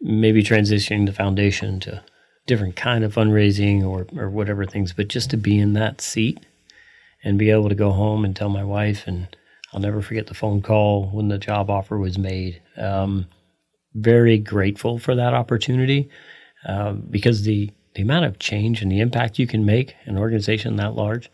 maybe 0.01 0.43
transitioning 0.43 1.05
the 1.05 1.13
foundation 1.13 1.79
to 1.81 2.03
different 2.45 2.75
kind 2.75 3.03
of 3.03 3.13
fundraising 3.13 3.83
or 3.83 4.07
or 4.17 4.29
whatever 4.29 4.65
things, 4.65 4.93
but 4.93 5.07
just 5.07 5.29
to 5.31 5.37
be 5.37 5.59
in 5.59 5.73
that 5.73 6.01
seat 6.01 6.45
and 7.23 7.37
be 7.37 7.49
able 7.49 7.69
to 7.69 7.75
go 7.75 7.91
home 7.91 8.23
and 8.23 8.35
tell 8.35 8.49
my 8.49 8.63
wife 8.63 9.05
and 9.07 9.27
I'll 9.73 9.81
never 9.81 10.01
forget 10.01 10.27
the 10.27 10.33
phone 10.33 10.61
call 10.61 11.07
when 11.09 11.27
the 11.27 11.37
job 11.37 11.69
offer 11.69 11.97
was 11.97 12.17
made. 12.17 12.61
Um, 12.77 13.27
very 13.93 14.37
grateful 14.37 14.97
for 14.99 15.15
that 15.15 15.33
opportunity 15.33 16.09
um, 16.65 17.03
because 17.09 17.43
the 17.43 17.71
the 17.95 18.03
amount 18.03 18.25
of 18.25 18.37
change 18.37 18.81
and 18.81 18.91
the 18.91 18.99
impact 18.99 19.39
you 19.39 19.47
can 19.47 19.65
make 19.65 19.95
in 20.05 20.15
an 20.15 20.21
organization 20.21 20.75
that 20.75 20.95
large. 20.95 21.31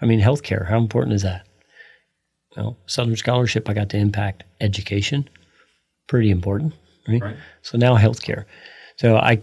I 0.00 0.06
mean, 0.06 0.20
healthcare. 0.20 0.66
How 0.66 0.78
important 0.78 1.14
is 1.14 1.22
that? 1.22 1.46
Well, 2.56 2.78
Southern 2.86 3.16
Scholarship. 3.16 3.68
I 3.68 3.74
got 3.74 3.90
to 3.90 3.98
impact 3.98 4.44
education. 4.60 5.28
Pretty 6.06 6.30
important, 6.30 6.72
right? 7.08 7.22
Right. 7.22 7.36
So 7.62 7.78
now 7.78 7.96
healthcare. 7.96 8.44
So 8.96 9.16
I, 9.16 9.40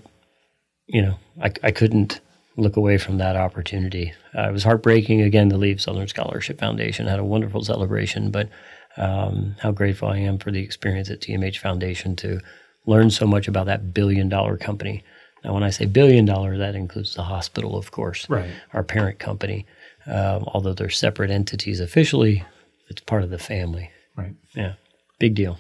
you 0.88 1.02
know, 1.02 1.16
I, 1.42 1.52
I 1.64 1.72
couldn't 1.72 2.20
look 2.58 2.78
away 2.78 2.98
from 2.98 3.18
that 3.18 3.36
opportunity. 3.36 4.14
Uh, 4.38 4.48
it 4.50 4.52
was 4.54 4.64
heartbreaking 4.64 5.22
again 5.22 5.50
to 5.50 5.58
leave 5.58 5.82
Southern 5.82 6.08
Scholarship 6.08 6.60
Foundation. 6.60 7.08
Had 7.08 7.20
a 7.20 7.24
wonderful 7.24 7.64
celebration, 7.64 8.32
but 8.32 8.50
um, 8.98 9.56
how 9.60 9.72
grateful 9.72 10.08
I 10.08 10.18
am 10.20 10.38
for 10.38 10.52
the 10.52 10.62
experience 10.64 11.10
at 11.10 11.20
TMH 11.20 11.58
Foundation 11.58 12.16
to 12.18 12.40
learn 12.86 13.10
so 13.10 13.26
much 13.28 13.48
about 13.48 13.66
that 13.66 13.94
billion 13.94 14.30
dollar 14.30 14.58
company. 14.58 15.04
Now, 15.44 15.54
when 15.54 15.64
I 15.64 15.70
say 15.70 15.86
billion 15.86 16.26
dollar, 16.26 16.58
that 16.58 16.76
includes 16.76 17.14
the 17.14 17.24
hospital, 17.24 17.78
of 17.78 17.92
course, 17.92 18.30
Right. 18.30 18.50
our 18.74 18.84
parent 18.84 19.20
company. 19.20 19.66
Um, 20.08 20.44
although 20.48 20.74
they're 20.74 20.90
separate 20.90 21.32
entities 21.32 21.80
officially, 21.80 22.44
it's 22.90 23.02
part 23.02 23.24
of 23.24 23.32
the 23.32 23.38
family. 23.40 23.90
Right. 24.16 24.36
Yeah, 24.56 24.74
big 25.20 25.36
deal. 25.36 25.58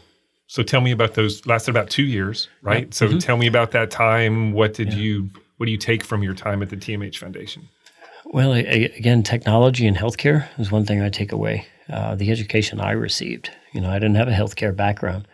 So 0.55 0.63
tell 0.63 0.79
me 0.79 0.91
about 0.91 1.15
those. 1.15 1.45
Lasted 1.45 1.71
about 1.71 1.89
two 1.89 2.05
years, 2.05 2.47
right? 2.61 2.93
So 2.93 3.07
Mm-hmm. 3.07 3.17
tell 3.17 3.35
me 3.35 3.45
about 3.45 3.71
that 3.71 3.91
time. 3.91 4.53
What 4.53 4.73
did 4.73 4.93
you? 4.93 5.29
What 5.57 5.65
do 5.65 5.71
you 5.73 5.77
take 5.77 6.01
from 6.01 6.23
your 6.23 6.33
time 6.33 6.61
at 6.61 6.69
the 6.69 6.77
TMH 6.77 7.17
Foundation? 7.17 7.67
Well, 8.23 8.53
a- 8.53 8.85
again, 8.97 9.21
technology 9.21 9.85
and 9.85 9.97
healthcare 9.97 10.47
is 10.57 10.71
one 10.71 10.85
thing 10.85 11.01
I 11.01 11.09
take 11.09 11.33
away. 11.33 11.67
Uh, 11.89 12.15
the 12.15 12.31
education 12.31 12.79
I 12.79 12.91
received, 12.91 13.51
you 13.73 13.81
know, 13.81 13.89
I 13.89 13.95
didn't 13.95 14.15
have 14.15 14.29
a 14.29 14.31
healthcare 14.31 14.73
background. 14.73 15.27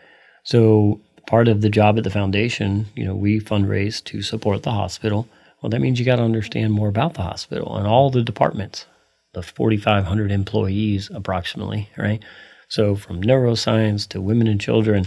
So 0.44 1.00
part 1.28 1.48
of 1.48 1.62
the 1.62 1.70
job 1.70 2.00
at 2.00 2.04
the 2.04 2.10
foundation, 2.10 2.88
you 2.96 3.06
know, 3.06 3.14
we 3.16 3.40
fundraise 3.40 4.04
to 4.06 4.24
support 4.24 4.64
the 4.64 4.72
hospital. 4.72 5.28
Well, 5.62 5.70
that 5.70 5.82
means 5.82 6.00
you 6.00 6.06
got 6.06 6.16
to 6.16 6.24
understand 6.24 6.74
more 6.74 6.90
about 6.90 7.14
the 7.14 7.22
hospital 7.22 7.78
and 7.78 7.86
all 7.86 8.10
the 8.10 8.24
departments, 8.24 8.88
the 9.34 9.44
4,500 9.44 10.32
employees 10.32 11.12
approximately, 11.14 11.92
right? 11.96 12.24
So 12.72 12.96
from 12.96 13.22
neuroscience 13.22 14.08
to 14.10 14.22
women 14.22 14.48
and 14.48 14.60
children, 14.62 15.06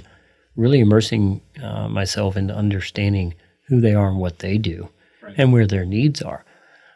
really 0.54 0.80
immersing 0.80 1.40
uh, 1.62 1.88
myself 1.88 2.36
into 2.36 2.54
understanding 2.54 3.32
who 3.68 3.80
they 3.80 3.94
are 3.94 4.08
and 4.08 4.18
what 4.18 4.40
they 4.40 4.58
do 4.58 4.90
and 5.38 5.50
where 5.50 5.66
their 5.66 5.86
needs 5.86 6.20
are. 6.20 6.44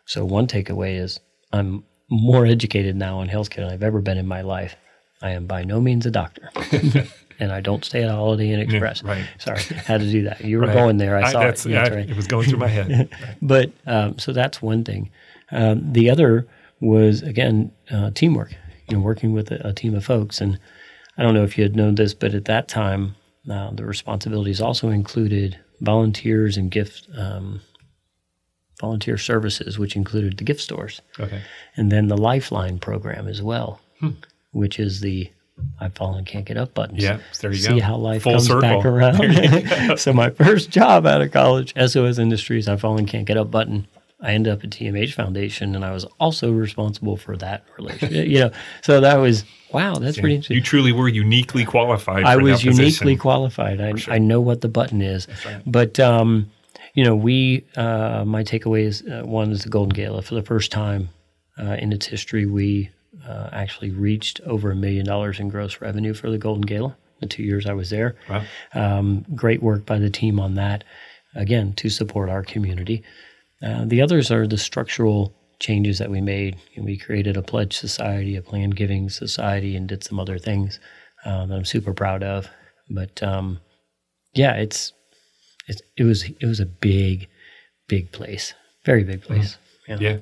So 0.04 0.26
one 0.26 0.46
takeaway 0.46 1.00
is 1.00 1.20
I'm 1.54 1.84
more 2.10 2.44
educated 2.44 2.96
now 2.96 3.20
on 3.20 3.28
healthcare 3.30 3.56
than 3.64 3.70
I've 3.70 3.82
ever 3.82 4.02
been 4.02 4.18
in 4.18 4.26
my 4.26 4.42
life. 4.42 4.76
I 5.22 5.30
am 5.30 5.46
by 5.46 5.64
no 5.64 5.80
means 5.80 6.04
a 6.04 6.10
doctor. 6.10 6.50
and 7.40 7.50
I 7.50 7.62
don't 7.62 7.82
stay 7.82 8.02
at 8.02 8.10
Holiday 8.10 8.52
Inn 8.52 8.60
Express. 8.60 9.02
right. 9.02 9.26
Sorry, 9.38 9.62
had 9.62 10.02
to 10.02 10.10
do 10.10 10.24
that. 10.24 10.42
You 10.44 10.58
were 10.58 10.66
Right. 10.66 10.74
going 10.74 10.98
there. 10.98 11.16
I 11.16 11.32
saw 11.32 11.40
that's, 11.40 11.64
it. 11.64 11.70
That's 11.70 11.88
yeah, 11.88 11.96
right. 11.96 12.10
It 12.10 12.14
was 12.14 12.26
going 12.26 12.46
through 12.46 12.58
my 12.58 12.68
head. 12.68 13.08
But 13.40 13.72
um, 13.86 14.18
so 14.18 14.34
that's 14.34 14.60
one 14.60 14.84
thing. 14.84 15.10
Um, 15.50 15.94
the 15.94 16.10
other 16.10 16.46
was 16.82 17.22
again 17.22 17.72
uh, 17.90 18.10
teamwork. 18.10 18.54
You 18.88 18.96
know, 18.96 19.02
working 19.02 19.32
with 19.32 19.50
a, 19.50 19.68
a 19.68 19.72
team 19.72 19.94
of 19.94 20.04
folks. 20.04 20.40
And 20.40 20.58
I 21.16 21.22
don't 21.22 21.34
know 21.34 21.44
if 21.44 21.58
you 21.58 21.64
had 21.64 21.76
known 21.76 21.94
this, 21.96 22.14
but 22.14 22.34
at 22.34 22.46
that 22.46 22.68
time, 22.68 23.14
uh, 23.50 23.70
the 23.72 23.84
responsibilities 23.84 24.60
also 24.60 24.88
included 24.88 25.58
volunteers 25.80 26.56
and 26.56 26.70
gift 26.70 27.08
um, 27.16 27.60
volunteer 28.80 29.18
services, 29.18 29.78
which 29.78 29.96
included 29.96 30.38
the 30.38 30.44
gift 30.44 30.60
stores, 30.60 31.00
Okay. 31.18 31.42
and 31.76 31.90
then 31.90 32.08
the 32.08 32.16
Lifeline 32.16 32.78
program 32.78 33.26
as 33.28 33.42
well, 33.42 33.80
Hmm. 34.00 34.10
which 34.52 34.78
is 34.78 35.00
the 35.00 35.30
I've 35.80 35.94
fallen 35.96 36.24
can't 36.24 36.44
get 36.44 36.56
up 36.56 36.72
buttons. 36.72 37.02
Yeah. 37.02 37.18
There 37.40 37.50
you 37.50 37.56
See 37.58 37.68
go. 37.70 37.74
See 37.74 37.80
how 37.80 37.96
life 37.96 38.22
Full 38.22 38.34
comes 38.34 38.46
circle. 38.46 38.60
back 38.60 38.84
around. 38.84 39.98
so 39.98 40.12
my 40.12 40.30
first 40.30 40.70
job 40.70 41.04
out 41.04 41.20
of 41.20 41.32
college, 41.32 41.74
SOS 41.76 42.18
Industries, 42.20 42.68
I've 42.68 42.80
fallen 42.80 43.06
can't 43.06 43.24
get 43.26 43.36
up 43.36 43.50
button. 43.50 43.88
I 44.20 44.32
ended 44.32 44.52
up 44.52 44.64
at 44.64 44.70
TMH 44.70 45.14
Foundation, 45.14 45.76
and 45.76 45.84
I 45.84 45.92
was 45.92 46.04
also 46.18 46.50
responsible 46.50 47.16
for 47.16 47.36
that 47.36 47.64
relationship. 47.78 48.26
you 48.26 48.40
know, 48.40 48.50
so 48.82 49.00
that 49.00 49.16
was 49.16 49.44
wow, 49.72 49.94
that's 49.94 50.18
pretty 50.18 50.34
interesting. 50.36 50.56
You 50.56 50.62
truly 50.62 50.92
were 50.92 51.08
uniquely 51.08 51.64
qualified. 51.64 52.24
I 52.24 52.36
was 52.36 52.64
uniquely 52.64 53.16
qualified. 53.16 53.80
I, 53.80 53.94
I 54.08 54.18
know 54.18 54.40
what 54.40 54.60
the 54.60 54.68
button 54.68 55.02
is. 55.02 55.28
But, 55.66 56.00
um, 56.00 56.50
you 56.94 57.04
know, 57.04 57.14
we, 57.14 57.64
uh, 57.76 58.24
my 58.26 58.42
takeaway 58.42 58.82
is 58.82 59.02
uh, 59.02 59.22
one 59.24 59.52
is 59.52 59.62
the 59.62 59.68
Golden 59.68 59.94
Gala. 59.94 60.22
For 60.22 60.34
the 60.34 60.42
first 60.42 60.72
time 60.72 61.10
uh, 61.56 61.76
in 61.78 61.92
its 61.92 62.06
history, 62.06 62.44
we 62.46 62.90
uh, 63.26 63.50
actually 63.52 63.90
reached 63.90 64.40
over 64.46 64.70
a 64.72 64.76
million 64.76 65.04
dollars 65.06 65.38
in 65.38 65.48
gross 65.48 65.80
revenue 65.80 66.14
for 66.14 66.28
the 66.30 66.38
Golden 66.38 66.62
Gala. 66.62 66.96
The 67.20 67.26
two 67.26 67.42
years 67.42 67.66
I 67.66 67.72
was 67.72 67.90
there. 67.90 68.16
Wow. 68.28 68.44
Um, 68.74 69.24
great 69.34 69.62
work 69.62 69.84
by 69.86 69.98
the 69.98 70.10
team 70.10 70.40
on 70.40 70.54
that. 70.54 70.82
again, 71.34 71.72
to 71.74 71.88
support 71.88 72.28
our 72.30 72.42
community. 72.42 73.04
Uh, 73.62 73.84
the 73.84 74.00
others 74.00 74.30
are 74.30 74.46
the 74.46 74.58
structural 74.58 75.34
changes 75.60 75.98
that 75.98 76.10
we 76.10 76.20
made. 76.20 76.56
You 76.72 76.82
know, 76.82 76.86
we 76.86 76.96
created 76.96 77.36
a 77.36 77.42
pledge 77.42 77.76
society, 77.76 78.36
a 78.36 78.42
planned 78.42 78.76
giving 78.76 79.08
society, 79.08 79.76
and 79.76 79.88
did 79.88 80.04
some 80.04 80.20
other 80.20 80.38
things 80.38 80.78
uh, 81.24 81.46
that 81.46 81.54
I'm 81.54 81.64
super 81.64 81.92
proud 81.92 82.22
of. 82.22 82.48
But 82.88 83.22
um, 83.22 83.60
yeah, 84.34 84.54
it's, 84.54 84.92
it's 85.66 85.82
it 85.96 86.04
was 86.04 86.24
it 86.24 86.46
was 86.46 86.60
a 86.60 86.66
big, 86.66 87.28
big 87.88 88.12
place, 88.12 88.54
very 88.84 89.04
big 89.04 89.22
place. 89.22 89.58
Mm-hmm. 89.88 90.02
Yeah. 90.02 90.10
yeah. 90.10 90.18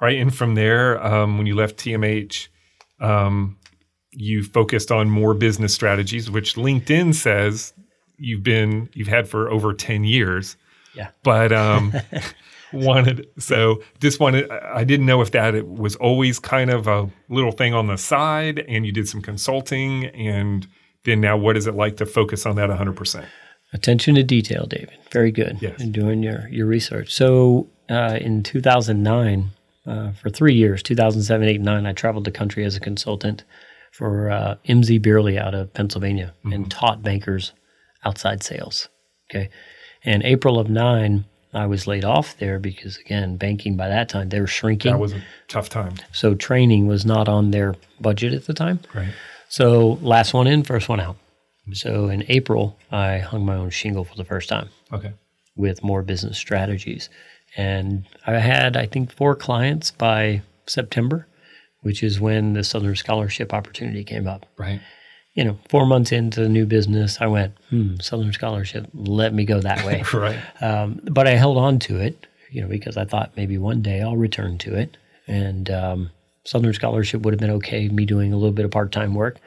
Right, 0.00 0.18
and 0.18 0.34
from 0.34 0.54
there, 0.56 1.04
um, 1.04 1.38
when 1.38 1.46
you 1.46 1.54
left 1.54 1.76
TMH, 1.76 2.48
um, 3.00 3.56
you 4.10 4.42
focused 4.42 4.90
on 4.90 5.08
more 5.08 5.32
business 5.32 5.72
strategies, 5.72 6.30
which 6.30 6.56
LinkedIn 6.56 7.14
says 7.14 7.72
you've 8.18 8.42
been 8.42 8.88
you've 8.92 9.08
had 9.08 9.28
for 9.28 9.50
over 9.50 9.72
ten 9.72 10.04
years. 10.04 10.56
Yeah, 10.94 11.08
but 11.22 11.52
um, 11.52 11.92
wanted 12.72 13.28
so 13.38 13.82
just 14.00 14.20
wanted 14.20 14.50
I 14.50 14.84
didn't 14.84 15.06
know 15.06 15.20
if 15.20 15.30
that 15.32 15.54
it 15.54 15.66
was 15.68 15.96
always 15.96 16.38
kind 16.38 16.70
of 16.70 16.86
a 16.86 17.10
little 17.28 17.52
thing 17.52 17.74
on 17.74 17.86
the 17.86 17.96
side, 17.96 18.60
and 18.60 18.86
you 18.86 18.92
did 18.92 19.08
some 19.08 19.22
consulting, 19.22 20.06
and 20.06 20.66
then 21.04 21.20
now 21.20 21.36
what 21.36 21.56
is 21.56 21.66
it 21.66 21.74
like 21.74 21.96
to 21.98 22.06
focus 22.06 22.46
on 22.46 22.56
that 22.56 22.70
hundred 22.70 22.96
percent? 22.96 23.26
Attention 23.74 24.14
to 24.16 24.22
detail, 24.22 24.66
David. 24.66 24.98
Very 25.10 25.32
good. 25.32 25.58
Yes. 25.60 25.80
In 25.80 25.92
doing 25.92 26.22
your 26.22 26.48
your 26.48 26.66
research. 26.66 27.12
So 27.12 27.68
uh, 27.88 28.18
in 28.20 28.42
2009, 28.42 29.50
uh, 29.86 30.12
for 30.12 30.30
three 30.30 30.54
years, 30.54 30.82
2007, 30.82 31.48
8, 31.48 31.60
9, 31.60 31.86
I 31.86 31.92
traveled 31.92 32.24
the 32.24 32.30
country 32.30 32.64
as 32.64 32.76
a 32.76 32.80
consultant 32.80 33.44
for 33.90 34.30
uh, 34.30 34.54
MZ 34.68 35.02
Bierly 35.02 35.38
out 35.38 35.54
of 35.54 35.72
Pennsylvania 35.74 36.32
mm-hmm. 36.38 36.52
and 36.52 36.70
taught 36.70 37.02
bankers 37.02 37.52
outside 38.04 38.42
sales. 38.42 38.88
Okay. 39.30 39.50
And 40.04 40.22
April 40.22 40.58
of 40.58 40.68
9, 40.68 41.24
I 41.54 41.66
was 41.66 41.86
laid 41.86 42.04
off 42.04 42.36
there 42.38 42.58
because, 42.58 42.96
again, 42.98 43.36
banking 43.36 43.76
by 43.76 43.88
that 43.88 44.08
time, 44.08 44.30
they 44.30 44.40
were 44.40 44.46
shrinking. 44.46 44.92
That 44.92 44.98
was 44.98 45.12
a 45.12 45.22
tough 45.48 45.68
time. 45.68 45.94
So 46.12 46.34
training 46.34 46.86
was 46.86 47.04
not 47.04 47.28
on 47.28 47.50
their 47.50 47.74
budget 48.00 48.32
at 48.32 48.46
the 48.46 48.54
time. 48.54 48.80
Right. 48.94 49.12
So 49.48 49.98
last 50.00 50.32
one 50.34 50.46
in, 50.46 50.64
first 50.64 50.88
one 50.88 50.98
out. 50.98 51.16
So 51.72 52.08
in 52.08 52.24
April, 52.28 52.78
I 52.90 53.18
hung 53.18 53.44
my 53.44 53.54
own 53.54 53.70
shingle 53.70 54.04
for 54.04 54.16
the 54.16 54.24
first 54.24 54.48
time. 54.48 54.68
Okay. 54.92 55.12
With 55.56 55.84
more 55.84 56.02
business 56.02 56.38
strategies. 56.38 57.08
And 57.56 58.06
I 58.26 58.38
had, 58.38 58.76
I 58.76 58.86
think, 58.86 59.12
four 59.12 59.36
clients 59.36 59.90
by 59.90 60.42
September, 60.66 61.28
which 61.82 62.02
is 62.02 62.18
when 62.18 62.54
the 62.54 62.64
Southern 62.64 62.96
Scholarship 62.96 63.52
opportunity 63.52 64.04
came 64.04 64.26
up. 64.26 64.46
Right. 64.56 64.80
You 65.34 65.44
know, 65.44 65.58
four 65.68 65.86
months 65.86 66.12
into 66.12 66.40
the 66.40 66.48
new 66.48 66.66
business, 66.66 67.18
I 67.20 67.26
went, 67.26 67.54
hmm, 67.70 67.96
Southern 68.00 68.32
Scholarship, 68.32 68.88
let 68.92 69.32
me 69.32 69.44
go 69.44 69.60
that 69.60 69.84
way. 69.84 70.02
right. 70.12 70.38
Um, 70.60 71.00
but 71.04 71.26
I 71.26 71.30
held 71.30 71.56
on 71.56 71.78
to 71.80 71.96
it, 71.98 72.26
you 72.50 72.60
know, 72.60 72.68
because 72.68 72.98
I 72.98 73.06
thought 73.06 73.32
maybe 73.36 73.56
one 73.56 73.80
day 73.80 74.02
I'll 74.02 74.16
return 74.16 74.58
to 74.58 74.74
it. 74.74 74.98
And 75.26 75.70
um, 75.70 76.10
Southern 76.44 76.74
Scholarship 76.74 77.22
would 77.22 77.32
have 77.32 77.40
been 77.40 77.50
okay, 77.50 77.88
me 77.88 78.04
doing 78.04 78.32
a 78.32 78.36
little 78.36 78.52
bit 78.52 78.66
of 78.66 78.70
part 78.70 78.92
time 78.92 79.14
work. 79.14 79.38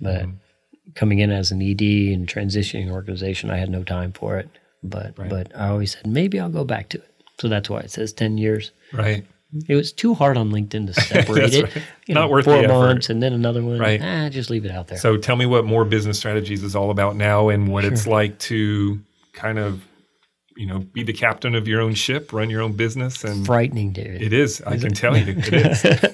But 0.00 0.22
mm-hmm. 0.22 0.92
coming 0.94 1.20
in 1.20 1.30
as 1.30 1.52
an 1.52 1.62
ED 1.62 1.80
and 2.14 2.28
transitioning 2.28 2.90
organization, 2.90 3.50
I 3.50 3.56
had 3.56 3.70
no 3.70 3.82
time 3.82 4.12
for 4.12 4.38
it. 4.38 4.48
But 4.82 5.18
right. 5.18 5.28
but 5.28 5.52
I 5.54 5.68
always 5.68 5.92
said 5.92 6.06
maybe 6.06 6.40
I'll 6.40 6.48
go 6.48 6.64
back 6.64 6.88
to 6.90 6.98
it. 6.98 7.10
So 7.38 7.48
that's 7.48 7.70
why 7.70 7.80
it 7.80 7.90
says 7.90 8.12
10 8.12 8.38
years. 8.38 8.72
Right. 8.92 9.24
It 9.68 9.74
was 9.74 9.92
too 9.92 10.14
hard 10.14 10.36
on 10.36 10.50
LinkedIn 10.50 10.86
to 10.86 10.94
separate 11.00 11.54
it. 11.54 11.62
Right. 11.62 11.82
You 12.06 12.14
Not 12.14 12.26
know, 12.26 12.28
worth 12.28 12.44
four 12.44 12.66
months 12.66 13.10
and 13.10 13.22
then 13.22 13.32
another 13.32 13.62
one. 13.62 13.78
Right. 13.78 14.00
Ah, 14.02 14.28
just 14.28 14.50
leave 14.50 14.64
it 14.64 14.70
out 14.70 14.88
there. 14.88 14.98
So 14.98 15.16
tell 15.16 15.36
me 15.36 15.46
what 15.46 15.64
more 15.64 15.84
business 15.84 16.18
strategies 16.18 16.62
is 16.62 16.76
all 16.76 16.90
about 16.90 17.16
now 17.16 17.48
and 17.48 17.68
what 17.68 17.84
sure. 17.84 17.92
it's 17.92 18.06
like 18.06 18.38
to 18.40 19.00
kind 19.32 19.58
of 19.58 19.82
you 20.60 20.66
know, 20.66 20.80
be 20.80 21.02
the 21.02 21.14
captain 21.14 21.54
of 21.54 21.66
your 21.66 21.80
own 21.80 21.94
ship, 21.94 22.34
run 22.34 22.50
your 22.50 22.60
own 22.60 22.74
business, 22.74 23.24
and 23.24 23.46
frightening, 23.46 23.92
David. 23.92 24.20
It 24.20 24.34
is. 24.34 24.60
I 24.66 24.76
can 24.76 24.88
it? 24.88 24.94
tell 24.94 25.16
you, 25.16 25.34
it 25.38 25.54
is. 25.54 26.04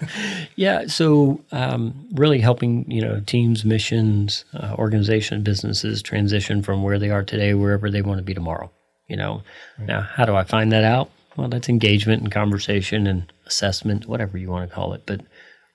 yeah. 0.57 0.87
So, 0.87 1.41
um, 1.51 2.07
really 2.13 2.39
helping 2.39 2.89
you 2.89 3.01
know 3.01 3.21
teams, 3.27 3.65
missions, 3.65 4.45
uh, 4.55 4.77
organization, 4.79 5.43
businesses 5.43 6.01
transition 6.01 6.63
from 6.63 6.85
where 6.85 6.97
they 6.97 7.11
are 7.11 7.25
today, 7.25 7.55
wherever 7.55 7.91
they 7.91 8.03
want 8.03 8.19
to 8.19 8.23
be 8.23 8.35
tomorrow. 8.35 8.71
You 9.09 9.17
know, 9.17 9.43
right. 9.79 9.89
now 9.89 10.03
how 10.03 10.25
do 10.27 10.37
I 10.37 10.45
find 10.45 10.71
that 10.71 10.85
out? 10.85 11.11
Well, 11.37 11.49
that's 11.49 11.69
engagement 11.69 12.23
and 12.23 12.33
conversation 12.33 13.07
and 13.07 13.33
assessment, 13.47 14.07
whatever 14.07 14.39
you 14.39 14.51
want 14.51 14.69
to 14.69 14.75
call 14.75 14.93
it. 14.95 15.03
But 15.07 15.21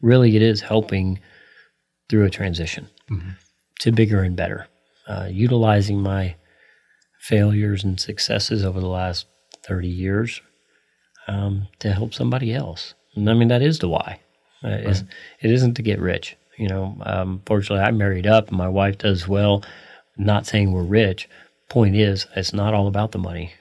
really, 0.02 0.36
it 0.36 0.42
is 0.42 0.62
helping 0.62 1.20
through 2.10 2.26
a 2.26 2.30
transition 2.30 2.90
mm-hmm. 3.10 3.32
to 3.80 3.92
bigger 3.92 4.22
and 4.24 4.36
better, 4.36 4.68
uh, 5.08 5.28
utilizing 5.30 6.02
my 6.02 6.36
failures 7.20 7.84
and 7.84 8.00
successes 8.00 8.66
over 8.66 8.80
the 8.80 8.88
last 8.88 9.28
30 9.64 9.88
years 9.88 10.42
um, 11.28 11.68
to 11.80 11.94
help 11.94 12.14
somebody 12.14 12.54
else. 12.54 12.96
And 13.16 13.30
I 13.30 13.34
mean, 13.34 13.50
that 13.50 13.62
is 13.62 13.80
the 13.80 13.88
why. 13.88 14.20
Uh, 14.64 14.70
right. 14.70 15.04
It 15.42 15.52
isn't 15.52 15.76
to 15.76 15.82
get 15.82 16.00
rich. 16.00 16.36
You 16.58 16.68
know, 16.68 16.98
um, 17.06 17.42
fortunately, 17.46 17.84
I 17.84 17.92
married 17.92 18.28
up. 18.28 18.52
My 18.52 18.68
wife 18.68 18.98
does 18.98 19.28
well. 19.28 19.64
Not 20.18 20.46
saying 20.46 20.72
we're 20.72 20.84
rich. 20.84 21.30
Point 21.70 21.96
is, 21.96 22.28
it's 22.36 22.54
not 22.54 22.74
all 22.74 22.88
about 22.88 23.12
the 23.12 23.18
money 23.18 23.54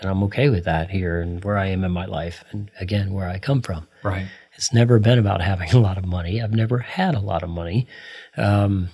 and 0.00 0.10
I'm 0.10 0.22
okay 0.24 0.48
with 0.48 0.64
that 0.64 0.90
here 0.90 1.20
and 1.20 1.42
where 1.42 1.56
I 1.56 1.66
am 1.66 1.84
in 1.84 1.92
my 1.92 2.06
life, 2.06 2.44
and 2.50 2.70
again 2.80 3.12
where 3.12 3.28
I 3.28 3.38
come 3.38 3.62
from. 3.62 3.88
Right. 4.02 4.26
It's 4.54 4.72
never 4.72 4.98
been 4.98 5.18
about 5.18 5.40
having 5.42 5.70
a 5.72 5.78
lot 5.78 5.98
of 5.98 6.04
money. 6.04 6.40
I've 6.40 6.52
never 6.52 6.78
had 6.78 7.14
a 7.14 7.20
lot 7.20 7.42
of 7.42 7.50
money. 7.50 7.86
Um, 8.36 8.90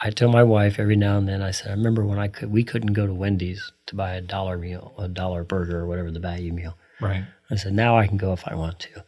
I 0.00 0.10
tell 0.10 0.28
my 0.28 0.42
wife 0.42 0.80
every 0.80 0.96
now 0.96 1.16
and 1.16 1.28
then. 1.28 1.42
I 1.42 1.52
said, 1.52 1.68
I 1.68 1.74
remember 1.74 2.04
when 2.04 2.18
I 2.18 2.26
could, 2.26 2.50
we 2.50 2.64
couldn't 2.64 2.92
go 2.92 3.06
to 3.06 3.14
Wendy's 3.14 3.72
to 3.86 3.94
buy 3.94 4.14
a 4.14 4.20
dollar 4.20 4.58
meal, 4.58 4.92
a 4.98 5.06
dollar 5.06 5.44
burger, 5.44 5.78
or 5.78 5.86
whatever 5.86 6.10
the 6.10 6.18
value 6.18 6.52
meal. 6.52 6.76
Right. 7.00 7.24
I 7.50 7.54
said, 7.54 7.72
now 7.72 7.96
I 7.96 8.08
can 8.08 8.16
go 8.16 8.32
if 8.32 8.46
I 8.48 8.54
want 8.54 8.80
to, 8.80 9.04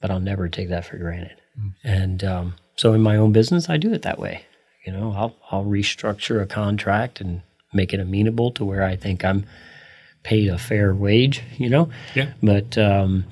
but 0.00 0.12
I'll 0.12 0.20
never 0.20 0.48
take 0.48 0.68
that 0.68 0.84
for 0.84 0.98
granted. 0.98 1.40
Mm. 1.58 1.72
And 1.82 2.24
um, 2.24 2.54
so 2.76 2.92
in 2.92 3.02
my 3.02 3.16
own 3.16 3.32
business, 3.32 3.68
I 3.68 3.76
do 3.76 3.92
it 3.92 4.02
that 4.02 4.20
way. 4.20 4.44
You 4.86 4.92
know, 4.92 5.12
I'll 5.16 5.36
I'll 5.50 5.64
restructure 5.64 6.42
a 6.42 6.46
contract 6.46 7.20
and 7.20 7.42
make 7.72 7.92
it 7.92 8.00
amenable 8.00 8.50
to 8.52 8.64
where 8.64 8.84
I 8.84 8.96
think 8.96 9.24
I'm 9.24 9.46
paid 10.24 10.48
a 10.48 10.58
fair 10.58 10.92
wage, 10.92 11.42
you 11.56 11.68
know? 11.70 11.88
Yeah. 12.14 12.32
But 12.42 12.76
um, 12.76 13.24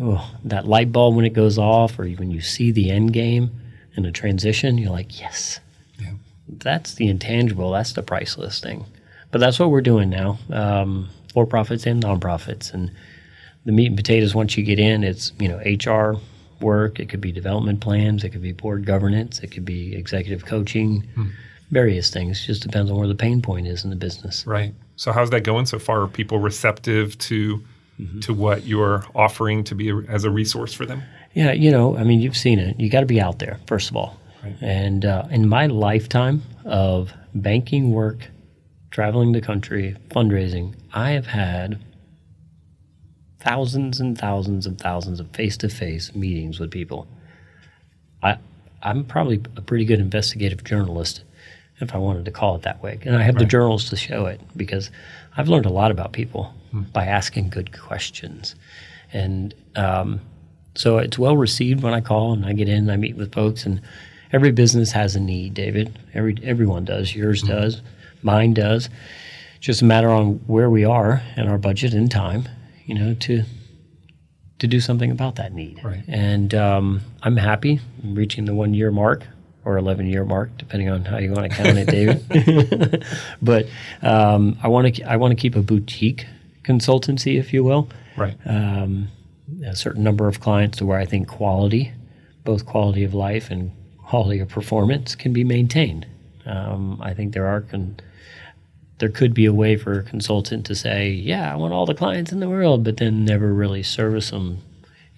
oh, 0.00 0.34
that 0.42 0.66
light 0.66 0.90
bulb 0.90 1.14
when 1.14 1.24
it 1.24 1.34
goes 1.34 1.56
off, 1.56 1.96
or 1.98 2.08
when 2.08 2.32
you 2.32 2.40
see 2.40 2.72
the 2.72 2.90
end 2.90 3.12
game 3.12 3.50
and 3.94 4.04
the 4.04 4.10
transition, 4.10 4.76
you're 4.76 4.90
like, 4.90 5.20
yes. 5.20 5.60
Yeah. 6.00 6.14
That's 6.48 6.94
the 6.94 7.06
intangible. 7.06 7.70
That's 7.70 7.92
the 7.92 8.02
priceless 8.02 8.58
thing. 8.58 8.86
But 9.30 9.38
that's 9.38 9.60
what 9.60 9.70
we're 9.70 9.80
doing 9.80 10.10
now, 10.10 10.38
um, 10.50 11.08
for 11.32 11.46
profits 11.46 11.86
and 11.86 12.02
nonprofits. 12.02 12.72
And 12.72 12.90
the 13.64 13.72
meat 13.72 13.88
and 13.88 13.96
potatoes, 13.96 14.34
once 14.34 14.56
you 14.56 14.64
get 14.64 14.78
in, 14.78 15.04
it's, 15.04 15.32
you 15.38 15.48
know, 15.48 15.58
HR 15.58 16.18
work. 16.60 17.00
It 17.00 17.08
could 17.08 17.20
be 17.20 17.32
development 17.32 17.80
plans. 17.80 18.24
It 18.24 18.30
could 18.30 18.42
be 18.42 18.52
board 18.52 18.86
governance. 18.86 19.40
It 19.40 19.48
could 19.48 19.64
be 19.64 19.94
executive 19.94 20.46
coaching. 20.46 21.02
Hmm 21.14 21.30
various 21.70 22.10
things. 22.10 22.44
Just 22.44 22.62
depends 22.62 22.90
on 22.90 22.96
where 22.96 23.08
the 23.08 23.14
pain 23.14 23.42
point 23.42 23.66
is 23.66 23.84
in 23.84 23.90
the 23.90 23.96
business. 23.96 24.46
Right. 24.46 24.74
So 24.96 25.12
how's 25.12 25.30
that 25.30 25.42
going 25.42 25.66
so 25.66 25.78
far? 25.78 26.02
Are 26.02 26.08
people 26.08 26.38
receptive 26.38 27.18
to 27.18 27.62
mm-hmm. 28.00 28.20
to 28.20 28.34
what 28.34 28.64
you're 28.64 29.04
offering 29.14 29.64
to 29.64 29.74
be 29.74 29.90
a, 29.90 29.96
as 30.08 30.24
a 30.24 30.30
resource 30.30 30.72
for 30.72 30.86
them? 30.86 31.02
Yeah, 31.34 31.52
you 31.52 31.70
know, 31.70 31.96
I 31.96 32.04
mean, 32.04 32.20
you've 32.20 32.36
seen 32.36 32.58
it. 32.58 32.78
You 32.78 32.88
got 32.88 33.00
to 33.00 33.06
be 33.06 33.20
out 33.20 33.40
there 33.40 33.58
first 33.66 33.90
of 33.90 33.96
all. 33.96 34.20
Right. 34.42 34.56
And 34.60 35.04
uh, 35.04 35.26
in 35.30 35.48
my 35.48 35.66
lifetime 35.66 36.42
of 36.64 37.12
banking 37.34 37.90
work, 37.90 38.28
traveling 38.90 39.32
the 39.32 39.40
country, 39.40 39.96
fundraising, 40.10 40.74
I 40.92 41.10
have 41.10 41.26
had 41.26 41.80
thousands 43.40 44.00
and 44.00 44.16
thousands 44.16 44.66
and 44.66 44.78
thousands 44.78 45.20
of 45.20 45.28
face-to-face 45.30 46.14
meetings 46.14 46.60
with 46.60 46.70
people. 46.70 47.08
I 48.22 48.38
I'm 48.82 49.04
probably 49.04 49.42
a 49.56 49.62
pretty 49.62 49.86
good 49.86 49.98
investigative 49.98 50.62
journalist 50.62 51.24
if 51.80 51.94
I 51.94 51.98
wanted 51.98 52.24
to 52.24 52.30
call 52.30 52.56
it 52.56 52.62
that 52.62 52.82
way. 52.82 52.98
And 53.02 53.16
I 53.16 53.22
have 53.22 53.34
right. 53.34 53.40
the 53.40 53.46
journals 53.46 53.88
to 53.90 53.96
show 53.96 54.26
it 54.26 54.40
because 54.56 54.90
I've 55.36 55.48
learned 55.48 55.66
a 55.66 55.72
lot 55.72 55.90
about 55.90 56.12
people 56.12 56.54
hmm. 56.70 56.82
by 56.92 57.04
asking 57.06 57.50
good 57.50 57.76
questions. 57.78 58.54
And 59.12 59.54
um, 59.76 60.20
so 60.74 60.98
it's 60.98 61.18
well 61.18 61.36
received 61.36 61.82
when 61.82 61.94
I 61.94 62.00
call 62.00 62.32
and 62.32 62.46
I 62.46 62.52
get 62.52 62.68
in 62.68 62.78
and 62.78 62.92
I 62.92 62.96
meet 62.96 63.16
with 63.16 63.32
folks. 63.32 63.66
And 63.66 63.80
every 64.32 64.52
business 64.52 64.92
has 64.92 65.16
a 65.16 65.20
need, 65.20 65.54
David. 65.54 65.98
Every 66.14 66.36
everyone 66.42 66.84
does. 66.84 67.14
Yours 67.14 67.42
hmm. 67.42 67.48
does. 67.48 67.82
Mine 68.22 68.54
does. 68.54 68.88
Just 69.60 69.82
a 69.82 69.84
matter 69.84 70.10
on 70.10 70.34
where 70.46 70.68
we 70.68 70.84
are 70.84 71.22
and 71.36 71.48
our 71.48 71.58
budget 71.58 71.94
and 71.94 72.10
time, 72.10 72.48
you 72.86 72.94
know, 72.94 73.14
to 73.14 73.44
to 74.60 74.66
do 74.66 74.80
something 74.80 75.10
about 75.10 75.36
that 75.36 75.52
need. 75.52 75.82
Right. 75.82 76.04
And 76.06 76.54
um, 76.54 77.00
I'm 77.22 77.36
happy 77.36 77.80
I'm 78.02 78.14
reaching 78.14 78.44
the 78.44 78.54
one 78.54 78.72
year 78.72 78.90
mark 78.92 79.26
or 79.64 79.76
11 79.78 80.06
year 80.06 80.24
mark, 80.24 80.56
depending 80.58 80.88
on 80.90 81.04
how 81.04 81.18
you 81.18 81.32
want 81.32 81.50
to 81.50 81.56
count 81.56 81.78
it, 81.78 81.88
David. 81.88 83.04
but 83.42 83.66
um, 84.02 84.58
I 84.62 84.68
want 84.68 84.94
to 84.94 85.02
I 85.04 85.16
want 85.16 85.32
to 85.32 85.40
keep 85.40 85.56
a 85.56 85.62
boutique 85.62 86.26
consultancy, 86.62 87.38
if 87.38 87.52
you 87.52 87.64
will. 87.64 87.88
Right. 88.16 88.36
Um, 88.44 89.08
a 89.64 89.76
certain 89.76 90.02
number 90.02 90.28
of 90.28 90.40
clients 90.40 90.78
to 90.78 90.86
where 90.86 90.98
I 90.98 91.04
think 91.04 91.28
quality, 91.28 91.92
both 92.44 92.66
quality 92.66 93.04
of 93.04 93.14
life 93.14 93.50
and 93.50 93.72
quality 93.98 94.40
of 94.40 94.48
performance, 94.48 95.14
can 95.14 95.32
be 95.32 95.44
maintained. 95.44 96.06
Um, 96.46 97.00
I 97.02 97.14
think 97.14 97.32
there 97.32 97.46
are 97.46 97.60
con- 97.62 97.96
there 98.98 99.08
could 99.08 99.34
be 99.34 99.44
a 99.44 99.52
way 99.52 99.76
for 99.76 99.98
a 99.98 100.02
consultant 100.02 100.64
to 100.66 100.74
say, 100.74 101.10
"Yeah, 101.10 101.52
I 101.52 101.56
want 101.56 101.72
all 101.72 101.86
the 101.86 101.94
clients 101.94 102.32
in 102.32 102.40
the 102.40 102.48
world," 102.48 102.84
but 102.84 102.98
then 102.98 103.24
never 103.24 103.52
really 103.52 103.82
service 103.82 104.30
them. 104.30 104.58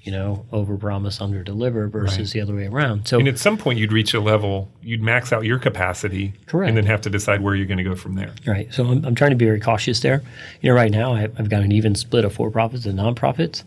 You 0.07 0.13
know, 0.13 0.47
over 0.53 0.77
promise, 0.77 1.21
under 1.21 1.43
deliver 1.43 1.89
versus 1.89 2.19
Right. 2.19 2.29
the 2.35 2.41
other 2.41 2.55
way 2.55 2.67
around. 2.67 3.09
So 3.09 3.19
And 3.19 3.27
at 3.27 3.39
some 3.41 3.59
point, 3.59 3.81
you'd 3.81 3.91
reach 3.93 4.15
a 4.15 4.21
level, 4.21 4.71
you'd 4.81 5.03
max 5.03 5.33
out 5.33 5.45
your 5.45 5.59
capacity, 5.59 6.33
Correct. 6.47 6.69
and 6.69 6.77
then 6.77 6.87
have 6.87 7.01
to 7.03 7.11
decide 7.11 7.41
where 7.41 7.57
you're 7.57 7.67
going 7.67 7.79
to 7.79 7.85
go 7.85 7.97
from 7.97 8.15
there. 8.15 8.33
Right. 8.47 8.73
So 8.73 8.87
I'm, 8.87 9.05
I'm 9.05 9.15
trying 9.17 9.33
to 9.33 9.37
be 9.37 9.45
very 9.47 9.59
cautious 9.59 9.99
there. 10.01 10.23
You 10.61 10.71
know, 10.71 10.77
right 10.77 10.93
now 10.93 11.13
I, 11.13 11.23
I've 11.25 11.51
got 11.51 11.63
an 11.65 11.73
even 11.73 11.97
split 11.97 12.25
of 12.25 12.33
for 12.33 12.53
profits 12.53 12.87
and 12.87 12.97
nonprofits. 12.99 13.65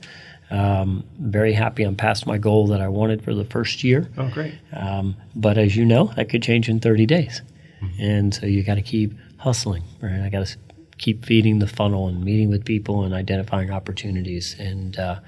Um, 0.50 1.04
very 1.20 1.52
happy 1.52 1.84
I'm 1.84 1.96
past 1.98 2.26
my 2.26 2.38
goal 2.38 2.68
that 2.68 2.80
I 2.82 2.88
wanted 2.88 3.22
for 3.22 3.36
the 3.36 3.44
first 3.46 3.84
year. 3.84 4.10
Oh, 4.18 4.30
great. 4.30 4.54
Um, 4.74 5.16
but 5.36 5.58
as 5.58 5.76
you 5.76 5.84
know, 5.86 6.06
that 6.16 6.30
could 6.30 6.42
change 6.42 6.70
in 6.70 6.80
30 6.80 7.06
days. 7.06 7.42
And 8.00 8.34
so 8.34 8.46
you 8.46 8.64
got 8.64 8.76
to 8.76 8.82
keep 8.82 9.14
hustling, 9.38 9.84
right? 10.02 10.22
I 10.22 10.30
got 10.30 10.46
to 10.48 10.58
keep 10.98 11.26
feeding 11.26 11.60
the 11.60 11.68
funnel 11.68 12.08
and 12.08 12.24
meeting 12.24 12.50
with 12.50 12.64
people 12.66 13.04
and 13.04 13.14
identifying 13.14 13.72
opportunities. 13.72 14.56
And, 14.58 14.98
uh, 14.98 15.20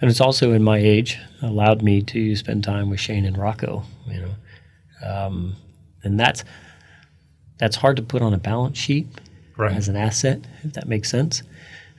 and 0.00 0.10
it's 0.10 0.20
also 0.20 0.52
in 0.52 0.62
my 0.62 0.78
age 0.78 1.18
allowed 1.42 1.82
me 1.82 2.02
to 2.02 2.36
spend 2.36 2.64
time 2.64 2.90
with 2.90 3.00
Shane 3.00 3.24
and 3.24 3.36
Rocco, 3.38 3.84
you 4.06 4.20
know. 4.20 4.34
Um, 5.08 5.56
and 6.02 6.18
that's, 6.18 6.44
that's 7.58 7.76
hard 7.76 7.96
to 7.96 8.02
put 8.02 8.22
on 8.22 8.32
a 8.34 8.38
balance 8.38 8.78
sheet 8.78 9.06
Right. 9.56 9.74
as 9.76 9.88
an 9.88 9.94
asset, 9.96 10.40
if 10.64 10.72
that 10.72 10.88
makes 10.88 11.08
sense. 11.10 11.42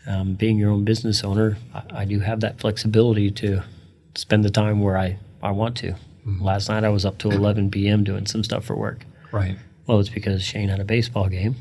Um, 0.07 0.33
being 0.33 0.57
your 0.59 0.71
own 0.71 0.83
business 0.83 1.23
owner, 1.23 1.57
I, 1.73 2.01
I 2.01 2.05
do 2.05 2.19
have 2.19 2.41
that 2.41 2.59
flexibility 2.59 3.31
to 3.31 3.63
spend 4.15 4.43
the 4.43 4.49
time 4.49 4.81
where 4.81 4.97
I, 4.97 5.17
I 5.41 5.51
want 5.51 5.77
to. 5.77 5.95
Last 6.25 6.69
night 6.69 6.83
I 6.83 6.89
was 6.89 7.05
up 7.05 7.17
till 7.19 7.31
11 7.31 7.71
p.m. 7.71 8.03
doing 8.03 8.25
some 8.25 8.43
stuff 8.43 8.65
for 8.65 8.75
work. 8.75 9.05
Right. 9.31 9.57
Well, 9.87 9.99
it's 9.99 10.09
because 10.09 10.41
Shane 10.43 10.69
had 10.69 10.79
a 10.79 10.83
baseball 10.85 11.29
game, 11.29 11.55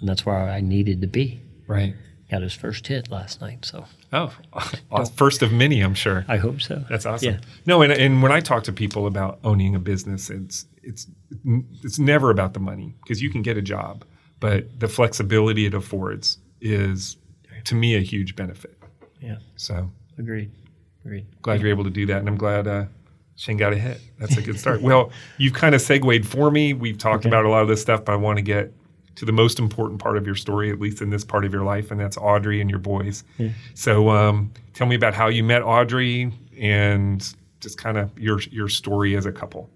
and 0.00 0.08
that's 0.08 0.24
where 0.26 0.36
I 0.36 0.60
needed 0.60 1.00
to 1.00 1.06
be. 1.06 1.40
Right. 1.66 1.94
Got 2.32 2.42
his 2.42 2.54
first 2.54 2.86
hit 2.86 3.10
last 3.10 3.40
night, 3.42 3.64
so 3.64 3.84
Oh, 4.12 4.32
first 5.16 5.42
of 5.42 5.52
many, 5.52 5.80
I'm 5.82 5.92
sure. 5.94 6.24
I 6.28 6.38
hope 6.38 6.60
so. 6.62 6.82
That's 6.88 7.04
awesome. 7.06 7.34
Yeah. 7.34 7.40
No, 7.66 7.82
and, 7.82 7.92
and 7.92 8.22
when 8.22 8.32
I 8.32 8.40
talk 8.40 8.64
to 8.64 8.72
people 8.72 9.06
about 9.06 9.38
owning 9.44 9.74
a 9.74 9.78
business, 9.78 10.30
it's 10.30 10.64
it's 10.82 11.06
it's 11.82 11.98
never 11.98 12.30
about 12.30 12.54
the 12.54 12.60
money 12.60 12.94
because 13.02 13.20
you 13.22 13.30
can 13.30 13.42
get 13.42 13.56
a 13.58 13.62
job, 13.62 14.04
but 14.40 14.80
the 14.80 14.88
flexibility 14.88 15.66
it 15.66 15.74
affords 15.74 16.38
is, 16.62 17.16
to 17.64 17.74
me, 17.74 17.96
a 17.96 18.00
huge 18.00 18.34
benefit. 18.34 18.78
Yeah, 19.20 19.36
So 19.56 19.90
agreed. 20.18 20.50
Agreed. 21.04 21.26
glad 21.42 21.60
you're 21.60 21.68
able 21.70 21.84
to 21.84 21.90
do 21.90 22.06
that, 22.06 22.18
and 22.18 22.28
I'm 22.28 22.36
glad 22.38 22.66
uh, 22.66 22.86
Shane 23.36 23.56
got 23.58 23.72
a 23.74 23.76
hit. 23.76 24.00
That's 24.18 24.36
a 24.38 24.42
good 24.42 24.58
start. 24.58 24.80
well, 24.82 25.10
you've 25.36 25.52
kind 25.52 25.74
of 25.74 25.82
segued 25.82 26.26
for 26.26 26.50
me. 26.50 26.72
We've 26.74 26.96
talked 26.98 27.26
Okay. 27.26 27.28
about 27.28 27.44
a 27.44 27.50
lot 27.50 27.60
of 27.62 27.68
this 27.68 27.82
stuff, 27.82 28.04
but 28.06 28.12
I 28.12 28.16
want 28.16 28.38
to 28.38 28.42
get 28.42 28.72
to 29.16 29.24
the 29.24 29.32
most 29.32 29.58
important 29.58 30.00
part 30.00 30.16
of 30.16 30.26
your 30.26 30.34
story, 30.34 30.70
at 30.70 30.80
least 30.80 31.02
in 31.02 31.10
this 31.10 31.24
part 31.24 31.44
of 31.44 31.52
your 31.52 31.64
life, 31.64 31.90
and 31.90 32.00
that's 32.00 32.16
Audrey 32.16 32.60
and 32.60 32.70
your 32.70 32.78
boys. 32.78 33.24
So, 33.74 34.08
um, 34.10 34.52
tell 34.74 34.86
me 34.86 34.94
about 34.94 35.14
how 35.14 35.28
you 35.28 35.44
met 35.44 35.62
Audrey 35.62 36.32
and 36.58 37.34
just 37.60 37.78
kind 37.78 37.98
of 37.98 38.16
your 38.18 38.40
your 38.50 38.68
story 38.68 39.16
as 39.16 39.26
a 39.26 39.32
couple. 39.32 39.70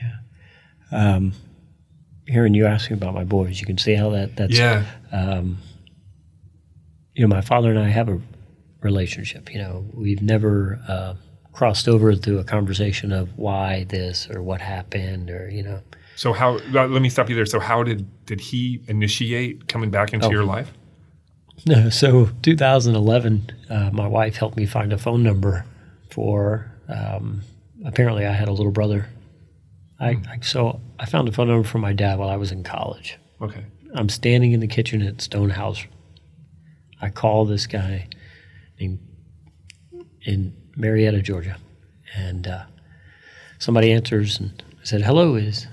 Yeah. 0.00 0.16
Um, 0.90 1.32
hearing 2.26 2.54
you 2.54 2.66
asking 2.66 2.96
about 2.96 3.14
my 3.14 3.24
boys, 3.24 3.60
you 3.60 3.66
can 3.66 3.78
see 3.78 3.94
how 3.94 4.10
that 4.10 4.36
that's 4.36 4.56
Yeah, 4.56 4.84
um, 5.12 5.58
you 7.14 7.22
know, 7.22 7.28
my 7.28 7.42
father 7.42 7.70
and 7.70 7.78
I 7.78 7.88
have 7.88 8.08
a 8.08 8.20
relationship. 8.80 9.52
You 9.52 9.60
know, 9.60 9.86
we've 9.92 10.22
never 10.22 10.80
uh, 10.88 11.14
crossed 11.52 11.88
over 11.88 12.14
to 12.14 12.38
a 12.38 12.44
conversation 12.44 13.12
of 13.12 13.36
why 13.36 13.84
this 13.84 14.28
or 14.30 14.42
what 14.42 14.60
happened 14.60 15.30
or 15.30 15.48
you 15.50 15.62
know. 15.62 15.80
So 16.16 16.32
how? 16.32 16.58
Let 16.70 16.90
me 17.02 17.08
stop 17.08 17.28
you 17.28 17.34
there. 17.34 17.46
So 17.46 17.58
how 17.60 17.82
did 17.82 18.06
did 18.26 18.40
he 18.40 18.82
initiate 18.88 19.66
coming 19.68 19.90
back 19.90 20.12
into 20.12 20.26
Oh. 20.26 20.30
your 20.30 20.44
life? 20.44 20.72
No, 21.66 21.90
so 21.90 22.30
2011, 22.42 23.50
uh, 23.70 23.90
my 23.92 24.06
wife 24.08 24.36
helped 24.36 24.56
me 24.56 24.66
find 24.66 24.92
a 24.92 24.98
phone 24.98 25.22
number 25.22 25.64
for. 26.10 26.70
Um, 26.88 27.42
apparently, 27.84 28.26
I 28.26 28.32
had 28.32 28.48
a 28.48 28.52
little 28.52 28.72
brother. 28.72 29.06
I, 30.00 30.10
I 30.28 30.38
so 30.42 30.80
I 30.98 31.06
found 31.06 31.28
a 31.28 31.32
phone 31.32 31.48
number 31.48 31.66
for 31.66 31.78
my 31.78 31.92
dad 31.92 32.18
while 32.18 32.28
I 32.30 32.36
was 32.36 32.50
in 32.52 32.62
college. 32.64 33.18
Okay. 33.40 33.64
I'm 33.94 34.08
standing 34.08 34.52
in 34.52 34.60
the 34.60 34.66
kitchen 34.66 35.02
at 35.02 35.20
Stonehouse. 35.20 35.84
I 37.00 37.10
call 37.10 37.44
this 37.44 37.66
guy 37.66 38.08
named 38.80 38.98
in 40.24 40.54
Marietta, 40.76 41.20
Georgia, 41.22 41.56
and 42.16 42.46
uh, 42.46 42.64
somebody 43.58 43.92
answers, 43.92 44.38
and 44.40 44.62
I 44.80 44.84
said, 44.84 45.02
"Hello, 45.02 45.34
is 45.34 45.66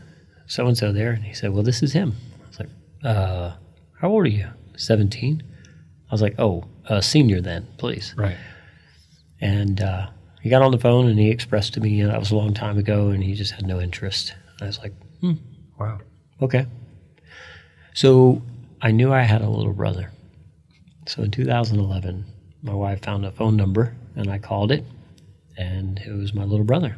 so 0.49 0.67
and 0.67 0.77
so 0.77 0.91
there?" 0.91 1.11
And 1.11 1.23
he 1.23 1.33
said, 1.33 1.53
"Well, 1.53 1.63
this 1.63 1.81
is 1.81 1.93
him." 1.93 2.15
I 2.43 2.47
was 2.47 2.59
like, 2.59 2.69
uh, 3.05 3.53
"How 4.01 4.09
old 4.09 4.25
are 4.25 4.29
you?" 4.29 4.49
Seventeen. 4.75 5.41
I 6.09 6.13
was 6.13 6.21
like, 6.21 6.35
"Oh, 6.37 6.65
uh, 6.89 6.99
senior 6.99 7.39
then, 7.39 7.65
please." 7.77 8.13
Right. 8.17 8.35
And 9.39 9.79
uh, 9.79 10.09
he 10.41 10.49
got 10.49 10.61
on 10.61 10.71
the 10.71 10.77
phone 10.77 11.07
and 11.07 11.17
he 11.17 11.29
expressed 11.29 11.73
to 11.75 11.79
me, 11.79 11.89
you 11.89 12.03
know, 12.03 12.11
that 12.11 12.19
was 12.19 12.31
a 12.31 12.35
long 12.35 12.53
time 12.53 12.77
ago, 12.77 13.09
and 13.09 13.23
he 13.23 13.33
just 13.35 13.53
had 13.53 13.65
no 13.65 13.79
interest. 13.79 14.35
I 14.61 14.65
was 14.65 14.79
like, 14.79 14.93
Wow. 15.79 15.99
Okay. 16.41 16.65
So 17.93 18.41
I 18.81 18.91
knew 18.91 19.13
I 19.13 19.21
had 19.21 19.41
a 19.41 19.49
little 19.49 19.73
brother. 19.73 20.11
So 21.07 21.23
in 21.23 21.31
2011, 21.31 22.25
my 22.61 22.73
wife 22.73 23.01
found 23.01 23.25
a 23.25 23.31
phone 23.31 23.55
number 23.55 23.95
and 24.15 24.29
I 24.29 24.37
called 24.37 24.71
it, 24.71 24.83
and 25.57 25.99
it 25.99 26.11
was 26.11 26.33
my 26.33 26.43
little 26.43 26.65
brother. 26.65 26.97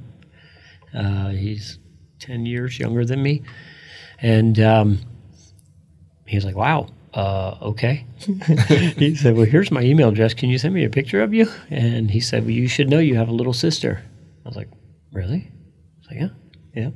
Uh, 0.94 1.30
he's 1.30 1.78
10 2.22 2.46
years 2.46 2.80
younger 2.80 3.04
than 3.06 3.22
me. 3.22 3.42
And 4.22 4.60
um, 4.60 5.00
he 6.26 6.38
was 6.38 6.46
like, 6.46 6.56
wow, 6.56 6.88
uh, 7.14 7.58
okay. 7.62 8.06
he 8.98 9.16
said, 9.16 9.36
well, 9.36 9.46
here's 9.46 9.72
my 9.72 9.82
email 9.82 10.10
address. 10.10 10.34
Can 10.34 10.50
you 10.50 10.58
send 10.58 10.74
me 10.74 10.86
a 10.86 10.90
picture 10.90 11.22
of 11.22 11.34
you? 11.34 11.48
And 11.70 12.10
he 12.12 12.20
said, 12.20 12.44
well, 12.44 12.52
you 12.52 12.68
should 12.68 12.90
know 12.90 13.00
you 13.00 13.16
have 13.16 13.30
a 13.30 13.34
little 13.34 13.54
sister. 13.54 14.02
I 14.46 14.50
was 14.50 14.56
like, 14.56 14.70
really? 15.12 15.48
I 15.52 16.00
was 16.00 16.08
like, 16.12 16.20
yeah, 16.20 16.30
yeah. 16.84 16.90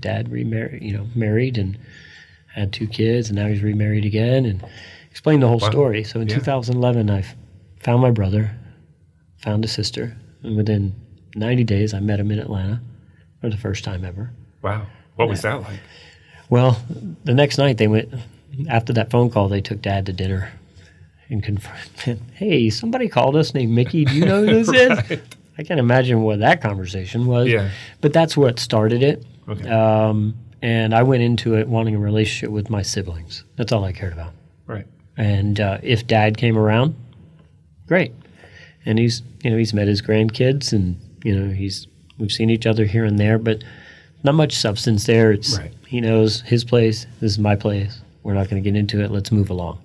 Dad 0.00 0.30
remarried, 0.32 0.82
you 0.82 0.96
know, 0.96 1.06
married 1.14 1.58
and 1.58 1.78
had 2.54 2.72
two 2.72 2.86
kids, 2.86 3.28
and 3.28 3.36
now 3.38 3.46
he's 3.46 3.62
remarried 3.62 4.04
again, 4.04 4.44
and 4.46 4.64
explained 5.10 5.42
the 5.42 5.48
whole 5.48 5.58
Wow. 5.58 5.70
story. 5.70 6.04
So 6.04 6.20
in 6.20 6.28
Yeah. 6.28 6.36
2011, 6.36 7.10
I 7.10 7.24
found 7.80 8.00
my 8.02 8.10
brother, 8.10 8.50
found 9.36 9.64
a 9.64 9.68
sister, 9.68 10.16
and 10.42 10.56
within 10.56 10.94
90 11.36 11.64
days, 11.64 11.92
I 11.94 12.00
met 12.00 12.18
him 12.20 12.30
in 12.30 12.38
Atlanta 12.38 12.80
for 13.40 13.50
the 13.50 13.56
first 13.56 13.84
time 13.84 14.04
ever. 14.04 14.30
Wow. 14.62 14.86
What 15.16 15.28
was 15.28 15.42
that 15.42 15.60
like? 15.62 15.80
Well, 16.48 16.82
the 17.24 17.34
next 17.34 17.58
night 17.58 17.78
they 17.78 17.88
went. 17.88 18.12
After 18.68 18.92
that 18.94 19.10
phone 19.10 19.30
call, 19.30 19.48
they 19.48 19.60
took 19.62 19.80
Dad 19.80 20.06
to 20.06 20.12
dinner 20.12 20.50
and 21.30 21.42
confirmed. 21.42 22.20
Hey, 22.34 22.68
somebody 22.70 23.08
called 23.08 23.36
us 23.36 23.54
named 23.54 23.72
Mickey. 23.72 24.04
Do 24.04 24.14
you 24.14 24.24
know 24.26 24.44
who 24.44 24.62
this 24.62 24.68
is? 25.10 25.20
I 25.58 25.62
can't 25.62 25.80
imagine 25.80 26.22
what 26.22 26.40
that 26.40 26.60
conversation 26.60 27.26
was. 27.26 27.48
Yeah. 27.48 27.70
But 28.00 28.12
that's 28.12 28.36
what 28.36 28.58
started 28.58 29.02
it. 29.02 29.24
Okay. 29.48 29.68
Um, 29.68 30.34
and 30.60 30.94
I 30.94 31.02
went 31.02 31.22
into 31.22 31.56
it 31.56 31.66
wanting 31.68 31.94
a 31.94 31.98
relationship 31.98 32.50
with 32.50 32.68
my 32.70 32.82
siblings. 32.82 33.44
That's 33.56 33.72
all 33.72 33.84
I 33.84 33.92
cared 33.92 34.12
about. 34.12 34.32
right. 34.66 34.86
And 35.16 35.60
uh, 35.60 35.78
if 35.82 36.06
Dad 36.06 36.36
came 36.38 36.56
around, 36.58 36.94
great. 37.86 38.12
And 38.86 38.98
he's, 38.98 39.22
you 39.42 39.50
know, 39.50 39.56
he's 39.56 39.72
met 39.74 39.86
his 39.88 40.00
grandkids, 40.02 40.72
and 40.72 40.98
you 41.22 41.38
know, 41.38 41.52
he's 41.54 41.86
we've 42.18 42.32
seen 42.32 42.50
each 42.50 42.66
other 42.66 42.84
here 42.84 43.04
and 43.04 43.18
there, 43.18 43.38
but 43.38 43.62
not 44.24 44.34
much 44.34 44.54
substance 44.54 45.04
there. 45.06 45.32
It's 45.32 45.58
Right. 45.58 45.72
he 45.86 46.00
knows 46.00 46.40
his 46.42 46.64
place. 46.64 47.06
This 47.20 47.32
is 47.32 47.38
my 47.38 47.56
place. 47.56 48.00
We're 48.22 48.34
not 48.34 48.48
going 48.48 48.62
to 48.62 48.70
get 48.70 48.78
into 48.78 49.02
it. 49.02 49.10
Let's 49.10 49.32
move 49.32 49.50
along. 49.50 49.80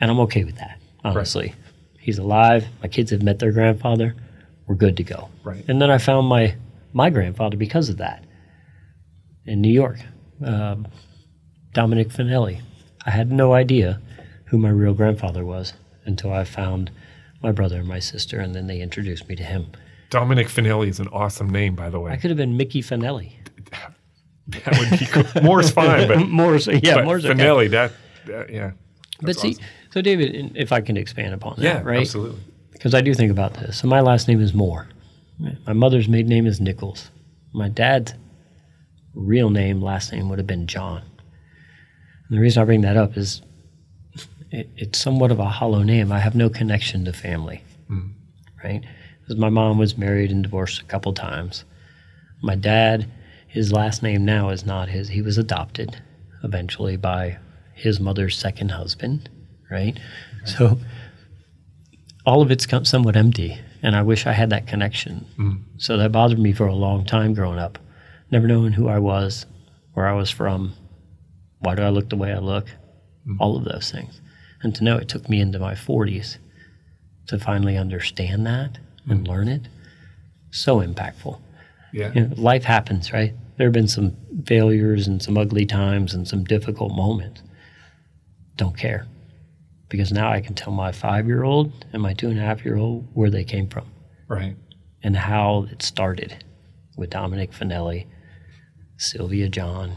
And 0.00 0.10
I'm 0.10 0.20
okay 0.20 0.44
with 0.44 0.56
that. 0.56 0.78
Honestly, 1.04 1.54
he's 1.98 2.18
alive. 2.18 2.66
My 2.82 2.88
kids 2.88 3.10
have 3.10 3.22
met 3.22 3.38
their 3.38 3.52
grandfather. 3.52 4.14
We're 4.66 4.74
good 4.74 4.96
to 4.98 5.02
go. 5.02 5.28
Right. 5.44 5.64
And 5.68 5.80
then 5.80 5.90
I 5.90 5.98
found 5.98 6.26
my 6.28 6.54
my 6.92 7.08
grandfather 7.10 7.56
because 7.56 7.88
of 7.88 7.96
that 7.98 8.24
in 9.46 9.60
New 9.60 9.72
York, 9.72 9.98
um, 10.44 10.88
Dominic 11.72 12.08
Finelli. 12.08 12.60
I 13.06 13.10
had 13.10 13.30
no 13.32 13.52
idea 13.54 14.00
who 14.46 14.58
my 14.58 14.68
real 14.70 14.92
grandfather 14.94 15.44
was 15.44 15.72
until 16.04 16.32
I 16.32 16.44
found 16.44 16.90
my 17.42 17.52
brother 17.52 17.78
and 17.78 17.88
my 17.88 18.00
sister, 18.00 18.40
and 18.40 18.54
then 18.54 18.66
they 18.66 18.80
introduced 18.80 19.28
me 19.28 19.36
to 19.36 19.42
him. 19.44 19.66
Dominic 20.10 20.48
Finelli 20.48 20.88
is 20.88 20.98
an 21.00 21.08
awesome 21.08 21.48
name, 21.48 21.74
by 21.74 21.88
the 21.88 22.00
way. 22.00 22.12
I 22.12 22.16
could 22.16 22.30
have 22.30 22.36
been 22.36 22.56
Mickey 22.56 22.82
Finelli. 22.82 23.32
that 24.64 24.78
would 24.78 24.98
be 24.98 25.06
cool. 25.06 25.42
Moore's 25.42 25.70
fine, 25.70 26.08
but, 26.08 26.18
Moore's, 26.28 26.66
yeah, 26.66 26.96
but 26.96 27.04
Moore's 27.04 27.24
okay. 27.24 27.34
Finelli, 27.38 27.70
that, 27.70 27.92
that 28.26 28.50
yeah. 28.50 28.72
But 29.22 29.36
see, 29.36 29.50
awesome. 29.50 29.64
so 29.90 30.02
David, 30.02 30.52
if 30.56 30.72
I 30.72 30.80
can 30.80 30.96
expand 30.96 31.34
upon 31.34 31.56
that, 31.56 31.62
yeah, 31.62 31.82
right? 31.82 32.00
absolutely. 32.00 32.40
Because 32.72 32.94
I 32.94 33.00
do 33.02 33.12
think 33.12 33.30
about 33.30 33.54
this. 33.54 33.78
So 33.78 33.88
my 33.88 34.00
last 34.00 34.26
name 34.28 34.40
is 34.40 34.54
Moore. 34.54 34.88
My 35.66 35.72
mother's 35.72 36.08
maiden 36.08 36.28
name 36.28 36.46
is 36.46 36.60
Nichols. 36.60 37.10
My 37.52 37.68
dad's 37.68 38.14
real 39.14 39.50
name, 39.50 39.82
last 39.82 40.12
name 40.12 40.28
would 40.28 40.38
have 40.38 40.46
been 40.46 40.66
John. 40.66 41.02
And 42.28 42.38
the 42.38 42.40
reason 42.40 42.62
I 42.62 42.64
bring 42.64 42.82
that 42.82 42.96
up 42.96 43.16
is 43.16 43.42
it, 44.50 44.70
it's 44.76 44.98
somewhat 44.98 45.30
of 45.30 45.38
a 45.38 45.44
hollow 45.44 45.82
name. 45.82 46.12
I 46.12 46.18
have 46.18 46.34
no 46.34 46.48
connection 46.48 47.04
to 47.04 47.12
family, 47.12 47.62
hmm. 47.88 48.08
right? 48.62 48.82
Because 49.20 49.36
my 49.36 49.48
mom 49.48 49.78
was 49.78 49.96
married 49.96 50.30
and 50.30 50.42
divorced 50.42 50.80
a 50.80 50.84
couple 50.84 51.12
times. 51.12 51.64
My 52.42 52.54
dad, 52.54 53.10
his 53.50 53.72
last 53.72 54.02
name 54.02 54.24
now 54.24 54.50
is 54.50 54.64
not 54.64 54.88
his. 54.88 55.08
He 55.08 55.22
was 55.22 55.36
adopted 55.36 56.00
eventually 56.44 56.96
by 56.96 57.38
his 57.74 57.98
mother's 57.98 58.38
second 58.38 58.70
husband, 58.70 59.28
right? 59.70 59.98
So 60.44 60.78
all 62.24 62.42
of 62.42 62.50
it's 62.50 62.64
come 62.64 62.84
somewhat 62.84 63.16
empty, 63.16 63.58
and 63.82 63.96
I 63.96 64.02
wish 64.02 64.26
I 64.26 64.32
had 64.32 64.50
that 64.50 64.66
connection. 64.66 65.26
Mm. 65.38 65.62
So 65.78 65.96
that 65.96 66.12
bothered 66.12 66.38
me 66.38 66.52
for 66.52 66.66
a 66.66 66.74
long 66.74 67.04
time 67.04 67.34
growing 67.34 67.58
up, 67.58 67.78
never 68.30 68.46
knowing 68.46 68.72
who 68.72 68.88
I 68.88 68.98
was, 68.98 69.46
where 69.94 70.06
I 70.06 70.12
was 70.12 70.30
from, 70.30 70.72
why 71.58 71.74
do 71.74 71.82
I 71.82 71.90
look 71.90 72.08
the 72.08 72.16
way 72.16 72.32
I 72.32 72.38
look, 72.38 72.66
mm. 73.26 73.36
all 73.38 73.56
of 73.56 73.64
those 73.64 73.90
things, 73.90 74.20
and 74.62 74.74
to 74.76 74.84
know 74.84 74.96
it 74.96 75.08
took 75.08 75.28
me 75.28 75.40
into 75.40 75.58
my 75.58 75.74
40s 75.74 76.38
to 77.26 77.38
finally 77.38 77.76
understand 77.76 78.46
that 78.46 78.78
and 79.08 79.24
mm. 79.24 79.28
learn 79.28 79.48
it. 79.48 79.68
So 80.52 80.80
impactful 80.80 81.38
Yeah. 81.92 82.12
you 82.14 82.26
know, 82.26 82.34
life 82.36 82.64
happens, 82.64 83.12
right? 83.12 83.34
There 83.60 83.66
have 83.66 83.74
been 83.74 83.88
some 83.88 84.16
failures 84.46 85.06
and 85.06 85.22
some 85.22 85.36
ugly 85.36 85.66
times 85.66 86.14
and 86.14 86.26
some 86.26 86.44
difficult 86.44 86.94
moments. 86.94 87.42
Don't 88.56 88.74
care. 88.74 89.06
Because 89.90 90.10
now 90.12 90.32
I 90.32 90.40
can 90.40 90.54
tell 90.54 90.72
my 90.72 90.92
five 90.92 91.26
year 91.26 91.42
old 91.42 91.84
and 91.92 92.00
my 92.00 92.14
two 92.14 92.30
and 92.30 92.38
a 92.38 92.42
half 92.42 92.64
year 92.64 92.78
old 92.78 93.06
where 93.12 93.28
they 93.28 93.44
came 93.44 93.68
from 93.68 93.84
Right. 94.28 94.56
and 95.02 95.14
how 95.14 95.66
it 95.70 95.82
started 95.82 96.42
with 96.96 97.10
Dominic 97.10 97.52
Finelli, 97.52 98.06
Sylvia 98.96 99.50
John, 99.50 99.92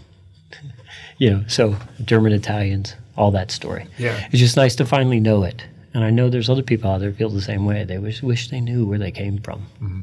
you 1.18 1.30
know, 1.30 1.44
so 1.48 1.78
German 2.04 2.34
Italians, 2.34 2.96
all 3.16 3.32
that 3.32 3.50
story. 3.50 3.88
Yeah. 3.98 4.28
It's 4.30 4.40
just 4.40 4.58
nice 4.58 4.76
to 4.76 4.86
finally 4.86 5.22
know 5.22 5.44
it. 5.46 5.64
And 5.94 6.04
I 6.04 6.10
know 6.10 6.30
there's 6.30 6.50
other 6.50 6.64
people 6.64 6.92
out 6.92 7.00
there 7.00 7.14
feel 7.14 7.30
the 7.30 7.40
same 7.40 7.64
way. 7.64 7.86
They 7.86 7.98
wish, 7.98 8.22
wish 8.22 8.50
they 8.50 8.60
knew 8.60 8.86
where 8.86 9.00
they 9.00 9.12
came 9.12 9.38
from, 9.38 9.68
mm-hmm. 9.82 10.02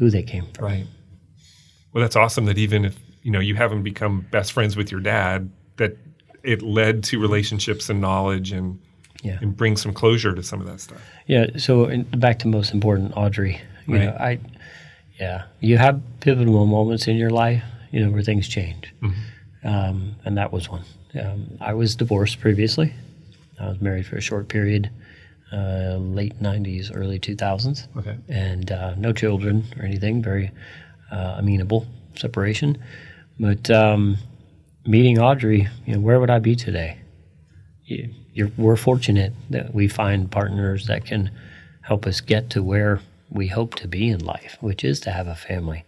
who 0.00 0.10
they 0.10 0.24
came 0.24 0.46
from. 0.52 0.64
Right. 0.64 0.86
Well, 1.92 2.02
that's 2.02 2.16
awesome 2.16 2.46
that 2.46 2.58
even 2.58 2.84
if, 2.84 2.98
you 3.22 3.30
know, 3.30 3.40
you 3.40 3.54
haven't 3.54 3.82
become 3.82 4.26
best 4.30 4.52
friends 4.52 4.76
with 4.76 4.90
your 4.90 5.00
dad, 5.00 5.50
that 5.76 5.96
it 6.42 6.62
led 6.62 7.04
to 7.04 7.20
relationships 7.20 7.88
and 7.90 8.00
knowledge 8.00 8.52
and 8.52 8.78
Yeah. 9.22 9.38
and 9.40 9.56
bring 9.56 9.76
some 9.76 9.92
closure 9.92 10.34
to 10.34 10.42
some 10.42 10.60
of 10.60 10.66
that 10.66 10.80
stuff. 10.80 11.00
Yeah. 11.26 11.46
So 11.56 11.86
back 12.16 12.38
to 12.40 12.48
most 12.48 12.72
important, 12.74 13.12
Audrey. 13.16 13.60
You 13.86 13.98
know, 13.98 14.06
Right. 14.18 14.20
I, 14.20 14.38
yeah, 15.20 15.42
you 15.60 15.78
have 15.78 16.00
pivotal 16.20 16.66
moments 16.66 17.06
in 17.06 17.16
your 17.16 17.30
life, 17.30 17.62
you 17.92 18.00
know, 18.04 18.10
where 18.10 18.22
things 18.22 18.48
change, 18.48 18.92
um, 19.64 20.16
and 20.24 20.36
that 20.38 20.52
was 20.52 20.68
one. 20.68 20.82
Um, 21.20 21.46
I 21.60 21.74
was 21.74 21.94
divorced 21.94 22.40
previously. 22.40 22.92
I 23.60 23.68
was 23.68 23.80
married 23.80 24.06
for 24.06 24.16
a 24.16 24.20
short 24.20 24.48
period, 24.48 24.90
uh, 25.52 25.96
late 25.98 26.40
'90s, 26.40 26.90
early 26.94 27.18
2000s, 27.20 27.86
Okay. 27.96 28.16
and 28.28 28.72
uh, 28.72 28.94
no 28.96 29.12
children 29.12 29.64
or 29.78 29.84
anything. 29.84 30.22
Very 30.22 30.50
uh, 31.12 31.36
amenable 31.38 31.86
separation, 32.16 32.82
but 33.38 33.70
um, 33.70 34.16
meeting 34.86 35.20
Audrey, 35.20 35.68
you 35.86 35.94
know, 35.94 36.00
where 36.00 36.18
would 36.18 36.30
I 36.30 36.38
be 36.38 36.56
today? 36.56 36.98
you, 37.84 38.10
you're, 38.32 38.50
we're 38.56 38.76
fortunate 38.76 39.32
that 39.50 39.74
we 39.74 39.88
find 39.88 40.30
partners 40.30 40.86
that 40.86 41.04
can 41.04 41.30
help 41.82 42.06
us 42.06 42.20
get 42.20 42.50
to 42.50 42.62
where 42.62 43.00
we 43.30 43.48
hope 43.48 43.74
to 43.76 43.88
be 43.88 44.08
in 44.08 44.24
life, 44.24 44.56
which 44.60 44.84
is 44.84 45.00
to 45.00 45.10
have 45.10 45.26
a 45.26 45.34
family. 45.34 45.84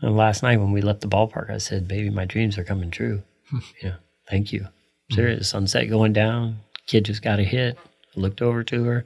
And 0.00 0.16
last 0.16 0.42
night 0.42 0.58
when 0.58 0.72
we 0.72 0.82
left 0.82 1.00
the 1.00 1.08
ballpark, 1.08 1.50
I 1.50 1.58
said, 1.58 1.86
"Baby, 1.86 2.10
my 2.10 2.24
dreams 2.24 2.58
are 2.58 2.64
coming 2.64 2.90
true." 2.90 3.22
you 3.52 3.90
know, 3.90 3.96
thank 4.28 4.52
you. 4.52 4.66
Serious 5.12 5.48
sunset 5.48 5.88
going 5.90 6.12
down. 6.12 6.60
Kid 6.86 7.04
just 7.04 7.22
got 7.22 7.38
a 7.38 7.44
hit. 7.44 7.78
I 8.16 8.20
looked 8.20 8.42
over 8.42 8.64
to 8.64 8.84
her, 8.84 9.04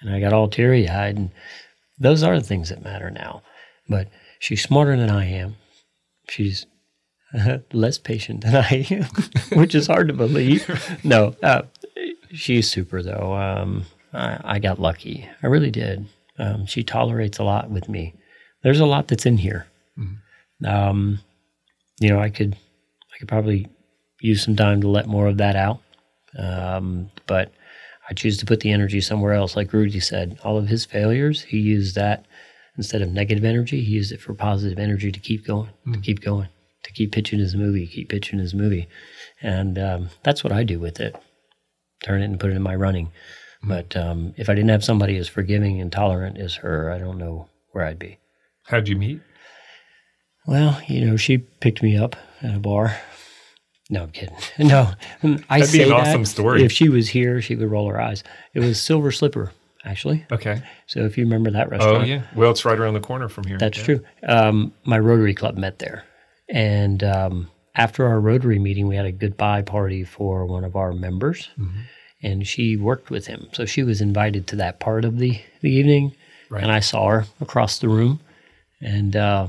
and 0.00 0.14
I 0.14 0.20
got 0.20 0.32
all 0.32 0.48
teary 0.48 0.88
eyed. 0.88 1.16
And 1.16 1.30
those 1.98 2.22
are 2.22 2.38
the 2.38 2.46
things 2.46 2.68
that 2.68 2.84
matter 2.84 3.10
now. 3.10 3.42
But 3.88 4.08
she's 4.40 4.62
smarter 4.62 4.96
than 4.96 5.10
I 5.10 5.26
am. 5.26 5.54
She's 6.28 6.66
less 7.72 7.98
patient 7.98 8.40
than 8.40 8.56
I 8.56 8.86
am, 8.90 9.04
which 9.58 9.76
is 9.76 9.86
hard 9.86 10.08
to 10.08 10.14
believe. 10.14 10.66
No, 11.04 11.36
uh, 11.42 11.62
she's 12.32 12.68
super 12.68 13.02
though. 13.02 13.34
Um, 13.34 13.84
I, 14.12 14.40
I 14.42 14.58
got 14.58 14.80
lucky. 14.80 15.28
I 15.42 15.46
really 15.46 15.70
did. 15.70 16.06
Um, 16.38 16.66
she 16.66 16.82
tolerates 16.82 17.38
a 17.38 17.44
lot 17.44 17.70
with 17.70 17.88
me. 17.88 18.14
There's 18.62 18.80
a 18.80 18.86
lot 18.86 19.08
that's 19.08 19.26
in 19.26 19.36
here. 19.36 19.66
Um, 20.66 21.20
you 22.00 22.10
know, 22.10 22.20
I 22.20 22.28
could, 22.28 22.54
I 23.14 23.18
could 23.18 23.28
probably 23.28 23.66
use 24.20 24.44
some 24.44 24.56
time 24.56 24.80
to 24.82 24.88
let 24.88 25.06
more 25.06 25.26
of 25.26 25.38
that 25.38 25.56
out. 25.56 25.80
Um, 26.38 27.10
but 27.26 27.52
I 28.08 28.14
choose 28.14 28.36
to 28.38 28.46
put 28.46 28.60
the 28.60 28.72
energy 28.72 29.00
somewhere 29.00 29.32
else. 29.32 29.56
Like 29.56 29.72
Rudy 29.72 30.00
said, 30.00 30.38
all 30.44 30.58
of 30.58 30.68
his 30.68 30.84
failures, 30.84 31.42
he 31.42 31.58
used 31.58 31.94
that 31.94 32.26
instead 32.76 33.02
of 33.02 33.10
negative 33.10 33.44
energy, 33.44 33.82
he 33.82 33.92
used 33.92 34.12
it 34.12 34.20
for 34.20 34.34
positive 34.34 34.78
energy 34.78 35.12
to 35.12 35.20
keep 35.20 35.46
going, 35.46 35.70
to 35.92 36.00
keep 36.00 36.20
going, 36.20 36.48
to 36.84 36.92
keep 36.92 37.12
pitching 37.12 37.38
his 37.38 37.54
movie, 37.54 37.86
keep 37.86 38.08
pitching 38.08 38.38
his 38.38 38.54
movie. 38.54 38.88
And 39.42 39.78
um, 39.78 40.08
that's 40.22 40.42
what 40.44 40.52
I 40.52 40.64
do 40.64 40.78
with 40.78 41.00
it 41.00 41.16
turn 42.02 42.22
it 42.22 42.26
and 42.26 42.40
put 42.40 42.50
it 42.50 42.56
in 42.56 42.62
my 42.62 42.74
running. 42.74 43.12
But 43.62 43.96
um, 43.96 44.34
if 44.36 44.48
I 44.48 44.54
didn't 44.54 44.70
have 44.70 44.84
somebody 44.84 45.16
as 45.16 45.28
forgiving 45.28 45.80
and 45.80 45.92
tolerant 45.92 46.38
as 46.38 46.56
her, 46.56 46.90
I 46.90 46.98
don't 46.98 47.18
know 47.18 47.48
where 47.72 47.84
I'd 47.84 47.98
be. 47.98 48.18
How'd 48.64 48.88
you 48.88 48.96
meet? 48.96 49.20
Well, 50.46 50.80
you 50.88 51.04
know, 51.04 51.16
she 51.16 51.38
picked 51.38 51.82
me 51.82 51.96
up 51.96 52.16
at 52.42 52.54
a 52.54 52.58
bar. 52.58 52.96
No, 53.90 54.04
I'm 54.04 54.10
kidding. 54.12 54.36
No, 54.58 54.92
I 55.50 55.58
That'd 55.58 55.72
be 55.72 55.78
say 55.78 55.82
an 55.82 55.88
that. 55.90 56.08
awesome 56.08 56.24
story. 56.24 56.64
If 56.64 56.72
she 56.72 56.88
was 56.88 57.08
here, 57.10 57.42
she 57.42 57.54
would 57.54 57.70
roll 57.70 57.88
her 57.88 58.00
eyes. 58.00 58.22
It 58.54 58.60
was 58.60 58.80
Silver 58.80 59.10
Slipper, 59.12 59.52
actually. 59.84 60.24
Okay. 60.30 60.62
So 60.86 61.00
if 61.00 61.16
you 61.18 61.24
remember 61.24 61.50
that 61.52 61.70
restaurant. 61.70 62.02
Oh 62.02 62.04
yeah. 62.04 62.22
Well, 62.34 62.50
it's 62.50 62.64
right 62.64 62.78
around 62.78 62.94
the 62.94 63.00
corner 63.00 63.28
from 63.28 63.44
here. 63.44 63.58
That's 63.58 63.78
Yeah. 63.78 63.84
true. 63.84 64.00
Um, 64.26 64.72
my 64.84 64.98
Rotary 64.98 65.34
Club 65.34 65.56
met 65.56 65.78
there. 65.78 66.04
And 66.48 67.02
um, 67.04 67.50
after 67.74 68.06
our 68.06 68.20
Rotary 68.20 68.58
meeting, 68.58 68.88
we 68.88 68.96
had 68.96 69.06
a 69.06 69.12
goodbye 69.12 69.62
party 69.62 70.04
for 70.04 70.44
one 70.46 70.64
of 70.64 70.76
our 70.76 70.92
members. 70.92 71.48
Mm-hmm. 71.58 71.80
And 72.22 72.46
she 72.46 72.76
worked 72.76 73.08
with 73.10 73.26
him. 73.26 73.48
So 73.52 73.64
she 73.64 73.82
was 73.82 74.00
invited 74.00 74.46
to 74.48 74.56
that 74.56 74.78
part 74.80 75.04
of 75.04 75.18
the, 75.18 75.40
the 75.62 75.70
evening. 75.70 76.14
Right. 76.50 76.62
And 76.62 76.70
I 76.72 76.80
saw 76.80 77.08
her 77.08 77.24
across 77.40 77.78
the 77.78 77.88
room. 77.88 78.20
And 78.82 79.14
uh, 79.16 79.46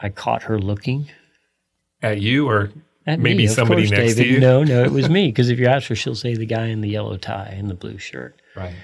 I 0.00 0.08
caught 0.08 0.44
her 0.44 0.58
looking 0.58 1.08
At 2.02 2.20
you 2.20 2.48
or 2.48 2.70
at 3.06 3.18
maybe 3.20 3.38
me. 3.38 3.46
Somebody 3.48 3.82
course, 3.82 3.90
next 3.98 4.14
David. 4.14 4.22
to 4.28 4.34
you? 4.34 4.40
No, 4.40 4.64
no, 4.64 4.82
it 4.82 4.90
was 4.92 5.08
me. 5.18 5.28
Because 5.28 5.50
if 5.50 5.58
you 5.58 5.66
ask 5.66 5.88
her, 5.88 5.94
she'll 5.94 6.14
say 6.14 6.34
the 6.34 6.46
guy 6.46 6.66
in 6.66 6.80
the 6.80 6.88
yellow 6.88 7.16
tie 7.16 7.54
and 7.56 7.68
the 7.70 7.74
blue 7.74 7.98
shirt. 7.98 8.40
Right. 8.56 8.74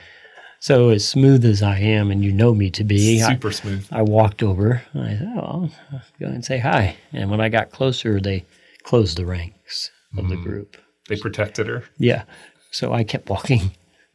So 0.61 0.88
as 0.88 1.07
smooth 1.07 1.44
as 1.44 1.62
I 1.62 1.78
am, 1.78 2.11
and 2.11 2.24
you 2.24 2.32
know 2.32 2.54
me 2.54 2.70
to 2.70 2.82
be, 2.84 3.22
I, 3.22 3.32
Super 3.34 3.52
smooth. 3.52 3.86
I 3.92 4.02
walked 4.02 4.42
over 4.42 4.82
and 4.94 5.02
I 5.04 5.11
said, 5.18 5.32
Oh, 5.36 5.70
I'll 5.92 6.02
go 6.18 6.26
and 6.26 6.44
say 6.44 6.59
hi. 6.59 6.96
And 7.12 7.30
when 7.30 7.40
I 7.40 7.48
got 7.48 7.70
closer, 7.70 8.20
they 8.20 8.44
closed 8.82 9.16
the 9.18 9.26
ranks 9.26 9.90
of 10.16 10.24
Mm. 10.24 10.28
the 10.30 10.36
group. 10.36 10.76
They 11.09 11.16
protected 11.16 11.66
her. 11.68 11.84
Yeah. 11.98 12.24
So 12.70 12.92
I 12.92 13.04
kept 13.04 13.28
walking. 13.28 13.70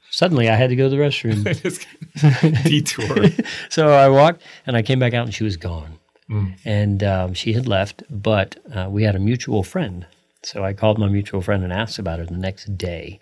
Suddenly 0.10 0.50
I 0.50 0.56
had 0.56 0.70
to 0.72 0.76
go 0.76 0.90
to 0.90 0.96
the 0.96 1.02
restroom. 1.02 1.44
Detour. 2.64 3.46
so 3.70 3.90
I 3.92 4.10
walked 4.10 4.42
and 4.66 4.76
I 4.76 4.82
came 4.82 5.00
back 5.00 5.14
out 5.14 5.26
and 5.26 5.34
she 5.34 5.44
was 5.44 5.56
gone. 5.58 6.00
Mm. 6.30 6.58
And 6.66 7.04
um, 7.04 7.34
she 7.34 7.54
had 7.54 7.68
left, 7.68 8.04
but 8.10 8.58
uh, 8.74 8.88
we 8.90 9.04
had 9.04 9.16
a 9.16 9.20
mutual 9.20 9.64
friend. 9.64 10.06
So 10.44 10.64
I 10.66 10.74
called 10.74 10.98
my 10.98 11.08
mutual 11.08 11.42
friend 11.42 11.64
and 11.64 11.72
asked 11.72 12.00
about 12.00 12.20
her 12.20 12.26
the 12.26 12.34
next 12.38 12.78
day. 12.78 13.20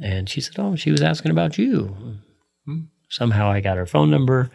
And 0.00 0.28
she 0.28 0.40
said, 0.40 0.54
Oh, 0.58 0.74
she 0.76 0.90
was 0.90 1.02
asking 1.02 1.30
about 1.30 1.58
you. 1.58 2.18
Somehow 3.10 3.48
I 3.50 3.60
got 3.60 3.76
her 3.76 3.86
phone 3.86 4.10
number. 4.10 4.50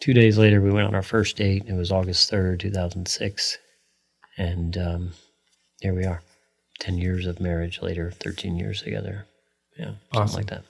Two 0.00 0.12
days 0.14 0.38
later, 0.38 0.60
we 0.60 0.70
went 0.70 0.86
on 0.88 0.94
our 0.94 1.02
first 1.02 1.36
date. 1.36 1.64
It 1.66 1.74
was 1.74 1.92
August 1.92 2.30
3rd, 2.30 2.60
2006. 2.60 3.58
And 4.38 4.76
um, 4.78 5.10
here 5.80 5.94
we 5.94 6.04
are. 6.04 6.22
10 6.80 6.96
years 6.98 7.26
of 7.26 7.40
marriage 7.40 7.80
later, 7.82 8.10
13 8.10 8.56
years 8.56 8.80
together. 8.82 9.26
Yeah, 9.78 9.92
something 10.12 10.20
Awesome. 10.20 10.36
like 10.36 10.46
that. 10.48 10.64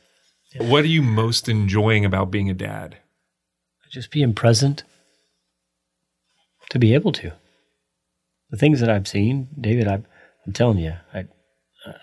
What 0.67 0.83
are 0.83 0.89
you 0.89 1.03
most 1.03 1.49
enjoying 1.49 2.05
about 2.05 2.31
being 2.31 2.51
a 2.51 2.55
dad? 2.55 2.97
just 3.91 4.13
being 4.13 4.33
present 4.33 4.85
to 6.69 6.79
be 6.79 6.95
able 6.95 7.11
to 7.11 7.33
the 8.51 8.57
things 8.57 8.79
that 8.79 8.89
i've 8.89 9.09
seen 9.09 9.49
david 9.61 9.89
i 9.89 9.95
i'm 10.47 10.53
telling 10.53 10.79
you 10.79 10.93
I, 11.13 11.25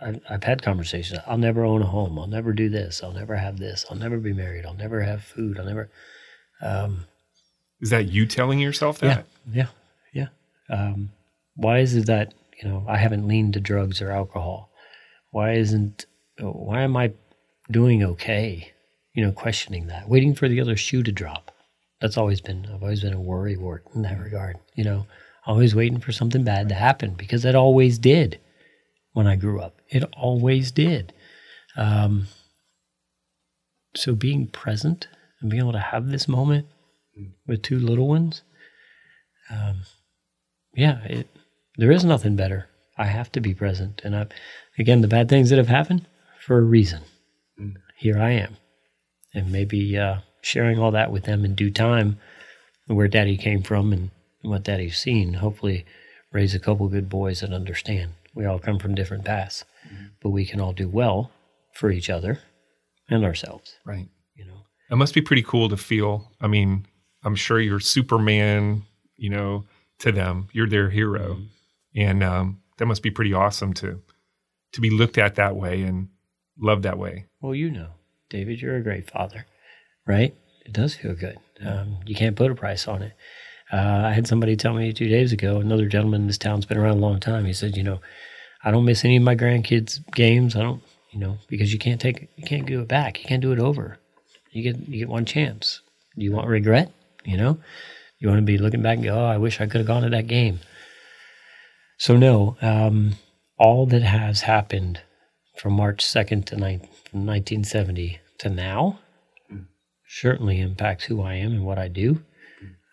I 0.02 0.20
i've 0.30 0.44
had 0.44 0.62
conversations. 0.62 1.20
I'll 1.28 1.38
never 1.38 1.64
own 1.64 1.82
a 1.82 1.86
home. 1.86 2.18
I'll 2.18 2.28
never 2.28 2.54
do 2.54 2.70
this. 2.70 3.02
I'll 3.04 3.12
never 3.14 3.36
have 3.36 3.58
this. 3.60 3.86
I'll 3.90 3.98
never 3.98 4.18
be 4.18 4.34
married. 4.34 4.66
I'll 4.66 4.74
never 4.74 5.02
have 5.02 5.24
food. 5.24 5.60
I'll 5.60 5.66
never 5.66 5.90
um, 6.62 7.06
Is 7.82 7.90
that 7.92 8.08
you 8.10 8.26
telling 8.26 8.60
yourself 8.60 9.00
that? 9.00 9.26
yeah. 9.54 9.68
Yeah. 10.14 10.28
Yeah. 10.70 10.76
Um, 10.76 11.12
why 11.56 11.80
is 11.80 11.96
it 11.96 12.08
that 12.08 12.34
you 12.62 12.68
know 12.68 12.84
i 12.88 12.98
haven't 12.98 13.28
leaned 13.28 13.54
to 13.54 13.60
drugs 13.60 14.02
or 14.02 14.12
alcohol? 14.12 14.70
Why 15.32 15.54
isn't 15.54 16.06
why 16.40 16.82
am 16.82 16.96
i 16.98 17.12
doing 17.70 18.04
okay 18.04 18.72
you 19.14 19.26
know 19.26 19.32
questioning 19.32 19.88
that? 19.88 20.10
Waiting 20.10 20.34
for 20.36 20.48
the 20.50 20.60
other 20.62 20.76
shoe 20.78 21.04
to 21.04 21.12
drop. 21.12 21.52
That's 22.02 22.18
always 22.18 22.42
been 22.42 22.68
i've 22.74 22.82
always 22.84 23.02
been 23.02 23.14
a 23.14 23.22
worry 23.22 23.58
wart 23.58 23.84
in 23.96 24.02
that 24.04 24.20
regard 24.20 24.58
you 24.76 24.84
know? 24.84 25.06
Always 25.46 25.74
waiting 25.74 26.00
for 26.02 26.12
something 26.12 26.44
bad 26.44 26.68
to 26.70 26.76
happen 26.76 27.14
because 27.14 27.46
it 27.46 27.56
always 27.56 27.98
did 27.98 28.38
when 29.18 29.28
i 29.28 29.36
grew 29.36 29.60
up 29.60 29.82
it 29.90 30.04
always 30.16 30.72
did 30.72 31.14
um, 31.76 32.28
so 33.96 34.16
being 34.16 34.48
present 34.48 35.08
and 35.42 35.50
being 35.50 35.62
able 35.62 35.72
to 35.72 35.80
have 35.80 36.08
this 36.08 36.28
moment 36.28 36.68
with 37.48 37.62
two 37.62 37.80
little 37.80 38.08
ones 38.08 38.44
um, 39.50 39.82
yeah 40.74 41.04
it, 41.04 41.28
there 41.78 41.92
is 41.92 42.06
nothing 42.06 42.36
better 42.36 42.68
i 42.98 43.06
have 43.06 43.32
to 43.32 43.42
be 43.42 43.54
present 43.54 44.02
and 44.04 44.16
i 44.16 44.26
again, 44.78 45.02
the 45.02 45.08
bad 45.08 45.30
things 45.30 45.50
that 45.50 45.58
have 45.58 45.68
happened 45.68 46.06
for 46.40 46.58
a 46.58 46.62
reason. 46.62 47.02
Here 47.98 48.20
I 48.20 48.32
am. 48.32 48.58
And 49.34 49.52
maybe 49.52 49.98
uh, 49.98 50.20
sharing 50.42 50.80
all 50.80 50.92
that 50.92 51.12
with 51.12 51.24
them 51.24 51.44
in 51.44 51.56
due 51.56 51.72
time, 51.72 52.20
where 52.88 53.08
daddy 53.08 53.38
came 53.38 53.64
from 53.64 53.92
and 53.92 54.12
what 54.42 54.64
daddy's 54.64 54.98
seen, 54.98 55.36
hopefully 55.36 55.86
raise 56.32 56.56
a 56.56 56.60
couple 56.60 56.88
good 56.88 57.10
boys 57.10 57.42
that 57.42 57.52
understand. 57.52 58.12
We 58.38 58.46
all 58.46 58.60
come 58.60 58.78
from 58.78 58.94
different 58.94 59.26
paths, 59.26 59.66
but 60.22 60.30
we 60.30 60.46
can 60.46 60.62
all 60.62 60.72
do 60.74 60.88
well 60.88 61.32
for 61.74 61.90
each 61.90 62.08
other 62.10 62.40
and 63.10 63.26
ourselves, 63.26 63.76
Right. 63.84 64.08
you 64.36 64.46
know. 64.46 64.62
It 64.92 64.96
must 64.96 65.16
be 65.16 65.22
pretty 65.22 65.42
cool 65.42 65.70
to 65.70 65.78
feel. 65.78 66.32
I 66.40 66.46
mean, 66.48 66.86
I'm 67.24 67.36
sure 67.36 67.60
you're 67.60 67.80
Superman, 67.80 68.84
you 69.16 69.32
know, 69.32 69.66
to 70.00 70.12
them. 70.12 70.50
You're 70.54 70.70
their 70.70 70.90
hero. 70.92 71.40
And 71.96 72.24
um, 72.24 72.62
that 72.78 72.86
must 72.86 73.02
be 73.02 73.10
pretty 73.10 73.34
awesome 73.34 73.74
to 73.74 74.02
to 74.74 74.82
be 74.82 74.90
looked 74.92 75.18
at 75.18 75.36
that 75.36 75.56
way 75.56 75.82
and 75.82 76.10
loved 76.60 76.84
that 76.84 76.98
way. 77.00 77.26
Well, 77.42 77.56
you 77.56 77.72
know, 77.72 77.92
David, 78.30 78.62
you're 78.62 78.76
a 78.76 78.84
great 78.84 79.10
father, 79.10 79.46
right? 80.06 80.36
It 80.66 80.74
does 80.74 80.94
feel 80.94 81.16
good. 81.16 81.38
Um, 81.66 82.00
you 82.06 82.14
can't 82.14 82.36
put 82.36 82.52
a 82.52 82.56
price 82.56 82.88
on 82.88 83.02
it. 83.02 83.14
Uh, 83.72 84.04
I 84.06 84.12
had 84.12 84.28
somebody 84.28 84.56
tell 84.56 84.74
me 84.74 84.94
two 84.94 85.10
days 85.10 85.34
ago, 85.34 85.60
another 85.60 85.88
gentleman 85.88 86.22
in 86.22 86.28
this 86.28 86.38
town's 86.38 86.66
been 86.66 86.78
around 86.78 86.98
a 86.98 87.02
long 87.02 87.20
time. 87.20 87.46
He 87.46 87.54
said, 87.54 87.76
you 87.76 87.84
know, 87.84 88.00
I 88.64 88.72
don't 88.72 88.86
miss 88.86 89.04
any 89.04 89.18
of 89.18 89.24
my 89.24 89.36
grandkids' 89.36 90.00
games. 90.14 90.56
I 90.56 90.62
don't, 90.62 90.82
you 91.12 91.20
know, 91.20 91.38
because 91.48 91.74
you 91.74 91.80
can't 91.80 92.00
take, 92.00 92.30
you 92.38 92.46
can't 92.46 92.66
do 92.66 92.82
it 92.82 92.88
back. 92.88 93.22
You 93.22 93.26
can't 93.28 93.42
do 93.42 93.52
it 93.52 93.60
over. 93.60 94.00
You 94.52 94.64
get, 94.64 94.88
you 94.88 95.00
get 95.00 95.10
one 95.10 95.26
chance. 95.26 95.82
Do 96.18 96.24
you 96.24 96.32
want 96.32 96.48
regret? 96.48 96.92
You 97.26 97.38
know, 97.38 97.60
you 98.20 98.30
want 98.30 98.40
to 98.40 98.46
be 98.46 98.58
looking 98.58 98.82
back 98.82 98.96
and 98.96 99.06
go, 99.06 99.16
oh, 99.16 99.26
I 99.26 99.38
wish 99.38 99.60
I 99.60 99.68
could 99.68 99.80
have 99.80 99.88
gone 99.88 100.04
to 100.04 100.10
that 100.10 100.28
game. 100.28 100.62
So 101.98 102.16
no, 102.16 102.58
um, 102.62 103.16
all 103.58 103.86
that 103.88 104.04
has 104.04 104.42
happened 104.42 105.02
from 105.58 105.74
March 105.74 106.06
2nd 106.06 106.46
to 106.46 106.56
nine, 106.56 106.80
1970 107.12 108.20
to 108.40 108.50
now 108.50 109.00
certainly 110.08 110.60
impacts 110.62 111.06
who 111.06 111.22
I 111.22 111.36
am 111.36 111.52
and 111.52 111.66
what 111.66 111.78
I 111.78 111.88
do. 111.88 112.24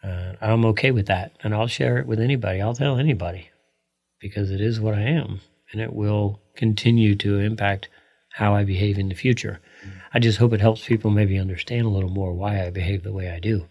Uh, 0.04 0.34
I'm 0.40 0.64
okay 0.66 0.90
with 0.90 1.06
that. 1.06 1.32
And 1.42 1.54
I'll 1.54 1.66
share 1.66 1.98
it 1.98 2.06
with 2.06 2.20
anybody. 2.20 2.60
I'll 2.60 2.74
tell 2.74 2.98
anybody 2.98 3.50
because 4.20 4.50
it 4.50 4.60
is 4.60 4.80
what 4.80 4.94
I 4.94 5.02
am 5.02 5.40
and 5.72 5.80
it 5.80 5.92
will 5.92 6.40
continue 6.56 7.14
to 7.16 7.38
impact 7.38 7.88
how 8.34 8.54
I 8.54 8.64
behave 8.64 8.98
in 8.98 9.08
the 9.08 9.14
future. 9.14 9.60
I 10.12 10.18
just 10.18 10.38
hope 10.38 10.52
it 10.52 10.60
helps 10.60 10.86
people 10.86 11.10
maybe 11.10 11.38
understand 11.38 11.86
a 11.86 11.90
little 11.90 12.10
more 12.10 12.32
why 12.32 12.64
I 12.64 12.70
behave 12.70 13.02
the 13.02 13.12
way 13.12 13.30
I 13.30 13.40
do, 13.40 13.68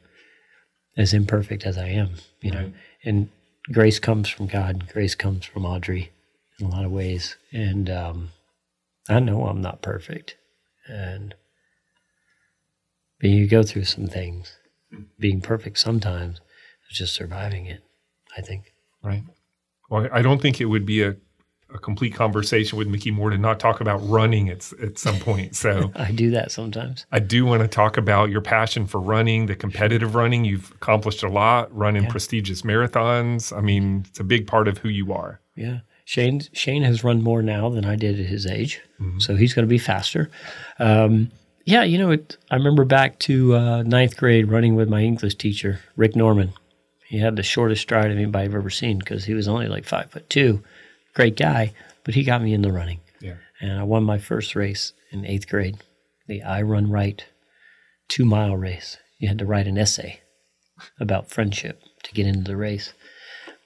as 0.98 1.14
imperfect 1.14 1.66
as 1.66 1.78
I 1.78 1.88
am, 1.88 2.16
you 2.42 2.52
know. 2.52 2.60
Right. 2.60 2.74
And 3.04 3.30
grace 3.72 4.00
comes 4.00 4.30
from 4.30 4.48
God, 4.48 4.90
grace 4.92 5.16
comes 5.16 5.46
from 5.46 5.66
Audrey 5.66 6.12
in 6.60 6.66
a 6.66 6.70
lot 6.70 6.86
of 6.86 6.92
ways. 6.92 7.38
And 7.52 7.90
um, 7.90 8.30
I 9.10 9.20
know 9.20 9.48
I'm 9.48 9.62
not 9.62 9.82
perfect. 9.82 10.36
And 10.88 11.36
but 13.20 13.30
you 13.30 13.48
go 13.48 13.64
through 13.64 13.86
some 13.86 14.08
things. 14.08 14.58
Being 15.20 15.42
perfect 15.42 15.78
sometimes 15.80 16.40
is 16.90 16.98
just 16.98 17.14
surviving 17.14 17.66
it, 17.66 17.82
I 18.38 18.42
think. 18.42 18.74
Right. 19.04 19.24
Well, 19.90 20.08
I 20.12 20.22
don't 20.22 20.42
think 20.42 20.60
it 20.62 20.66
would 20.66 20.86
be 20.86 21.04
a, 21.04 21.16
a 21.74 21.78
complete 21.80 22.14
conversation 22.16 22.78
with 22.78 22.88
Mickey 22.88 23.12
Moore 23.12 23.30
to 23.32 23.38
not 23.38 23.60
talk 23.60 23.82
about 23.82 23.98
running 24.08 24.50
at, 24.50 24.72
at 24.82 24.98
some 24.98 25.20
point. 25.20 25.56
So 25.56 25.92
I 25.96 26.12
do 26.12 26.32
that 26.32 26.52
sometimes. 26.52 27.06
I 27.12 27.20
do 27.20 27.46
want 27.46 27.62
to 27.62 27.68
talk 27.68 27.98
about 27.98 28.30
your 28.30 28.42
passion 28.42 28.88
for 28.88 29.00
running, 29.00 29.46
the 29.48 29.56
competitive 29.56 30.16
running. 30.16 30.46
You've 30.46 30.72
accomplished 30.72 31.24
a 31.24 31.30
lot, 31.30 31.76
running 31.76 32.04
Yeah. 32.04 32.10
prestigious 32.10 32.62
marathons. 32.64 33.56
I 33.56 33.62
mean, 33.62 34.06
it's 34.08 34.20
a 34.20 34.24
big 34.24 34.48
part 34.48 34.68
of 34.68 34.78
who 34.80 34.90
you 34.90 35.12
are. 35.14 35.40
Yeah. 35.56 35.80
Shane 36.06 36.42
Shane 36.52 36.84
has 36.84 37.04
run 37.04 37.22
more 37.22 37.42
now 37.42 37.70
than 37.70 37.86
I 37.86 37.96
did 37.96 38.20
at 38.20 38.26
his 38.26 38.46
age, 38.46 38.82
so 39.20 39.36
he's 39.38 39.54
going 39.54 39.64
to 39.66 39.70
be 39.70 39.78
faster. 39.78 40.30
Um, 40.78 41.32
yeah, 41.66 41.84
you 41.84 41.98
know, 41.98 42.12
it, 42.12 42.38
I 42.52 42.56
remember 42.56 42.86
back 42.86 43.20
to 43.20 43.56
uh, 43.56 43.84
ninth 43.84 44.18
grade 44.18 44.50
running 44.50 44.76
with 44.76 44.90
my 44.90 45.02
English 45.02 45.36
teacher, 45.36 45.80
Rick 45.96 46.16
Norman. 46.16 46.54
He 47.08 47.20
had 47.20 47.36
the 47.36 47.44
shortest 47.44 47.82
stride 47.84 48.12
anybody 48.12 48.46
I've 48.46 48.56
ever 48.56 48.70
seen 48.70 49.00
because 49.00 49.26
he 49.26 49.34
was 49.34 49.48
only 49.48 49.68
like 49.68 49.86
five 49.86 50.12
foot 50.12 50.30
two. 50.30 50.64
Great 51.14 51.38
guy, 51.38 51.74
but 52.04 52.16
he 52.16 52.24
got 52.24 52.42
me 52.42 52.54
into 52.54 52.72
running. 52.72 53.00
Yeah. 53.22 53.36
and 53.62 53.80
I 53.80 53.84
won 53.84 54.04
my 54.04 54.18
first 54.18 54.56
race 54.56 54.94
in 55.12 55.26
eighth 55.26 55.48
grade, 55.48 55.78
the 56.28 56.42
I 56.44 56.62
Run 56.62 56.90
Right 56.90 57.24
two 58.10 58.26
mile 58.26 58.58
race. 58.58 58.98
You 59.20 59.30
had 59.30 59.40
to 59.40 59.46
write 59.46 59.68
an 59.68 59.78
essay 59.78 60.20
about 61.00 61.30
friendship 61.30 61.82
to 62.04 62.12
get 62.14 62.28
into 62.28 62.44
the 62.52 62.58
race, 62.58 62.94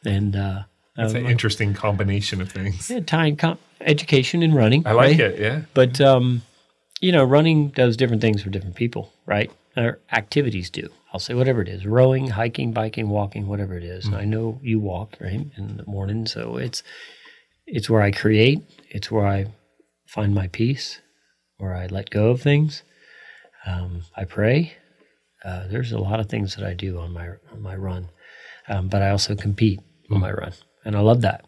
and 0.06 0.36
uh, 0.36 0.64
I 0.98 1.04
an 1.04 1.26
interesting 1.26 1.74
combination 1.74 2.42
of 2.42 2.52
things. 2.52 2.90
yeah, 2.90 3.00
tying 3.00 3.38
com- 3.38 3.60
education 3.82 4.44
and 4.44 4.56
running. 4.56 4.86
I 4.86 4.92
like 4.92 5.12
right? 5.12 5.20
it. 5.20 5.40
Yeah. 5.40 5.62
But 5.74 6.00
um, 6.02 6.44
you 7.02 7.12
know, 7.12 7.24
running 7.24 7.70
does 7.70 7.98
different 7.98 8.22
things 8.22 8.42
for 8.42 8.50
different 8.50 8.76
people, 8.76 9.14
right? 9.26 9.52
Or 9.76 10.00
activities 10.12 10.70
do. 10.70 10.90
I'll 11.14 11.20
say 11.20 11.34
whatever 11.34 11.62
it 11.62 11.70
is: 11.70 11.86
rowing, 11.86 12.30
hiking, 12.30 12.72
biking, 12.72 13.10
walking, 13.10 13.48
whatever 13.48 13.78
it 13.78 13.84
is. 13.84 14.12
I 14.12 14.26
know 14.26 14.60
you 14.64 14.80
walk 14.80 15.18
right 15.20 15.46
in 15.56 15.78
the 15.78 15.86
morning, 15.86 16.26
so 16.26 16.58
it's 16.58 16.84
it's 17.66 17.90
where 17.90 18.02
I 18.02 18.12
create. 18.12 18.62
It's 18.90 19.12
where 19.12 19.28
I 19.28 19.48
find 20.08 20.34
my 20.34 20.48
peace, 20.48 21.00
where 21.58 21.76
I 21.76 21.88
let 21.88 22.10
go 22.10 22.30
of 22.30 22.42
things. 22.42 22.84
Um, 23.66 24.04
I 24.16 24.24
pray. 24.24 24.74
Uh, 25.44 25.68
there's 25.68 25.92
a 25.92 26.00
lot 26.00 26.20
of 26.20 26.28
things 26.28 26.56
that 26.56 26.66
I 26.66 26.74
do 26.74 27.00
on 27.00 27.14
my 27.14 27.30
on 27.52 27.62
my 27.62 27.76
run, 27.76 28.10
um, 28.68 28.88
but 28.88 29.02
I 29.02 29.12
also 29.12 29.36
compete 29.36 29.80
on 30.10 30.20
my 30.20 30.32
run, 30.32 30.54
and 30.84 30.96
I 30.96 31.02
love 31.02 31.22
that. 31.22 31.46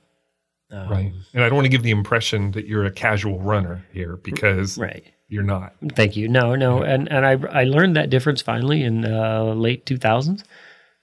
Um, 0.72 0.90
Right. 0.90 1.12
And 1.34 1.44
I 1.44 1.48
don't 1.48 1.56
want 1.56 1.66
to 1.66 1.70
give 1.70 1.84
the 1.84 1.92
impression 1.92 2.52
that 2.52 2.68
you're 2.68 2.86
a 2.86 2.92
casual 2.92 3.40
runner 3.40 3.84
here 3.92 4.18
because 4.18 4.78
Right. 4.78 5.04
You're 5.30 5.44
not. 5.44 5.74
Thank 5.94 6.18
you. 6.18 6.28
No, 6.28 6.56
no, 6.56 6.82
and 6.82 7.10
and 7.12 7.26
I 7.26 7.34
I 7.52 7.64
learned 7.64 7.96
that 7.96 8.10
difference 8.10 8.42
finally 8.42 8.84
in 8.84 9.06
uh, 9.06 9.54
late 9.54 9.86
two 9.86 9.98
thousands. 9.98 10.44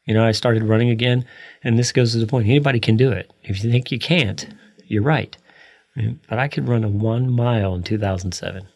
You 0.04 0.14
know, 0.14 0.24
I 0.24 0.32
started 0.32 0.64
running 0.64 0.90
again, 0.90 1.24
and 1.64 1.78
this 1.78 1.92
goes 1.92 2.12
to 2.12 2.18
the 2.18 2.26
point: 2.26 2.46
anybody 2.46 2.80
can 2.80 2.96
do 2.96 3.10
it. 3.10 3.32
If 3.42 3.62
you 3.62 3.70
think 3.70 3.90
you 3.90 3.98
can't, 3.98 4.46
you're 4.86 5.02
right. 5.02 5.36
But 6.28 6.38
I 6.38 6.48
could 6.48 6.68
run 6.68 6.84
a 6.84 6.88
one 6.88 7.30
mile 7.30 7.74
in 7.74 7.82
two 7.82 7.98
thousand 7.98 8.32
seven, 8.32 8.66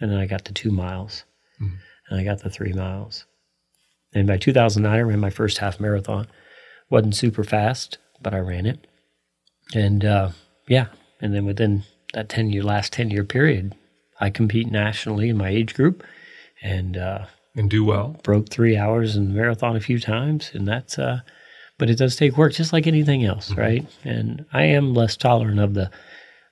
and 0.00 0.10
then 0.10 0.18
I 0.18 0.26
got 0.26 0.44
to 0.46 0.54
two 0.54 0.70
miles, 0.70 1.24
and 2.08 2.20
I 2.20 2.24
got 2.24 2.38
to 2.40 2.50
three 2.50 2.72
miles, 2.72 3.26
and 4.14 4.26
by 4.26 4.38
two 4.38 4.52
thousand 4.52 4.84
nine, 4.84 4.98
I 4.98 5.02
ran 5.02 5.20
my 5.20 5.30
first 5.30 5.58
half 5.58 5.78
marathon. 5.80 6.28
wasn't 6.88 7.16
super 7.16 7.44
fast, 7.44 7.98
but 8.22 8.34
I 8.34 8.38
ran 8.38 8.66
it, 8.66 8.86
and 9.74 10.04
uh, 10.04 10.30
yeah, 10.68 10.86
and 11.20 11.34
then 11.34 11.44
within 11.44 11.82
that 12.14 12.28
ten 12.28 12.50
year 12.50 12.62
last 12.62 12.92
ten 12.92 13.10
year 13.10 13.24
period, 13.24 13.74
I 14.22 14.30
compete 14.30 14.70
nationally 14.70 15.28
in 15.28 15.36
my 15.36 15.48
age 15.50 15.74
group, 15.74 16.02
and 16.62 16.96
uh, 16.96 17.26
And 17.56 17.68
do 17.68 17.84
well. 17.84 18.16
broke 18.22 18.48
three 18.48 18.76
hours 18.76 19.16
in 19.16 19.28
the 19.28 19.34
marathon 19.34 19.76
a 19.76 19.80
few 19.80 19.98
times, 19.98 20.50
and 20.54 20.66
that's. 20.66 20.98
Uh, 20.98 21.20
but 21.78 21.90
it 21.90 21.98
does 21.98 22.14
take 22.16 22.36
work, 22.38 22.52
just 22.52 22.72
like 22.72 22.86
anything 22.86 23.24
else, 23.24 23.50
right? 23.54 23.84
And 24.04 24.44
I 24.52 24.64
am 24.64 24.94
less 24.94 25.16
tolerant 25.16 25.58
of 25.58 25.74
the 25.74 25.90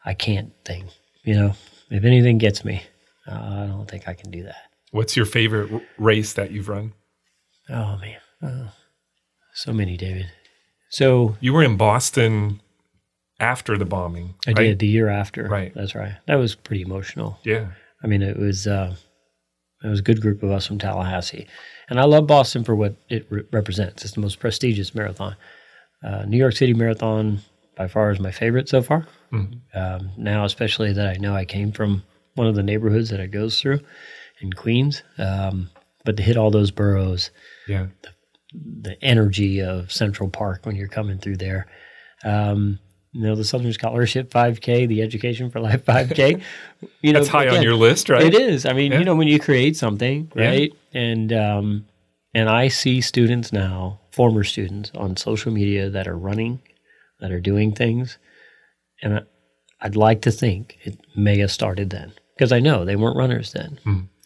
"I 0.05 0.13
can't" 0.15 0.53
thing. 0.65 0.85
You 1.25 1.35
know, 1.35 1.53
if 1.91 2.05
anything 2.05 2.39
gets 2.39 2.65
me, 2.65 2.83
uh, 3.31 3.35
I 3.35 3.67
don't 3.69 3.89
think 3.89 4.09
I 4.09 4.15
can 4.15 4.31
do 4.31 4.43
that. 4.45 4.63
What's 4.91 5.17
your 5.17 5.27
favorite 5.27 5.73
r- 5.73 5.81
race 5.99 6.33
that 6.33 6.51
you've 6.51 6.69
run? 6.69 6.95
Oh 7.69 7.97
man, 7.99 8.19
oh, 8.43 8.73
so 9.55 9.73
many, 9.73 9.97
David. 9.97 10.27
So 10.89 11.37
You 11.41 11.53
were 11.53 11.63
in 11.63 11.77
Boston 11.77 12.61
after 13.41 13.77
the 13.79 13.85
bombing. 13.85 14.35
I 14.47 14.51
right? 14.51 14.57
did 14.65 14.79
the 14.79 14.87
year 14.87 15.09
after. 15.09 15.45
Right. 15.49 15.73
That's 15.75 15.95
right. 15.95 16.15
That 16.27 16.37
was 16.37 16.55
pretty 16.55 16.83
emotional. 16.83 17.39
Yeah. 17.45 17.69
I 18.03 18.07
mean, 18.07 18.23
it 18.23 18.37
was 18.39 18.67
uh, 18.67 18.95
it 19.83 19.89
was 19.89 19.99
a 20.01 20.03
good 20.03 20.21
group 20.21 20.43
of 20.43 20.51
us 20.51 20.67
from 20.67 20.79
Tallahassee, 20.79 21.47
and 21.89 21.99
I 22.01 22.05
love 22.05 22.27
Boston 22.27 22.65
for 22.65 22.75
what 22.77 22.97
it 23.09 23.27
re- 23.31 23.43
represents. 23.53 24.05
It's 24.05 24.15
the 24.15 24.21
most 24.21 24.39
prestigious 24.41 24.95
marathon. 24.95 25.37
Uh, 26.03 26.25
New 26.27 26.39
York 26.39 26.55
City 26.57 26.73
Marathon 26.75 27.41
by 27.77 27.89
far 27.89 28.11
is 28.11 28.21
my 28.21 28.31
favorite 28.31 28.69
so 28.69 28.83
far. 28.83 29.07
Um, 29.33 30.11
now, 30.17 30.45
especially 30.45 30.93
that 30.95 31.07
I 31.07 31.15
know 31.19 31.35
I 31.35 31.45
came 31.45 31.73
from 31.73 32.03
one 32.35 32.47
of 32.47 32.55
the 32.55 32.63
neighborhoods 32.63 33.11
that 33.11 33.21
it 33.21 33.31
goes 33.31 33.61
through 33.61 33.81
in 34.41 34.53
Queens, 34.53 35.03
um, 35.19 35.71
but 36.05 36.17
to 36.17 36.23
hit 36.23 36.37
all 36.37 36.51
those 36.51 36.71
boroughs, 36.71 37.31
Yeah. 37.69 37.87
the 38.53 38.97
energy 39.03 39.61
of 39.63 39.93
Central 39.93 40.29
Park 40.31 40.65
when 40.67 40.75
you're 40.75 40.89
coming 40.89 41.19
through 41.19 41.37
there. 41.37 41.67
Um, 42.25 42.79
you 43.13 43.23
know, 43.23 43.35
the 43.35 43.45
Southern 43.45 43.73
Scholarship 43.73 44.31
5K, 44.31 44.87
the 44.89 45.03
Education 45.03 45.51
for 45.51 45.61
Life 45.61 45.85
5K. 45.85 46.41
You 47.03 47.13
know, 47.13 47.19
That's 47.21 47.29
high 47.31 47.49
on 47.49 47.63
your 47.63 47.75
list, 47.75 48.09
right? 48.09 48.23
It 48.23 48.35
is. 48.35 48.65
I 48.65 48.73
mean, 48.73 48.93
Yeah. 48.93 48.99
you 49.01 49.05
know, 49.05 49.15
when 49.17 49.29
you 49.29 49.39
create 49.39 49.77
something, 49.77 50.31
Yeah. 50.35 50.49
right? 50.49 50.73
And 50.95 51.33
um, 51.33 51.87
and 52.35 52.49
I 52.49 52.69
see 52.69 53.01
students 53.01 53.53
now, 53.53 54.01
former 54.13 54.45
students, 54.45 54.91
on 54.95 55.17
social 55.17 55.53
media 55.53 55.91
that 55.91 56.07
are 56.07 56.17
running, 56.17 56.61
that 57.21 57.33
are 57.33 57.41
doing 57.41 57.75
things, 57.75 58.19
and 59.03 59.15
I, 59.17 59.21
I'd 59.83 59.97
like 59.97 60.23
to 60.23 60.31
think 60.31 60.79
it 60.85 60.99
may 61.17 61.39
have 61.39 61.51
started 61.51 61.91
then 61.91 62.13
because 62.37 62.53
I 62.53 62.61
know 62.61 62.85
they 62.85 62.97
weren't 62.97 63.17
runners 63.17 63.53
then, 63.53 63.79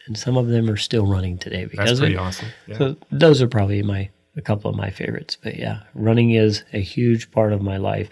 and 0.06 0.16
some 0.18 0.36
of 0.36 0.48
them 0.48 0.68
are 0.68 0.76
still 0.76 1.06
running 1.06 1.38
today 1.38 1.64
because. 1.64 1.88
That's 1.88 2.00
pretty 2.00 2.14
it. 2.14 2.18
awesome. 2.18 2.48
Yeah. 2.66 2.78
So 2.78 2.96
those 3.10 3.40
are 3.42 3.48
probably 3.48 3.82
my 3.82 4.10
a 4.36 4.42
couple 4.42 4.70
of 4.70 4.76
my 4.76 4.90
favorites. 4.90 5.38
But 5.42 5.56
yeah, 5.56 5.80
running 5.94 6.32
is 6.32 6.64
a 6.72 6.80
huge 6.80 7.30
part 7.30 7.52
of 7.52 7.62
my 7.62 7.76
life, 7.78 8.08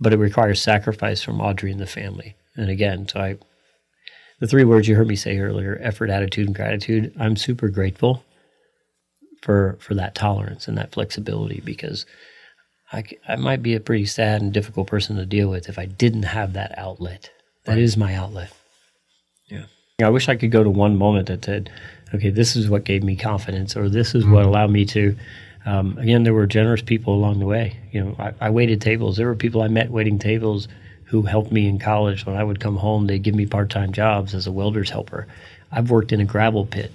but 0.00 0.12
it 0.12 0.18
requires 0.18 0.62
sacrifice 0.62 1.22
from 1.22 1.40
Audrey 1.40 1.70
and 1.70 1.80
the 1.80 1.86
family. 1.86 2.36
And 2.56 2.70
again, 2.70 3.08
so 3.08 3.20
I, 3.20 3.38
the 4.40 4.46
three 4.46 4.64
words 4.64 4.88
you 4.88 4.96
heard 4.96 5.08
me 5.08 5.16
say 5.16 5.38
earlier 5.38 5.78
effort, 5.80 6.10
attitude, 6.10 6.46
and 6.46 6.54
gratitude 6.54 7.12
I'm 7.18 7.36
super 7.36 7.68
grateful 7.68 8.24
for, 9.42 9.76
for 9.80 9.94
that 9.94 10.14
tolerance 10.14 10.68
and 10.68 10.76
that 10.78 10.92
flexibility 10.92 11.60
because 11.64 12.06
I, 12.92 13.04
I 13.28 13.36
might 13.36 13.62
be 13.62 13.74
a 13.74 13.80
pretty 13.80 14.06
sad 14.06 14.40
and 14.40 14.52
difficult 14.52 14.86
person 14.86 15.16
to 15.16 15.26
deal 15.26 15.48
with 15.48 15.68
if 15.68 15.78
I 15.78 15.86
didn't 15.86 16.24
have 16.24 16.54
that 16.54 16.76
outlet. 16.78 17.30
That 17.64 17.74
right. 17.74 17.82
is 17.82 17.96
my 17.96 18.14
outlet. 18.14 18.52
Yeah. 19.46 19.64
I 20.02 20.08
wish 20.10 20.28
I 20.28 20.36
could 20.36 20.50
go 20.50 20.62
to 20.62 20.70
one 20.70 20.96
moment 20.96 21.26
that 21.26 21.44
said, 21.44 21.70
okay, 22.14 22.30
this 22.30 22.56
is 22.56 22.70
what 22.70 22.84
gave 22.84 23.02
me 23.02 23.16
confidence, 23.16 23.76
or 23.76 23.88
this 23.88 24.14
is 24.14 24.24
mm-hmm. 24.24 24.32
what 24.32 24.46
allowed 24.46 24.70
me 24.70 24.84
to. 24.86 25.16
Um, 25.68 25.98
again, 25.98 26.22
there 26.22 26.32
were 26.32 26.46
generous 26.46 26.80
people 26.80 27.14
along 27.14 27.40
the 27.40 27.46
way. 27.46 27.76
You 27.92 28.02
know, 28.02 28.16
I, 28.18 28.32
I, 28.40 28.48
waited 28.48 28.80
tables. 28.80 29.18
There 29.18 29.26
were 29.26 29.34
people 29.34 29.60
I 29.60 29.68
met 29.68 29.90
waiting 29.90 30.18
tables 30.18 30.66
who 31.04 31.20
helped 31.22 31.52
me 31.52 31.68
in 31.68 31.78
college. 31.78 32.24
When 32.24 32.36
I 32.36 32.42
would 32.42 32.58
come 32.58 32.76
home, 32.76 33.06
they'd 33.06 33.22
give 33.22 33.34
me 33.34 33.44
part-time 33.44 33.92
jobs 33.92 34.34
as 34.34 34.46
a 34.46 34.52
welder's 34.52 34.88
helper. 34.88 35.26
I've 35.70 35.90
worked 35.90 36.10
in 36.10 36.22
a 36.22 36.24
gravel 36.24 36.64
pit. 36.64 36.90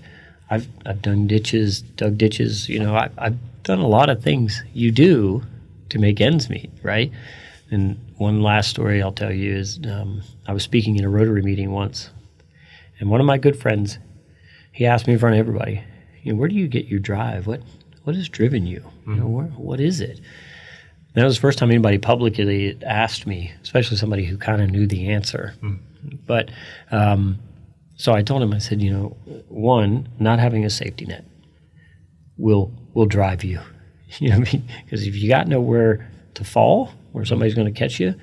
I've 0.50 0.68
I've 0.88 1.04
done 1.04 1.28
ditches, 1.28 1.84
dug 1.84 2.18
ditches. 2.18 2.68
You 2.68 2.80
know, 2.80 2.96
I, 2.96 3.12
I've 3.16 3.38
done 3.62 3.78
a 3.78 3.88
lot 3.88 4.10
of 4.10 4.24
things 4.24 4.64
you 4.74 4.90
do 4.90 5.44
to 5.90 6.00
make 6.00 6.20
ends 6.20 6.50
meet, 6.50 6.72
right? 6.82 7.12
And 7.70 8.00
one 8.18 8.42
last 8.42 8.72
story 8.72 9.04
I'll 9.04 9.12
tell 9.12 9.32
you 9.32 9.56
is 9.56 9.80
um, 9.88 10.24
I 10.48 10.54
was 10.54 10.64
speaking 10.64 10.98
in 10.98 11.06
a 11.06 11.10
Rotary 11.10 11.44
meeting 11.44 11.72
once, 11.72 12.10
and 13.00 13.12
one 13.12 13.20
of 13.20 13.28
my 13.28 13.38
good 13.38 13.56
friends, 13.56 14.00
he 14.72 14.88
asked 14.88 15.06
me 15.06 15.14
in 15.14 15.20
front 15.20 15.36
of 15.36 15.40
everybody, 15.40 15.84
you 16.24 16.34
know, 16.34 16.40
where 16.40 16.50
do 16.50 16.56
you 16.56 16.68
get 16.68 16.88
your 16.88 17.00
drive? 17.00 17.46
What 17.46 17.62
what 18.04 18.16
has 18.16 18.30
driven 18.30 18.66
you? 18.66 18.80
Mm-hmm. 18.80 19.12
You 19.12 19.18
know, 19.18 19.24
mm-hmm. 19.26 19.34
where, 19.34 19.48
what 19.48 19.80
is 19.80 20.02
it? 20.02 20.20
And 21.16 21.22
that 21.22 21.26
was 21.26 21.36
the 21.36 21.42
first 21.42 21.60
time 21.60 21.70
anybody 21.70 21.98
publicly 21.98 22.78
asked 22.84 23.28
me, 23.28 23.52
especially 23.62 23.98
somebody 23.98 24.26
who 24.26 24.38
kind 24.38 24.62
of 24.62 24.72
knew 24.72 24.88
the 24.88 25.10
answer. 25.10 25.54
Mm. 25.62 25.80
But 26.26 26.50
um, 26.92 27.40
so 27.96 28.14
I 28.14 28.24
told 28.24 28.42
him, 28.42 28.54
I 28.54 28.58
said, 28.58 28.82
you 28.82 28.92
know, 28.92 29.18
one, 29.48 30.10
not 30.20 30.40
having 30.40 30.66
a 30.66 30.70
safety 30.70 31.06
net 31.06 31.26
will 32.38 32.72
will 32.94 33.06
drive 33.06 33.44
you. 33.44 33.60
You 34.20 34.30
know, 34.30 34.42
because 34.42 34.54
I 34.54 35.06
mean? 35.06 35.10
if 35.10 35.16
you 35.16 35.28
got 35.28 35.48
nowhere 35.48 36.08
to 36.36 36.44
fall, 36.44 36.92
where 37.14 37.26
somebody's 37.26 37.56
going 37.56 37.74
to 37.74 37.80
catch 37.80 38.00
you, 38.00 38.14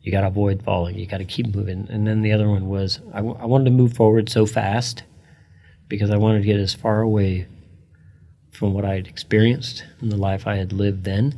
you 0.00 0.10
got 0.10 0.22
to 0.22 0.26
avoid 0.26 0.64
falling. 0.64 0.98
You 0.98 1.06
got 1.06 1.18
to 1.18 1.24
keep 1.24 1.54
moving. 1.54 1.86
And 1.88 2.08
then 2.08 2.22
the 2.22 2.32
other 2.32 2.48
one 2.48 2.68
was 2.68 2.98
I, 3.12 3.18
w- 3.18 3.36
I 3.38 3.46
wanted 3.46 3.66
to 3.66 3.70
move 3.70 3.92
forward 3.92 4.28
so 4.28 4.46
fast 4.46 5.04
because 5.86 6.10
I 6.10 6.16
wanted 6.16 6.40
to 6.40 6.46
get 6.46 6.58
as 6.58 6.74
far 6.74 7.02
away 7.02 7.46
from 8.52 8.74
what 8.74 8.84
I 8.84 8.94
had 8.94 9.06
experienced 9.06 9.84
in 10.00 10.08
the 10.08 10.16
life 10.16 10.46
I 10.46 10.56
had 10.56 10.72
lived 10.72 11.04
then. 11.04 11.34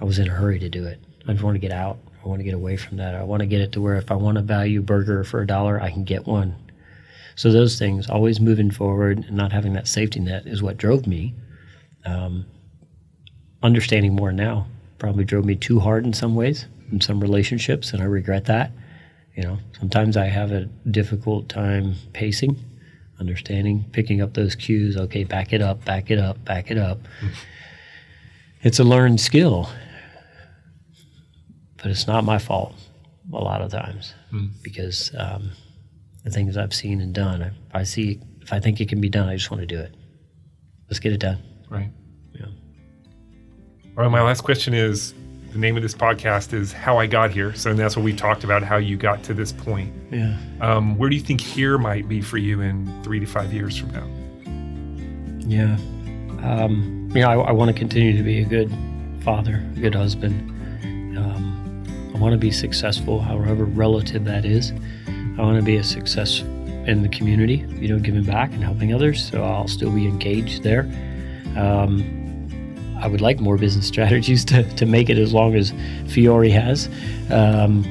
I 0.00 0.04
was 0.04 0.18
in 0.18 0.28
a 0.28 0.32
hurry 0.32 0.58
to 0.60 0.68
do 0.68 0.86
it. 0.86 1.00
I 1.26 1.32
just 1.32 1.44
want 1.44 1.54
to 1.54 1.60
get 1.60 1.72
out. 1.72 1.98
I 2.24 2.28
want 2.28 2.40
to 2.40 2.44
get 2.44 2.54
away 2.54 2.76
from 2.76 2.98
that. 2.98 3.14
I 3.14 3.24
want 3.24 3.40
to 3.40 3.46
get 3.46 3.60
it 3.60 3.72
to 3.72 3.80
where 3.80 3.96
if 3.96 4.10
I 4.10 4.14
want 4.14 4.38
a 4.38 4.42
value 4.42 4.80
burger 4.80 5.24
for 5.24 5.40
a 5.40 5.46
dollar, 5.46 5.80
I 5.80 5.90
can 5.90 6.04
get 6.04 6.26
one. 6.26 6.56
So 7.34 7.50
those 7.50 7.78
things, 7.78 8.08
always 8.08 8.40
moving 8.40 8.70
forward 8.70 9.18
and 9.18 9.32
not 9.32 9.52
having 9.52 9.72
that 9.72 9.88
safety 9.88 10.20
net, 10.20 10.46
is 10.46 10.62
what 10.62 10.76
drove 10.76 11.06
me. 11.06 11.34
Um, 12.04 12.46
understanding 13.62 14.14
more 14.14 14.32
now 14.32 14.66
probably 14.98 15.24
drove 15.24 15.44
me 15.44 15.56
too 15.56 15.80
hard 15.80 16.04
in 16.04 16.12
some 16.12 16.34
ways 16.34 16.66
in 16.92 17.00
some 17.00 17.20
relationships, 17.20 17.92
and 17.92 18.02
I 18.02 18.06
regret 18.06 18.44
that. 18.44 18.70
You 19.34 19.42
know, 19.44 19.58
sometimes 19.78 20.16
I 20.16 20.26
have 20.26 20.52
a 20.52 20.66
difficult 20.90 21.48
time 21.48 21.94
pacing, 22.12 22.62
understanding, 23.22 23.84
picking 23.92 24.20
up 24.20 24.34
those 24.34 24.54
cues. 24.54 24.96
Okay, 24.96 25.24
back 25.24 25.52
it 25.52 25.62
up, 25.62 25.84
back 25.84 26.10
it 26.10 26.18
up, 26.18 26.44
back 26.44 26.70
it 26.70 26.78
up. 26.78 26.98
Mm. 27.20 27.30
It's 28.62 28.78
a 28.78 28.84
learned 28.84 29.20
skill, 29.20 29.70
but 31.76 31.86
it's 31.86 32.06
not 32.06 32.24
my 32.24 32.38
fault 32.38 32.74
a 33.32 33.36
lot 33.38 33.62
of 33.62 33.70
times 33.70 34.14
mm. 34.32 34.50
because 34.62 35.12
um, 35.16 35.52
the 36.24 36.30
things 36.30 36.56
I've 36.56 36.74
seen 36.74 37.00
and 37.00 37.14
done, 37.14 37.42
if 37.42 37.54
I 37.72 37.84
see, 37.84 38.20
if 38.40 38.52
I 38.52 38.60
think 38.60 38.80
it 38.80 38.88
can 38.88 39.00
be 39.00 39.08
done, 39.08 39.28
I 39.28 39.36
just 39.36 39.50
want 39.50 39.60
to 39.60 39.66
do 39.66 39.78
it. 39.78 39.94
Let's 40.88 40.98
get 40.98 41.12
it 41.12 41.20
done. 41.20 41.38
Right. 41.70 41.90
Yeah. 42.34 42.46
All 43.96 44.02
right. 44.02 44.10
My 44.10 44.22
last 44.22 44.42
question 44.42 44.74
is 44.74 45.14
the 45.52 45.58
name 45.58 45.76
of 45.76 45.82
this 45.82 45.94
podcast 45.94 46.54
is 46.54 46.72
How 46.72 46.96
I 46.98 47.06
Got 47.06 47.30
Here. 47.30 47.54
So 47.54 47.74
that's 47.74 47.94
what 47.94 48.04
we 48.04 48.14
talked 48.14 48.42
about, 48.42 48.62
how 48.62 48.78
you 48.78 48.96
got 48.96 49.22
to 49.24 49.34
this 49.34 49.52
point. 49.52 49.92
Yeah. 50.10 50.36
Um, 50.62 50.96
where 50.96 51.10
do 51.10 51.16
you 51.16 51.20
think 51.20 51.42
here 51.42 51.76
might 51.76 52.08
be 52.08 52.22
for 52.22 52.38
you 52.38 52.62
in 52.62 53.02
three 53.02 53.20
to 53.20 53.26
five 53.26 53.52
years 53.52 53.76
from 53.76 53.90
now? 53.90 54.06
Yeah. 55.46 55.76
Um, 56.42 57.10
you 57.14 57.20
know, 57.20 57.28
I, 57.28 57.48
I 57.48 57.52
want 57.52 57.68
to 57.68 57.78
continue 57.78 58.16
to 58.16 58.22
be 58.22 58.40
a 58.40 58.46
good 58.46 58.72
father, 59.22 59.62
a 59.76 59.80
good 59.80 59.94
husband. 59.94 60.48
Um, 61.18 62.12
I 62.14 62.18
want 62.18 62.32
to 62.32 62.38
be 62.38 62.50
successful, 62.50 63.20
however 63.20 63.66
relative 63.66 64.24
that 64.24 64.46
is. 64.46 64.72
I 65.06 65.42
want 65.42 65.58
to 65.58 65.62
be 65.62 65.76
a 65.76 65.84
success 65.84 66.40
in 66.40 67.02
the 67.02 67.08
community, 67.10 67.66
you 67.74 67.88
know, 67.88 67.98
giving 67.98 68.24
back 68.24 68.52
and 68.52 68.64
helping 68.64 68.94
others. 68.94 69.30
So 69.30 69.44
I'll 69.44 69.68
still 69.68 69.90
be 69.90 70.06
engaged 70.06 70.62
there. 70.62 70.90
Um, 71.56 72.21
I 73.02 73.08
would 73.08 73.20
like 73.20 73.40
more 73.40 73.58
business 73.58 73.86
strategies 73.86 74.44
to, 74.46 74.62
to 74.76 74.86
make 74.86 75.10
it 75.10 75.18
as 75.18 75.34
long 75.34 75.56
as 75.56 75.72
Fiore 76.08 76.48
has. 76.50 76.88
Um, 77.30 77.82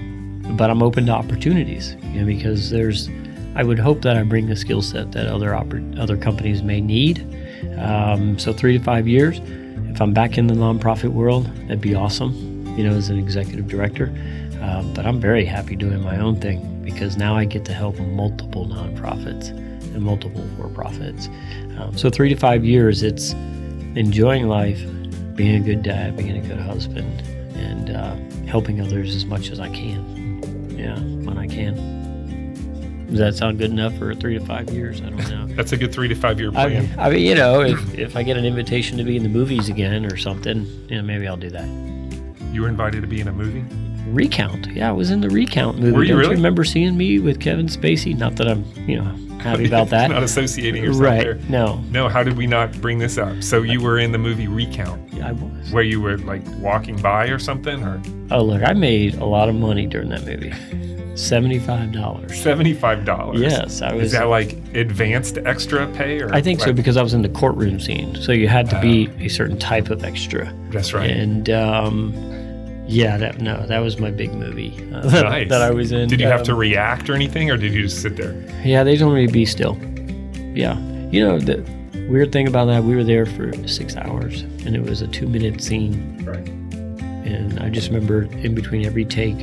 but 0.57 0.69
I'm 0.69 0.81
open 0.81 1.05
to 1.07 1.11
opportunities, 1.11 1.95
you 2.13 2.21
know, 2.21 2.25
because 2.25 2.69
there's, 2.69 3.09
I 3.55 3.63
would 3.63 3.79
hope 3.79 4.01
that 4.03 4.17
I 4.17 4.23
bring 4.23 4.47
the 4.47 4.55
skill 4.55 4.81
set 4.81 5.11
that 5.11 5.27
other 5.27 5.51
oper- 5.51 5.99
other 5.99 6.17
companies 6.17 6.63
may 6.63 6.79
need. 6.79 7.27
Um, 7.77 8.39
so 8.39 8.53
three 8.53 8.77
to 8.77 8.83
five 8.83 9.07
years, 9.07 9.39
if 9.89 10.01
I'm 10.01 10.13
back 10.13 10.37
in 10.37 10.47
the 10.47 10.53
nonprofit 10.53 11.09
world, 11.11 11.45
that'd 11.67 11.81
be 11.81 11.93
awesome, 11.93 12.33
you 12.77 12.83
know, 12.83 12.95
as 12.95 13.09
an 13.09 13.19
executive 13.19 13.67
director. 13.67 14.13
Uh, 14.61 14.83
but 14.93 15.05
I'm 15.05 15.19
very 15.19 15.43
happy 15.43 15.75
doing 15.75 16.01
my 16.01 16.19
own 16.19 16.39
thing 16.39 16.83
because 16.83 17.17
now 17.17 17.35
I 17.35 17.45
get 17.45 17.65
to 17.65 17.73
help 17.73 17.99
multiple 17.99 18.65
nonprofits 18.65 19.49
and 19.49 20.01
multiple 20.01 20.47
for-profits. 20.57 21.27
Um, 21.77 21.97
so 21.97 22.09
three 22.09 22.29
to 22.29 22.35
five 22.35 22.63
years, 22.63 23.03
it's 23.03 23.33
enjoying 23.95 24.47
life, 24.47 24.81
being 25.41 25.55
a 25.55 25.65
good 25.65 25.81
dad, 25.81 26.15
being 26.15 26.37
a 26.37 26.47
good 26.47 26.59
husband, 26.59 27.23
and 27.55 27.89
uh, 27.89 28.15
helping 28.45 28.79
others 28.79 29.15
as 29.15 29.25
much 29.25 29.49
as 29.49 29.59
I 29.59 29.69
can. 29.69 30.39
Yeah, 30.77 30.99
when 31.25 31.39
I 31.39 31.47
can. 31.47 33.07
Does 33.09 33.17
that 33.17 33.33
sound 33.33 33.57
good 33.57 33.71
enough 33.71 33.97
for 33.97 34.13
three 34.13 34.37
to 34.37 34.45
five 34.45 34.69
years? 34.69 35.01
I 35.01 35.09
don't 35.09 35.29
know. 35.31 35.47
That's 35.55 35.71
a 35.71 35.77
good 35.77 35.91
three 35.91 36.07
to 36.09 36.13
five 36.13 36.39
year 36.39 36.51
plan. 36.51 36.87
I, 36.99 37.07
I 37.07 37.09
mean, 37.09 37.25
you 37.25 37.33
know, 37.33 37.61
if, 37.61 37.97
if 37.97 38.15
I 38.15 38.21
get 38.21 38.37
an 38.37 38.45
invitation 38.45 38.99
to 38.99 39.03
be 39.03 39.17
in 39.17 39.23
the 39.23 39.29
movies 39.29 39.67
again 39.67 40.05
or 40.05 40.15
something, 40.15 40.67
you 40.87 40.97
know, 40.97 41.01
maybe 41.01 41.27
I'll 41.27 41.37
do 41.37 41.49
that. 41.49 41.67
You 42.53 42.61
were 42.61 42.69
invited 42.69 43.01
to 43.01 43.07
be 43.07 43.19
in 43.19 43.27
a 43.27 43.33
movie? 43.33 43.65
Recount. 44.11 44.67
Yeah, 44.67 44.89
I 44.89 44.91
was 44.91 45.09
in 45.09 45.21
the 45.21 45.29
Recount 45.29 45.79
movie. 45.79 45.91
Were 45.91 46.03
you 46.03 46.09
Don't 46.09 46.17
really? 46.19 46.31
you 46.33 46.37
remember 46.37 46.63
seeing 46.63 46.95
me 46.95 47.17
with 47.17 47.39
Kevin 47.39 47.65
Spacey? 47.65 48.15
Not 48.15 48.35
that 48.35 48.47
I'm, 48.47 48.63
you 48.87 49.01
know, 49.01 49.15
happy 49.41 49.65
about 49.65 49.89
that. 49.89 50.09
not 50.09 50.23
associating 50.23 50.83
yourself 50.83 51.03
right. 51.03 51.23
there. 51.23 51.35
No. 51.49 51.77
No, 51.89 52.07
how 52.09 52.23
did 52.23 52.37
we 52.37 52.47
not 52.47 52.71
bring 52.81 52.97
this 52.99 53.17
up? 53.17 53.41
So 53.43 53.61
you 53.61 53.81
were 53.81 53.99
in 53.99 54.11
the 54.11 54.17
movie 54.17 54.47
Recount. 54.47 55.13
Yeah, 55.13 55.29
I 55.29 55.31
was. 55.33 55.71
Where 55.71 55.83
you 55.83 56.01
were 56.01 56.17
like 56.19 56.41
walking 56.59 56.95
by 56.97 57.25
or 57.27 57.39
something 57.39 57.83
or 57.83 58.01
Oh 58.31 58.43
look, 58.43 58.63
I 58.63 58.73
made 58.73 59.15
a 59.15 59.25
lot 59.25 59.49
of 59.49 59.55
money 59.55 59.85
during 59.87 60.09
that 60.09 60.25
movie. 60.25 60.53
Seventy-five 61.17 61.91
dollars. 61.91 62.41
Seventy-five 62.41 63.03
dollars. 63.03 63.41
Yes, 63.41 63.81
I 63.81 63.93
was. 63.93 64.05
Is 64.05 64.11
that 64.13 64.29
like 64.29 64.53
advanced 64.73 65.37
extra 65.39 65.85
pay, 65.93 66.21
or 66.21 66.33
I 66.33 66.41
think 66.41 66.61
so 66.61 66.71
because 66.71 66.95
I 66.95 67.03
was 67.03 67.13
in 67.13 67.21
the 67.21 67.29
courtroom 67.29 67.81
scene, 67.81 68.15
so 68.15 68.31
you 68.31 68.47
had 68.47 68.69
to 68.69 68.79
be 68.79 69.09
a 69.19 69.27
certain 69.27 69.59
type 69.59 69.89
of 69.89 70.05
extra. 70.05 70.51
That's 70.69 70.93
right. 70.93 71.09
And 71.09 71.49
um, 71.49 72.13
yeah, 72.87 73.17
that 73.17 73.39
no, 73.41 73.65
that 73.67 73.79
was 73.79 73.99
my 73.99 74.11
big 74.11 74.33
movie 74.33 74.73
uh, 74.93 75.01
that, 75.07 75.23
Nice. 75.29 75.49
that 75.49 75.61
I 75.61 75.71
was 75.71 75.91
in. 75.91 76.09
Did 76.09 76.19
you 76.19 76.27
have 76.27 76.39
Um, 76.41 76.45
to 76.47 76.55
react 76.55 77.09
or 77.09 77.13
anything, 77.15 77.49
or 77.51 77.57
did 77.57 77.73
you 77.73 77.83
just 77.83 78.01
sit 78.01 78.15
there? 78.17 78.33
Yeah, 78.63 78.83
they 78.83 78.97
told 78.97 79.13
me 79.15 79.25
to 79.27 79.31
be 79.31 79.45
still. 79.45 79.77
Yeah, 80.53 80.77
you 81.11 81.25
know 81.25 81.39
the 81.39 81.63
weird 82.09 82.31
thing 82.31 82.47
about 82.47 82.65
that, 82.65 82.83
we 82.83 82.95
were 82.95 83.03
there 83.05 83.25
for 83.25 83.51
six 83.67 83.95
hours, 83.95 84.41
and 84.65 84.75
it 84.75 84.83
was 84.83 85.01
a 85.01 85.07
two-minute 85.07 85.61
scene, 85.61 86.19
Right. 86.25 86.47
and 87.25 87.59
I 87.59 87.69
just 87.69 87.87
remember 87.89 88.23
in 88.23 88.53
between 88.55 88.85
every 88.85 89.05
take, 89.05 89.37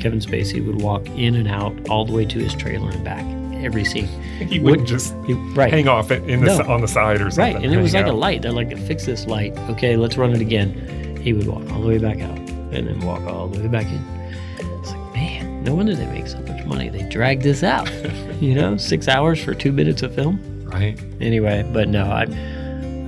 Kevin 0.00 0.18
Spacey 0.18 0.64
would 0.66 0.82
walk 0.82 1.06
in 1.10 1.36
and 1.36 1.46
out 1.48 1.72
all 1.88 2.04
the 2.04 2.12
way 2.12 2.24
to 2.24 2.38
his 2.38 2.54
trailer 2.54 2.90
and 2.90 3.04
back 3.04 3.24
every 3.64 3.84
scene. 3.84 4.08
He 4.48 4.58
wouldn't 4.58 4.88
just 4.88 5.14
He- 5.26 5.34
right. 5.54 5.72
hang 5.72 5.86
off 5.86 6.10
it 6.10 6.24
in 6.28 6.40
the 6.44 6.58
No. 6.58 6.64
on 6.74 6.80
the 6.80 6.88
side 6.88 7.20
or 7.20 7.30
something. 7.30 7.54
Right, 7.54 7.64
and 7.64 7.72
it 7.72 7.80
was 7.80 7.92
hang 7.92 8.04
like 8.04 8.12
a 8.12 8.16
light. 8.16 8.42
They're 8.42 8.50
like, 8.52 8.76
fix 8.76 9.06
this 9.06 9.26
light. 9.26 9.56
Okay, 9.70 9.96
let's 9.96 10.16
run 10.18 10.32
it 10.32 10.40
again. 10.40 11.16
He 11.22 11.32
would 11.32 11.46
walk 11.46 11.70
all 11.70 11.80
the 11.80 11.86
way 11.88 11.98
back 11.98 12.20
out 12.20 12.36
and 12.74 12.88
then 12.88 13.00
walk 13.00 13.22
all 13.22 13.48
the 13.48 13.60
way 13.60 13.68
back 13.68 13.86
in. 13.86 14.04
It's 14.80 14.90
like, 14.90 15.14
man, 15.14 15.62
no 15.64 15.74
wonder 15.74 15.94
they 15.94 16.06
make 16.06 16.26
so 16.26 16.38
much 16.40 16.64
money. 16.66 16.88
They 16.88 17.08
drag 17.08 17.42
this 17.42 17.62
out. 17.62 17.90
you 18.40 18.54
know, 18.54 18.76
six 18.76 19.08
hours 19.08 19.42
for 19.42 19.54
two 19.54 19.72
minutes 19.72 20.02
of 20.02 20.14
film. 20.14 20.40
Right. 20.64 20.98
Anyway, 21.20 21.68
but 21.72 21.88
no, 21.88 22.04
I, 22.04 22.22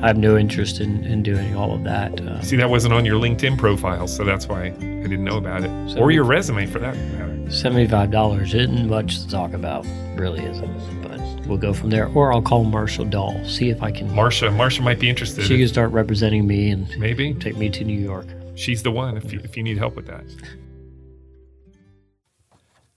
I 0.03 0.07
have 0.09 0.17
no 0.19 0.37
interest 0.37 0.81
in, 0.81 1.05
in 1.05 1.23
doing 1.23 1.57
all 1.57 1.75
of 1.75 1.85
that. 1.85 2.21
Uh, 2.21 2.41
See, 2.43 2.57
that 2.57 2.71
wasn't 2.71 2.95
on 2.95 3.05
your 3.05 3.21
LinkedIn 3.21 3.59
profile, 3.59 4.07
so 4.07 4.25
that's 4.25 4.47
why 4.47 4.67
I 4.67 4.71
didn't 4.71 5.25
know 5.25 5.37
about 5.39 5.65
it, 5.65 5.99
or 5.99 6.11
your 6.11 6.25
resume 6.25 6.67
for 6.67 6.79
that 6.79 6.97
matter. 6.97 7.51
Seventy-five 7.51 8.11
dollars 8.11 8.55
isn't 8.55 8.89
much 8.89 9.21
to 9.23 9.29
talk 9.29 9.53
about, 9.53 9.87
really 10.17 10.45
isn't. 10.45 11.03
But 11.03 11.47
we'll 11.47 11.59
go 11.59 11.73
from 11.73 11.91
there. 11.91 12.09
Or 12.09 12.33
I'll 12.33 12.43
call 12.43 12.65
Marsha 12.65 13.09
Doll, 13.09 13.43
see 13.45 13.71
if 13.71 13.83
I 13.83 13.91
can. 13.91 14.09
Marsha, 14.11 14.49
Marsha 14.55 14.83
might 14.83 14.99
be 15.01 15.09
interested. 15.09 15.45
she 15.45 15.59
can 15.59 15.69
start 15.69 15.91
representing 15.93 16.47
me 16.47 16.71
and 16.71 16.89
Maybe 16.99 17.35
take 17.35 17.57
me 17.57 17.69
to 17.71 17.85
New 17.85 17.99
York. 17.99 18.27
She's 18.57 18.83
the 18.83 18.91
one 18.91 19.17
if 19.17 19.33
you, 19.33 19.41
if 19.45 19.57
you 19.57 19.63
need 19.63 19.79
help 19.79 19.95
with 19.95 20.07
that. 20.07 20.25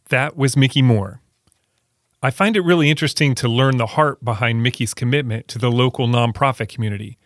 That 0.09 0.35
was 0.35 0.57
Mickey 0.57 0.81
Moore. 0.81 1.21
I 2.21 2.31
find 2.31 2.57
it 2.57 2.61
really 2.61 2.89
interesting 2.89 3.35
to 3.35 3.47
learn 3.47 3.77
the 3.77 3.85
heart 3.85 4.25
behind 4.25 4.63
Mickey's 4.63 4.93
commitment 4.93 5.47
to 5.49 5.59
the 5.59 5.71
local 5.71 6.07
nonprofit 6.07 6.67
community, 6.67 7.17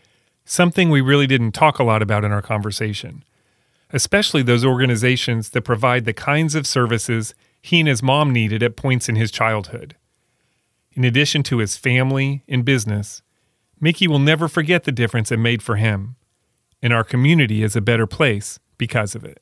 something 0.45 0.89
we 0.89 1.01
really 1.01 1.25
didn't 1.25 1.53
talk 1.53 1.79
a 1.79 1.83
lot 1.83 2.01
about 2.01 2.23
in 2.23 2.31
our 2.31 2.41
conversation, 2.41 3.23
especially 3.91 4.43
those 4.43 4.65
organizations 4.65 5.49
that 5.49 5.63
provide 5.63 6.05
the 6.05 6.13
kinds 6.13 6.53
of 6.53 6.67
services 6.67 7.33
he 7.61 7.79
and 7.79 7.87
his 7.87 8.03
mom 8.03 8.31
needed 8.31 8.61
at 8.61 8.75
points 8.75 9.07
in 9.09 9.15
his 9.15 9.31
childhood. 9.31 9.95
In 10.91 11.03
addition 11.03 11.41
to 11.43 11.57
his 11.57 11.77
family 11.77 12.43
and 12.47 12.65
business, 12.65 13.21
Mickey 13.79 14.07
will 14.07 14.19
never 14.19 14.47
forget 14.47 14.83
the 14.83 14.91
difference 14.91 15.31
it 15.31 15.37
made 15.37 15.63
for 15.63 15.77
him, 15.77 16.17
and 16.83 16.93
our 16.93 17.03
community 17.03 17.63
is 17.63 17.75
a 17.75 17.81
better 17.81 18.05
place 18.05 18.59
because 18.77 19.15
of 19.15 19.23
it. 19.23 19.41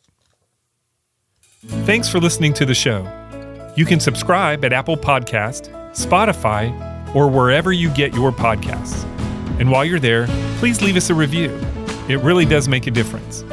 Thanks 1.86 2.08
for 2.08 2.20
listening 2.20 2.54
to 2.54 2.66
the 2.66 2.74
show. 2.74 3.06
You 3.76 3.86
can 3.86 4.00
subscribe 4.00 4.64
at 4.64 4.72
Apple 4.72 4.96
Podcast, 4.96 5.70
Spotify, 5.92 7.16
or 7.16 7.28
wherever 7.28 7.74
you 7.74 7.90
get 7.90 8.14
your 8.14 8.32
podcasts. 8.32 9.04
And 9.60 9.70
while 9.70 9.84
you're 9.84 10.00
there, 10.00 10.28
please 10.60 10.82
leave 10.82 10.96
us 10.96 11.10
a 11.10 11.14
review. 11.14 11.50
It 12.08 12.20
really 12.22 12.46
does 12.46 12.68
make 12.68 12.88
a 12.88 12.92
difference. 12.92 13.44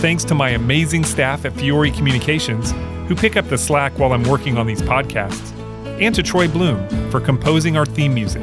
Thanks 0.00 0.24
to 0.24 0.34
my 0.34 0.50
amazing 0.50 1.04
staff 1.04 1.44
at 1.44 1.52
Fiore 1.54 1.90
Communications, 1.90 2.72
who 3.08 3.14
pick 3.14 3.36
up 3.36 3.48
the 3.48 3.58
slack 3.58 3.98
while 3.98 4.12
I'm 4.12 4.24
working 4.24 4.58
on 4.58 4.66
these 4.66 4.82
podcasts, 4.82 5.52
and 6.00 6.14
to 6.14 6.22
Troy 6.22 6.48
Bloom 6.48 6.86
for 7.10 7.20
composing 7.20 7.76
our 7.76 7.86
theme 7.86 8.14
music. 8.14 8.42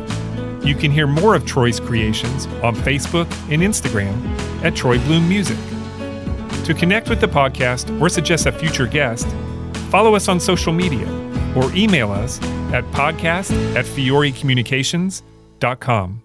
You 0.64 0.76
can 0.76 0.92
hear 0.92 1.08
more 1.08 1.34
of 1.36 1.46
Troy's 1.46 1.80
creations 1.80 2.46
on 2.64 2.76
Facebook 2.76 3.26
and 3.52 3.64
Instagram 3.64 4.14
at 4.64 4.76
Troy 4.76 5.00
Bloom 5.00 5.28
Music. 5.28 5.58
To 6.66 6.74
connect 6.74 7.10
with 7.10 7.20
the 7.20 7.28
podcast 7.28 8.00
or 8.00 8.08
suggest 8.10 8.46
a 8.46 8.52
future 8.52 8.86
guest, 8.86 9.28
follow 9.90 10.14
us 10.16 10.28
on 10.28 10.40
social 10.40 10.74
media 10.74 11.08
or 11.56 11.74
email 11.74 12.12
us 12.12 12.40
at 12.72 12.84
podcast 12.92 13.52
at 13.76 13.86
fiorecommunications.com. 13.86 16.21